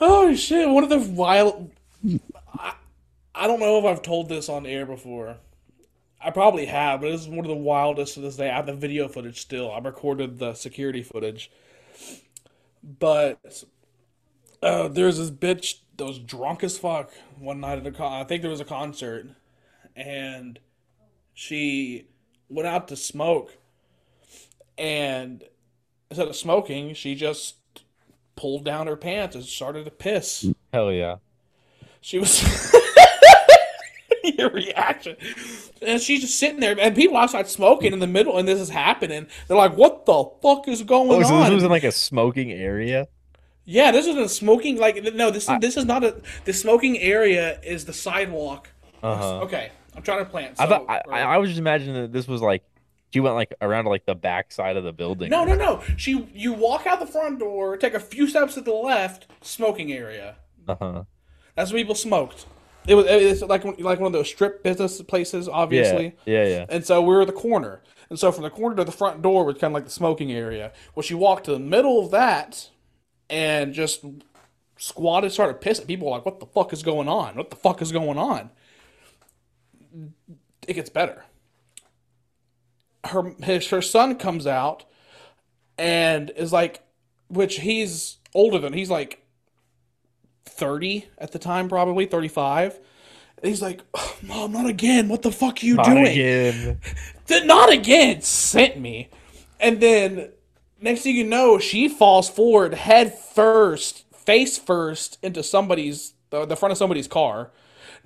Oh 0.00 0.34
shit! 0.34 0.68
One 0.68 0.84
of 0.84 0.90
the 0.90 0.98
wild. 0.98 1.70
I, 2.58 2.74
I 3.34 3.46
don't 3.46 3.60
know 3.60 3.78
if 3.78 3.84
I've 3.84 4.02
told 4.02 4.28
this 4.28 4.48
on 4.48 4.66
air 4.66 4.86
before. 4.86 5.36
I 6.20 6.30
probably 6.30 6.66
have, 6.66 7.00
but 7.00 7.10
this 7.10 7.20
is 7.20 7.28
one 7.28 7.40
of 7.40 7.46
the 7.46 7.54
wildest 7.54 8.14
to 8.14 8.20
this 8.20 8.36
day. 8.36 8.50
I 8.50 8.56
have 8.56 8.66
the 8.66 8.74
video 8.74 9.08
footage 9.08 9.40
still. 9.40 9.70
I 9.70 9.78
recorded 9.78 10.38
the 10.38 10.54
security 10.54 11.02
footage. 11.02 11.50
But 12.82 13.64
uh, 14.62 14.88
there's 14.88 15.18
this 15.18 15.30
bitch 15.30 15.80
that 15.96 16.04
was 16.04 16.18
drunk 16.18 16.64
as 16.64 16.78
fuck 16.78 17.12
one 17.38 17.60
night 17.60 17.78
at 17.78 17.86
a 17.86 17.92
con. 17.92 18.12
I 18.12 18.24
think 18.24 18.42
there 18.42 18.50
was 18.50 18.60
a 18.60 18.64
concert, 18.64 19.28
and 19.94 20.58
she 21.34 22.06
went 22.48 22.66
out 22.66 22.88
to 22.88 22.96
smoke. 22.96 23.56
And 24.76 25.44
instead 26.10 26.28
of 26.28 26.36
smoking, 26.36 26.94
she 26.94 27.14
just 27.14 27.56
pulled 28.38 28.64
down 28.64 28.86
her 28.86 28.96
pants 28.96 29.34
and 29.34 29.44
started 29.44 29.84
to 29.84 29.90
piss. 29.90 30.46
Hell 30.72 30.92
yeah. 30.92 31.16
She 32.00 32.18
was 32.20 32.40
your 34.22 34.50
reaction, 34.50 35.16
and 35.82 36.00
she's 36.00 36.20
just 36.20 36.38
sitting 36.38 36.60
there, 36.60 36.76
and 36.78 36.94
people 36.94 37.16
outside 37.16 37.48
smoking 37.48 37.92
in 37.92 37.98
the 37.98 38.06
middle, 38.06 38.38
and 38.38 38.46
this 38.46 38.60
is 38.60 38.68
happening. 38.70 39.26
They're 39.48 39.56
like, 39.56 39.76
"What 39.76 40.06
the 40.06 40.24
fuck 40.40 40.68
is 40.68 40.82
going 40.84 41.10
Oh, 41.10 41.22
so 41.26 41.34
on?" 41.34 41.44
this 41.46 41.54
was 41.54 41.64
in 41.64 41.70
like 41.70 41.82
a 41.84 41.90
smoking 41.92 42.52
area? 42.52 43.08
yeah, 43.64 43.90
this 43.90 44.06
isn't 44.06 44.22
a 44.22 44.28
smoking. 44.28 44.76
Like, 44.78 45.02
no, 45.14 45.30
this 45.32 45.48
is 45.48 45.58
this 45.60 45.76
is 45.76 45.84
not 45.84 46.04
a. 46.04 46.16
The 46.44 46.52
smoking 46.52 46.98
area 46.98 47.58
is 47.62 47.84
the 47.84 47.92
sidewalk. 47.92 48.68
Uh-huh. 49.02 49.40
Okay, 49.40 49.70
I'm 49.96 50.02
trying 50.02 50.24
to 50.24 50.30
plan. 50.30 50.54
I 50.58 50.66
thought 50.66 50.84
I, 50.88 51.02
I 51.10 51.20
I 51.20 51.36
was 51.38 51.50
just 51.50 51.58
imagining 51.58 51.94
that 52.02 52.12
this 52.12 52.28
was 52.28 52.40
like 52.40 52.62
she 53.10 53.20
went 53.20 53.34
like 53.34 53.54
around 53.60 53.86
like 53.86 54.06
the 54.06 54.14
back 54.14 54.52
side 54.52 54.76
of 54.76 54.84
the 54.84 54.92
building. 54.92 55.30
no, 55.30 55.44
no, 55.44 55.54
no. 55.54 55.82
She, 55.96 56.28
you 56.34 56.52
walk 56.52 56.86
out 56.86 57.00
the 57.00 57.06
front 57.06 57.38
door, 57.38 57.76
take 57.76 57.94
a 57.94 58.00
few 58.00 58.26
steps 58.26 58.54
to 58.54 58.60
the 58.60 58.72
left, 58.72 59.26
smoking 59.40 59.92
area. 59.92 60.36
Uh-huh. 60.66 61.04
That's 61.54 61.72
where 61.72 61.80
people 61.80 61.94
smoked. 61.94 62.46
It 62.86 62.94
was 62.94 63.06
it's 63.06 63.42
like 63.42 63.64
like 63.64 64.00
one 64.00 64.06
of 64.06 64.12
those 64.12 64.28
strip 64.28 64.62
business 64.62 65.02
places, 65.02 65.48
obviously. 65.48 66.16
Yeah, 66.24 66.44
yeah, 66.44 66.48
yeah. 66.48 66.66
And 66.68 66.86
so 66.86 67.02
we 67.02 67.08
were 67.08 67.22
at 67.22 67.26
the 67.26 67.34
corner. 67.34 67.82
And 68.08 68.18
so 68.18 68.32
from 68.32 68.44
the 68.44 68.50
corner 68.50 68.76
to 68.76 68.84
the 68.84 68.92
front 68.92 69.20
door 69.20 69.44
was 69.44 69.56
kind 69.56 69.72
of 69.72 69.74
like 69.74 69.84
the 69.84 69.90
smoking 69.90 70.32
area. 70.32 70.72
Well, 70.94 71.02
she 71.02 71.14
walked 71.14 71.44
to 71.44 71.52
the 71.52 71.58
middle 71.58 72.02
of 72.02 72.10
that 72.12 72.70
and 73.28 73.74
just 73.74 74.04
squatted, 74.78 75.32
started 75.32 75.60
pissing. 75.60 75.86
People 75.86 76.06
were 76.06 76.12
like, 76.12 76.24
what 76.24 76.40
the 76.40 76.46
fuck 76.46 76.72
is 76.72 76.82
going 76.82 77.08
on? 77.08 77.36
What 77.36 77.50
the 77.50 77.56
fuck 77.56 77.82
is 77.82 77.92
going 77.92 78.16
on? 78.16 78.50
It 80.66 80.74
gets 80.74 80.88
better. 80.88 81.24
Her 83.04 83.32
his 83.42 83.68
her 83.68 83.80
son 83.82 84.16
comes 84.16 84.46
out 84.46 84.84
and 85.78 86.30
is 86.36 86.52
like 86.52 86.82
which 87.28 87.60
he's 87.60 88.18
older 88.34 88.58
than 88.58 88.72
he's 88.72 88.90
like 88.90 89.22
30 90.46 91.06
at 91.18 91.32
the 91.32 91.38
time 91.38 91.68
probably 91.68 92.06
35 92.06 92.78
and 93.42 93.48
he's 93.48 93.62
like 93.62 93.82
"Oh, 93.94 94.16
mom 94.22 94.52
not 94.52 94.66
again. 94.66 95.08
What 95.08 95.22
the 95.22 95.30
fuck 95.30 95.62
are 95.62 95.66
you 95.66 95.76
Not 95.76 95.86
doing? 95.86 96.06
again. 96.06 96.80
Not 97.44 97.70
again. 97.72 98.20
Sent 98.22 98.78
me. 98.80 99.10
And 99.60 99.80
then 99.80 100.30
next 100.80 101.02
thing 101.02 101.14
you 101.14 101.24
know 101.24 101.58
she 101.58 101.88
falls 101.88 102.28
forward 102.28 102.74
head 102.74 103.16
first 103.16 104.04
face 104.12 104.58
first 104.58 105.18
into 105.22 105.42
somebody's 105.42 106.14
the, 106.30 106.44
the 106.46 106.56
front 106.56 106.72
of 106.72 106.78
somebody's 106.78 107.08
car 107.08 107.50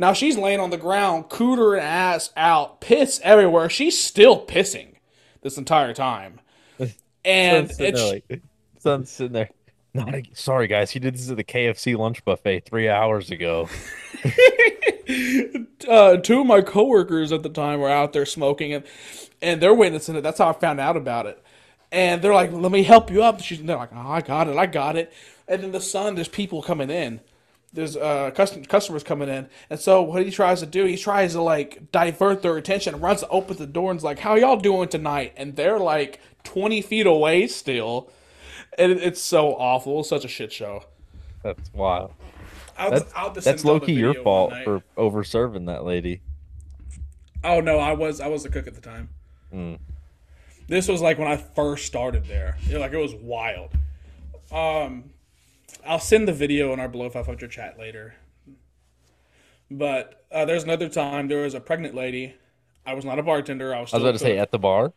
now 0.02 0.12
she's 0.12 0.36
laying 0.36 0.60
on 0.60 0.70
the 0.70 0.76
ground 0.76 1.30
cooter 1.30 1.72
and 1.76 1.86
ass 1.86 2.30
out 2.36 2.80
piss 2.80 3.20
everywhere 3.24 3.70
she's 3.70 3.98
still 4.02 4.44
pissing 4.44 4.96
this 5.40 5.56
entire 5.56 5.94
time 5.94 6.40
and 7.24 7.68
Son's 7.68 7.76
sitting 7.76 7.94
it's, 7.94 8.00
there 8.02 8.12
like 8.12 8.42
son's 8.78 9.10
sitting 9.10 9.32
there. 9.32 9.50
Not 9.94 10.14
ag- 10.14 10.36
sorry 10.36 10.66
guys, 10.66 10.90
he 10.90 10.98
did 10.98 11.14
this 11.14 11.30
at 11.30 11.36
the 11.36 11.44
KFC 11.44 11.96
lunch 11.96 12.24
buffet 12.24 12.60
three 12.64 12.88
hours 12.88 13.30
ago. 13.30 13.68
uh, 15.88 16.16
two 16.16 16.40
of 16.40 16.46
my 16.46 16.62
coworkers 16.62 17.30
at 17.30 17.42
the 17.42 17.50
time 17.50 17.80
were 17.80 17.90
out 17.90 18.12
there 18.12 18.26
smoking 18.26 18.72
and 18.72 18.84
and 19.42 19.60
they're 19.60 19.74
witnessing 19.74 20.16
it. 20.16 20.22
That's 20.22 20.38
how 20.38 20.48
I 20.48 20.52
found 20.54 20.80
out 20.80 20.96
about 20.96 21.26
it. 21.26 21.42
and 21.90 22.22
they're 22.22 22.32
like, 22.32 22.50
"Let 22.52 22.72
me 22.72 22.82
help 22.84 23.10
you 23.10 23.22
up." 23.22 23.42
She's 23.42 23.62
they're 23.62 23.76
like, 23.76 23.92
"Oh, 23.94 24.10
I 24.10 24.22
got 24.22 24.48
it, 24.48 24.56
I 24.56 24.66
got 24.66 24.96
it." 24.96 25.12
And 25.46 25.62
then 25.62 25.72
the 25.72 25.80
son, 25.80 26.14
there's 26.14 26.28
people 26.28 26.62
coming 26.62 26.88
in. 26.90 27.20
There's 27.74 27.96
uh 27.96 28.30
custom, 28.32 28.64
customers 28.64 29.02
coming 29.02 29.28
in, 29.30 29.48
and 29.70 29.80
so 29.80 30.02
what 30.02 30.24
he 30.24 30.30
tries 30.30 30.60
to 30.60 30.66
do, 30.66 30.84
he 30.84 30.96
tries 30.98 31.32
to 31.32 31.40
like 31.42 31.90
divert 31.90 32.42
their 32.42 32.56
attention, 32.58 33.00
runs 33.00 33.20
to 33.20 33.28
open 33.28 33.56
the 33.56 33.66
door, 33.66 33.90
and's 33.90 34.04
like, 34.04 34.18
"How 34.18 34.34
y'all 34.34 34.56
doing 34.58 34.88
tonight?" 34.88 35.32
And 35.38 35.56
they're 35.56 35.78
like 35.78 36.20
twenty 36.44 36.82
feet 36.82 37.06
away 37.06 37.46
still, 37.46 38.10
and 38.76 38.92
it- 38.92 39.02
it's 39.02 39.22
so 39.22 39.54
awful, 39.54 40.00
it's 40.00 40.10
such 40.10 40.24
a 40.26 40.28
shit 40.28 40.52
show. 40.52 40.84
That's 41.42 41.72
wild. 41.72 42.12
I'll, 42.76 42.90
That's 42.90 43.12
I'll 43.16 43.30
that's 43.30 43.44
send 43.44 43.64
y'all 43.64 43.72
low 43.74 43.78
the 43.78 43.86
key 43.86 43.94
your 43.94 44.14
fault 44.22 44.52
for 44.64 44.82
over 44.96 45.24
serving 45.24 45.64
that 45.66 45.84
lady. 45.84 46.20
Oh 47.42 47.60
no, 47.60 47.78
I 47.78 47.92
was 47.94 48.20
I 48.20 48.26
was 48.28 48.42
the 48.42 48.48
cook 48.50 48.66
at 48.66 48.74
the 48.74 48.80
time. 48.82 49.08
Mm. 49.52 49.78
This 50.68 50.88
was 50.88 51.00
like 51.02 51.18
when 51.18 51.28
I 51.28 51.36
first 51.36 51.86
started 51.86 52.26
there. 52.26 52.56
It, 52.70 52.78
like 52.78 52.92
it 52.92 52.98
was 52.98 53.14
wild. 53.14 53.70
Um, 54.50 55.10
I'll 55.86 55.98
send 55.98 56.28
the 56.28 56.32
video 56.32 56.72
in 56.72 56.80
our 56.80 56.88
below 56.88 57.08
500 57.10 57.50
chat 57.50 57.78
later. 57.78 58.14
But 59.70 60.24
uh, 60.30 60.44
there's 60.44 60.64
another 60.64 60.88
time 60.88 61.28
there 61.28 61.42
was 61.42 61.54
a 61.54 61.60
pregnant 61.60 61.94
lady. 61.94 62.34
I 62.84 62.94
was 62.94 63.04
not 63.04 63.18
a 63.18 63.22
bartender. 63.22 63.74
I 63.74 63.80
was. 63.80 63.92
I 63.92 63.96
was 63.96 64.04
about 64.04 64.12
to 64.12 64.18
say 64.18 64.38
at 64.38 64.50
the 64.50 64.58
bar. 64.58 64.92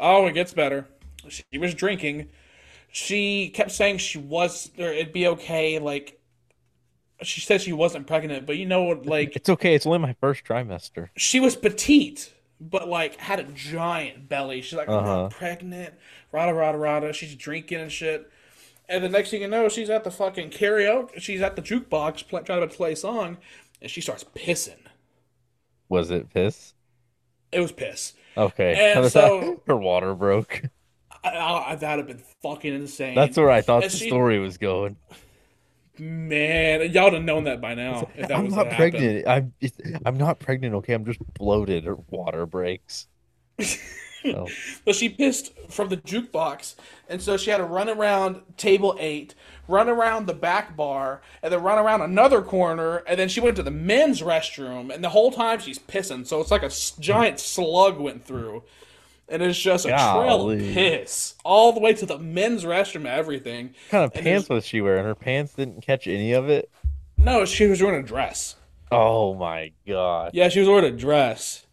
Oh, 0.00 0.26
it 0.26 0.32
gets 0.34 0.52
better. 0.54 0.86
She 1.28 1.58
was 1.58 1.74
drinking. 1.74 2.28
She 2.92 3.48
kept 3.48 3.72
saying 3.72 3.98
she 3.98 4.18
was, 4.18 4.70
or 4.78 4.86
it'd 4.86 5.12
be 5.12 5.26
okay. 5.26 5.78
Like, 5.80 6.20
she 7.22 7.40
said 7.40 7.60
she 7.60 7.72
wasn't 7.72 8.06
pregnant, 8.06 8.46
but 8.46 8.56
you 8.56 8.64
know 8.66 8.84
what? 8.84 9.04
Like, 9.06 9.34
It's 9.34 9.48
okay. 9.48 9.74
It's 9.74 9.86
only 9.86 9.98
my 9.98 10.14
first 10.20 10.44
trimester. 10.44 11.08
she 11.16 11.40
was 11.40 11.56
petite, 11.56 12.32
but 12.60 12.88
like 12.88 13.16
had 13.16 13.40
a 13.40 13.44
giant 13.44 14.28
belly. 14.28 14.60
She's 14.62 14.78
like, 14.78 14.88
I'm 14.88 14.94
Uh-huh. 14.98 15.16
not 15.22 15.30
pregnant. 15.32 15.94
Rada 16.30 16.54
rada 16.54 16.78
rada. 16.78 17.12
She's 17.12 17.34
drinking 17.34 17.80
and 17.80 17.90
shit. 17.90 18.30
And 18.88 19.04
the 19.04 19.08
next 19.08 19.30
thing 19.30 19.42
you 19.42 19.48
know, 19.48 19.68
she's 19.68 19.90
at 19.90 20.04
the 20.04 20.10
fucking 20.10 20.50
karaoke. 20.50 21.20
She's 21.20 21.42
at 21.42 21.56
the 21.56 21.62
jukebox 21.62 22.26
play, 22.28 22.42
trying 22.42 22.60
to 22.66 22.74
play 22.74 22.92
a 22.92 22.96
song, 22.96 23.36
and 23.82 23.90
she 23.90 24.00
starts 24.00 24.24
pissing. 24.34 24.78
Was 25.88 26.10
it 26.10 26.30
piss? 26.32 26.74
It 27.52 27.60
was 27.60 27.72
piss. 27.72 28.14
Okay. 28.36 28.92
And 28.94 29.06
so- 29.12 29.62
her 29.66 29.76
water 29.76 30.14
broke. 30.14 30.62
I, 31.24 31.30
I, 31.70 31.74
that'd 31.74 32.06
have 32.06 32.16
been 32.16 32.24
fucking 32.42 32.72
insane. 32.74 33.14
That's 33.14 33.36
where 33.36 33.50
I 33.50 33.60
thought 33.60 33.82
And 33.82 33.92
the 33.92 33.96
she- 33.96 34.06
story 34.08 34.38
was 34.38 34.56
going. 34.56 34.96
Man, 36.00 36.92
y'all 36.92 37.04
would 37.06 37.14
have 37.14 37.24
known 37.24 37.42
that 37.44 37.60
by 37.60 37.74
now. 37.74 38.08
If 38.14 38.28
that 38.28 38.36
I'm 38.38 38.44
was 38.44 38.54
not 38.54 38.70
pregnant. 38.70 39.26
I'm 39.26 39.52
I'm 40.06 40.16
not 40.16 40.38
pregnant. 40.38 40.74
Okay, 40.76 40.92
I'm 40.92 41.04
just 41.04 41.18
bloated 41.34 41.88
or 41.88 41.96
water 42.08 42.46
breaks. 42.46 43.08
Oh. 44.34 44.48
But 44.84 44.94
she 44.94 45.08
pissed 45.08 45.52
from 45.68 45.88
the 45.88 45.96
jukebox, 45.96 46.74
and 47.08 47.20
so 47.20 47.36
she 47.36 47.50
had 47.50 47.58
to 47.58 47.64
run 47.64 47.88
around 47.88 48.42
table 48.56 48.96
eight, 48.98 49.34
run 49.66 49.88
around 49.88 50.26
the 50.26 50.34
back 50.34 50.76
bar, 50.76 51.20
and 51.42 51.52
then 51.52 51.62
run 51.62 51.78
around 51.78 52.00
another 52.00 52.42
corner, 52.42 52.98
and 53.06 53.18
then 53.18 53.28
she 53.28 53.40
went 53.40 53.56
to 53.56 53.62
the 53.62 53.70
men's 53.70 54.22
restroom, 54.22 54.92
and 54.92 55.04
the 55.04 55.10
whole 55.10 55.30
time 55.30 55.58
she's 55.58 55.78
pissing. 55.78 56.26
So 56.26 56.40
it's 56.40 56.50
like 56.50 56.62
a 56.62 56.70
giant 57.00 57.38
slug 57.38 57.98
went 57.98 58.24
through, 58.24 58.62
and 59.28 59.42
it's 59.42 59.58
just 59.58 59.84
a 59.84 59.90
trail 59.90 60.50
of 60.50 60.58
piss 60.58 61.34
all 61.44 61.72
the 61.72 61.80
way 61.80 61.92
to 61.94 62.06
the 62.06 62.18
men's 62.18 62.64
restroom. 62.64 63.04
Everything. 63.04 63.66
What 63.66 63.90
kind 63.90 64.04
of 64.04 64.14
And 64.14 64.24
pants 64.24 64.48
was 64.48 64.64
she 64.64 64.80
wearing? 64.80 65.04
Her 65.04 65.14
pants 65.14 65.54
didn't 65.54 65.82
catch 65.82 66.06
any 66.06 66.32
of 66.32 66.48
it. 66.48 66.70
No, 67.18 67.44
she 67.44 67.66
was 67.66 67.82
wearing 67.82 68.02
a 68.02 68.06
dress. 68.06 68.56
Oh 68.90 69.34
my 69.34 69.72
god. 69.86 70.30
Yeah, 70.32 70.48
she 70.48 70.60
was 70.60 70.68
wearing 70.68 70.94
a 70.94 70.96
dress. 70.96 71.66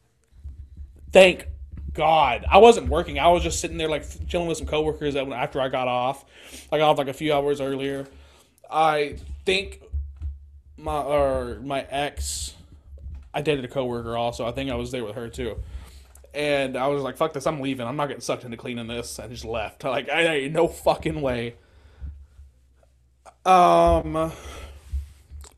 Thank 1.11 1.47
God. 1.95 2.45
I 2.49 2.59
wasn't 2.59 2.89
working. 2.89 3.17
I 3.19 3.29
was 3.29 3.41
just 3.41 3.59
sitting 3.59 3.77
there 3.77 3.89
like 3.89 4.05
chilling 4.27 4.47
with 4.47 4.57
some 4.57 4.67
coworkers 4.67 5.15
after 5.15 5.59
I 5.59 5.69
got 5.69 5.87
off. 5.87 6.25
I 6.71 6.77
got 6.77 6.91
off 6.91 6.97
like 6.97 7.07
a 7.07 7.13
few 7.13 7.33
hours 7.33 7.59
earlier. 7.59 8.05
I 8.69 9.17
think 9.45 9.81
my 10.77 11.01
or 11.01 11.59
my 11.61 11.81
ex 11.89 12.53
I 13.33 13.41
dated 13.41 13.65
a 13.65 13.67
coworker 13.67 14.15
also. 14.15 14.45
I 14.45 14.51
think 14.51 14.69
I 14.69 14.75
was 14.75 14.91
there 14.91 15.03
with 15.03 15.15
her 15.15 15.29
too. 15.29 15.57
And 16.33 16.77
I 16.77 16.87
was 16.87 17.01
like, 17.01 17.17
fuck 17.17 17.33
this, 17.33 17.47
I'm 17.47 17.61
leaving. 17.61 17.87
I'm 17.87 17.95
not 17.95 18.07
getting 18.07 18.21
sucked 18.21 18.43
into 18.43 18.57
cleaning 18.57 18.87
this. 18.87 19.19
I 19.19 19.27
just 19.27 19.45
left. 19.45 19.83
Like, 19.83 20.09
I 20.09 20.47
no 20.51 20.67
fucking 20.67 21.21
way. 21.21 21.55
Um 23.45 24.31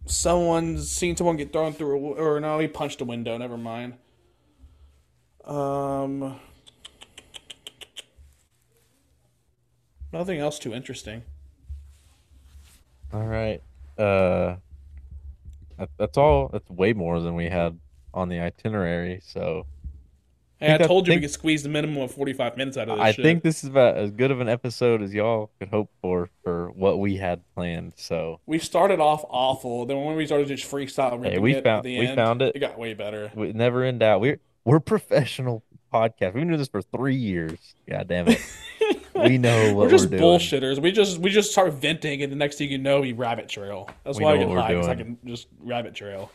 someone 0.06 0.80
seen 0.80 1.16
someone 1.16 1.36
get 1.38 1.52
thrown 1.52 1.74
through 1.74 1.98
a, 1.98 2.14
or 2.14 2.40
no, 2.40 2.60
he 2.60 2.68
punched 2.68 3.02
a 3.02 3.06
window. 3.06 3.38
Never 3.38 3.58
mind. 3.58 3.96
Um, 5.48 6.40
nothing 10.12 10.40
else 10.40 10.60
too 10.60 10.74
interesting. 10.74 11.24
All 13.14 13.24
right. 13.26 13.62
Uh, 13.98 14.58
that, 15.78 15.90
that's 15.98 16.18
all. 16.18 16.50
That's 16.52 16.70
way 16.70 16.94
more 16.94 17.20
than 17.22 17.36
we 17.36 17.46
had 17.46 17.80
on 18.14 18.30
the 18.30 18.40
itinerary. 18.40 19.22
So 19.24 19.66
Hey, 20.60 20.72
I 20.72 20.76
I 20.76 20.78
told 20.80 21.06
you 21.08 21.12
think- 21.12 21.22
we 21.22 21.28
could 21.28 21.34
squeeze 21.34 21.62
the 21.64 21.70
minimum 21.70 22.02
of 22.02 22.12
forty-five 22.12 22.58
minutes 22.58 22.78
out 22.78 22.90
of 22.90 22.98
this 22.98 23.04
I 23.06 23.12
shit. 23.12 23.24
think 23.24 23.44
this 23.44 23.64
is 23.64 23.70
about 23.70 23.96
as 23.96 24.10
good 24.12 24.32
of 24.32 24.42
an 24.42 24.50
episode 24.50 25.04
as 25.04 25.14
y'all 25.14 25.52
could 25.60 25.70
hope 25.70 25.92
for 26.02 26.30
for 26.44 26.72
what 26.72 27.00
we 27.00 27.16
had 27.18 27.44
planned. 27.54 27.94
So 27.96 28.40
we 28.48 28.58
started 28.58 29.00
off 29.00 29.24
awful. 29.30 29.86
Then 29.86 30.04
when 30.04 30.16
we 30.16 30.26
started 30.26 30.48
just 30.48 30.70
freestyle, 30.70 31.24
Hey, 31.24 31.38
we 31.38 31.54
found- 31.62 31.86
the 31.86 32.00
we 32.00 32.08
end, 32.08 32.16
found 32.16 32.42
it. 32.42 32.56
It 32.56 32.60
got 32.60 32.78
way 32.80 32.96
better. 32.96 33.32
we 33.36 33.54
never 33.54 33.86
in 33.86 34.00
doubt. 34.00 34.20
We're 34.20 34.40
we're 34.68 34.82
professional 34.82 35.64
podcast. 35.94 36.34
We've 36.34 36.42
been 36.42 36.48
doing 36.50 36.60
this 36.60 36.68
for 36.68 36.82
three 36.82 37.16
years. 37.16 37.58
God 37.90 38.10
damn 38.10 38.28
it. 38.28 38.42
we 39.16 39.38
know 39.38 39.74
what 39.74 39.86
we're 39.86 39.90
just 39.90 40.10
doing. 40.10 40.22
bullshitters. 40.22 40.78
We 40.80 40.92
just 40.92 41.20
we 41.20 41.30
just 41.30 41.52
start 41.54 41.72
venting, 41.74 42.22
and 42.22 42.30
the 42.30 42.36
next 42.36 42.58
thing 42.58 42.70
you 42.70 42.78
know, 42.78 43.00
we 43.00 43.14
rabbit 43.14 43.48
trail. 43.48 43.90
That's 44.04 44.18
We 44.18 44.26
why 44.26 44.34
I 44.34 44.38
get 44.40 44.50
high 44.50 44.74
because 44.74 44.90
I 44.90 44.96
can 44.96 45.18
just 45.24 45.48
rabbit 45.62 45.96
trail. 45.96 46.30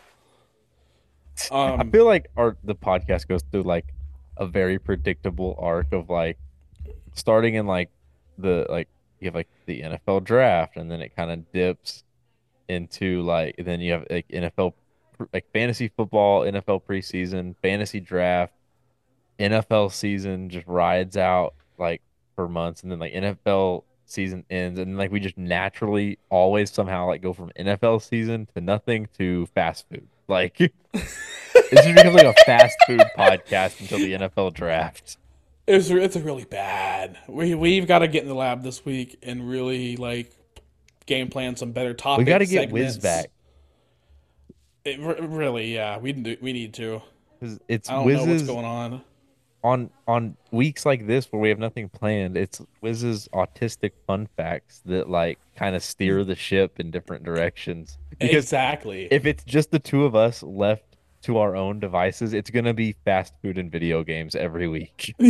I 1.50 1.74
Um, 1.74 1.90
feel 1.90 2.06
like 2.06 2.30
our 2.38 2.56
the 2.64 2.74
podcast 2.74 3.28
goes 3.28 3.42
through 3.52 3.64
like 3.64 3.92
a 4.38 4.46
very 4.46 4.78
predictable 4.78 5.54
arc 5.58 5.92
of 5.92 6.08
like 6.08 6.38
starting 7.12 7.56
in 7.56 7.66
like 7.66 7.90
the 8.38 8.64
like 8.70 8.88
you 9.20 9.26
have 9.26 9.34
like 9.34 9.48
the 9.66 9.82
NFL 9.82 10.24
draft 10.24 10.78
and 10.78 10.90
then 10.90 11.02
it 11.02 11.14
kind 11.14 11.30
of 11.30 11.52
dips 11.52 12.02
into 12.68 13.20
like 13.22 13.56
then 13.58 13.80
you 13.82 13.92
have 13.92 14.06
like 14.08 14.26
NFL 14.28 14.72
like 15.32 15.50
fantasy 15.52 15.88
football, 15.88 16.42
NFL 16.42 16.82
preseason, 16.84 17.54
fantasy 17.62 18.00
draft, 18.00 18.52
NFL 19.38 19.92
season 19.92 20.48
just 20.48 20.66
rides 20.66 21.16
out 21.16 21.54
like 21.78 22.02
for 22.36 22.48
months 22.48 22.82
and 22.82 22.92
then 22.92 22.98
like 22.98 23.12
NFL 23.12 23.84
season 24.04 24.44
ends 24.50 24.78
and 24.78 24.98
like 24.98 25.10
we 25.10 25.20
just 25.20 25.38
naturally 25.38 26.18
always 26.28 26.70
somehow 26.70 27.06
like 27.06 27.22
go 27.22 27.32
from 27.32 27.50
NFL 27.58 28.02
season 28.02 28.46
to 28.54 28.60
nothing 28.60 29.08
to 29.18 29.46
fast 29.46 29.88
food. 29.88 30.06
Like 30.28 30.58
this 30.92 31.12
just 31.72 31.94
becomes 31.94 32.14
like 32.14 32.24
a 32.24 32.34
fast 32.44 32.76
food 32.86 33.02
podcast 33.16 33.80
until 33.80 33.98
the 33.98 34.12
NFL 34.12 34.54
draft. 34.54 35.18
It's 35.66 35.90
it's 35.90 36.16
really 36.16 36.44
bad. 36.44 37.18
We 37.28 37.54
we've 37.54 37.86
got 37.86 38.00
to 38.00 38.08
get 38.08 38.22
in 38.22 38.28
the 38.28 38.34
lab 38.34 38.62
this 38.62 38.84
week 38.84 39.18
and 39.22 39.48
really 39.48 39.96
like 39.96 40.32
game 41.06 41.28
plan 41.28 41.56
some 41.56 41.72
better 41.72 41.94
topics. 41.94 42.26
We 42.26 42.30
got 42.30 42.38
to 42.38 42.46
get 42.46 42.70
Wiz 42.70 42.98
back 42.98 43.30
It, 44.84 45.00
re- 45.00 45.20
really, 45.20 45.74
yeah, 45.74 45.98
we 45.98 46.12
do- 46.12 46.36
we 46.40 46.52
need 46.52 46.74
to. 46.74 47.02
it's 47.68 47.88
I 47.88 47.94
don't 47.94 48.12
know 48.12 48.24
what's 48.24 48.42
going 48.42 48.64
on. 48.64 49.02
on 49.62 49.90
on 50.08 50.36
weeks 50.50 50.84
like 50.84 51.06
this 51.06 51.26
where 51.30 51.40
we 51.40 51.48
have 51.48 51.58
nothing 51.58 51.88
planned. 51.88 52.36
It's 52.36 52.60
Wiz's 52.80 53.28
autistic 53.32 53.92
fun 54.06 54.28
facts 54.36 54.82
that 54.86 55.08
like 55.08 55.38
kind 55.56 55.76
of 55.76 55.82
steer 55.84 56.24
the 56.24 56.34
ship 56.34 56.80
in 56.80 56.90
different 56.90 57.24
directions. 57.24 57.98
Because 58.10 58.44
exactly. 58.44 59.08
if 59.10 59.24
it's 59.26 59.44
just 59.44 59.70
the 59.70 59.78
two 59.78 60.04
of 60.04 60.14
us 60.16 60.42
left 60.42 60.96
to 61.22 61.38
our 61.38 61.54
own 61.54 61.78
devices, 61.78 62.32
it's 62.32 62.50
gonna 62.50 62.74
be 62.74 62.96
fast 63.04 63.34
food 63.42 63.58
and 63.58 63.70
video 63.70 64.02
games 64.02 64.34
every 64.34 64.66
week. 64.66 65.14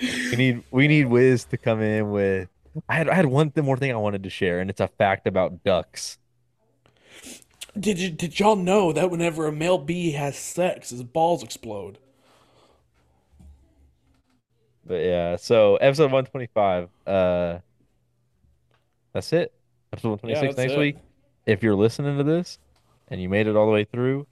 We 0.00 0.36
need 0.36 0.62
we 0.70 0.88
need 0.88 1.06
Wiz 1.06 1.44
to 1.46 1.56
come 1.56 1.80
in 1.80 2.10
with. 2.10 2.48
I 2.88 2.94
had 2.94 3.08
I 3.08 3.14
had 3.14 3.26
one 3.26 3.50
thing 3.50 3.64
more 3.64 3.76
thing 3.76 3.92
I 3.92 3.96
wanted 3.96 4.22
to 4.24 4.30
share, 4.30 4.60
and 4.60 4.68
it's 4.70 4.80
a 4.80 4.88
fact 4.88 5.26
about 5.26 5.62
ducks. 5.64 6.18
did 7.78 7.98
you 7.98 8.10
did 8.10 8.38
y'all 8.38 8.56
know 8.56 8.92
that 8.92 9.10
whenever 9.10 9.46
a 9.46 9.52
male 9.52 9.78
bee 9.78 10.12
has 10.12 10.36
sex, 10.36 10.90
his 10.90 11.02
balls 11.02 11.42
explode? 11.42 11.98
But 14.86 15.02
yeah, 15.02 15.36
so 15.36 15.76
episode 15.76 16.12
one 16.12 16.26
twenty 16.26 16.48
five. 16.52 16.88
Uh, 17.06 17.58
that's 19.12 19.32
it. 19.32 19.52
Episode 19.92 20.10
one 20.10 20.18
twenty 20.18 20.34
six 20.34 20.56
Yeah, 20.56 20.62
next 20.62 20.74
it. 20.74 20.78
week. 20.78 20.96
If 21.46 21.62
you're 21.62 21.76
listening 21.76 22.18
to 22.18 22.24
this 22.24 22.58
and 23.08 23.20
you 23.20 23.28
made 23.28 23.46
it 23.46 23.56
all 23.56 23.66
the 23.66 23.72
way 23.72 23.84
through, 23.84 24.26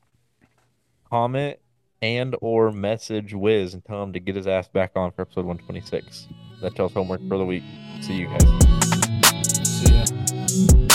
comment 1.10 1.58
and 2.00 2.34
or 2.40 2.72
message 2.72 3.32
Wiz 3.32 3.74
and 3.74 3.84
tell 3.84 4.02
him 4.02 4.12
to 4.12 4.20
get 4.20 4.34
his 4.34 4.46
ass 4.46 4.66
back 4.68 4.92
on 4.96 5.12
for 5.12 5.22
episode 5.22 5.44
one 5.46 5.58
twenty 5.58 5.80
six. 5.80 6.26
That 6.62 6.76
tells 6.76 6.92
homework 6.92 7.26
for 7.28 7.38
the 7.38 7.44
week. 7.44 7.64
See 8.02 8.14
you 8.14 8.28
guys. 8.28 8.46
See 9.66 9.92
ya. 9.92 10.91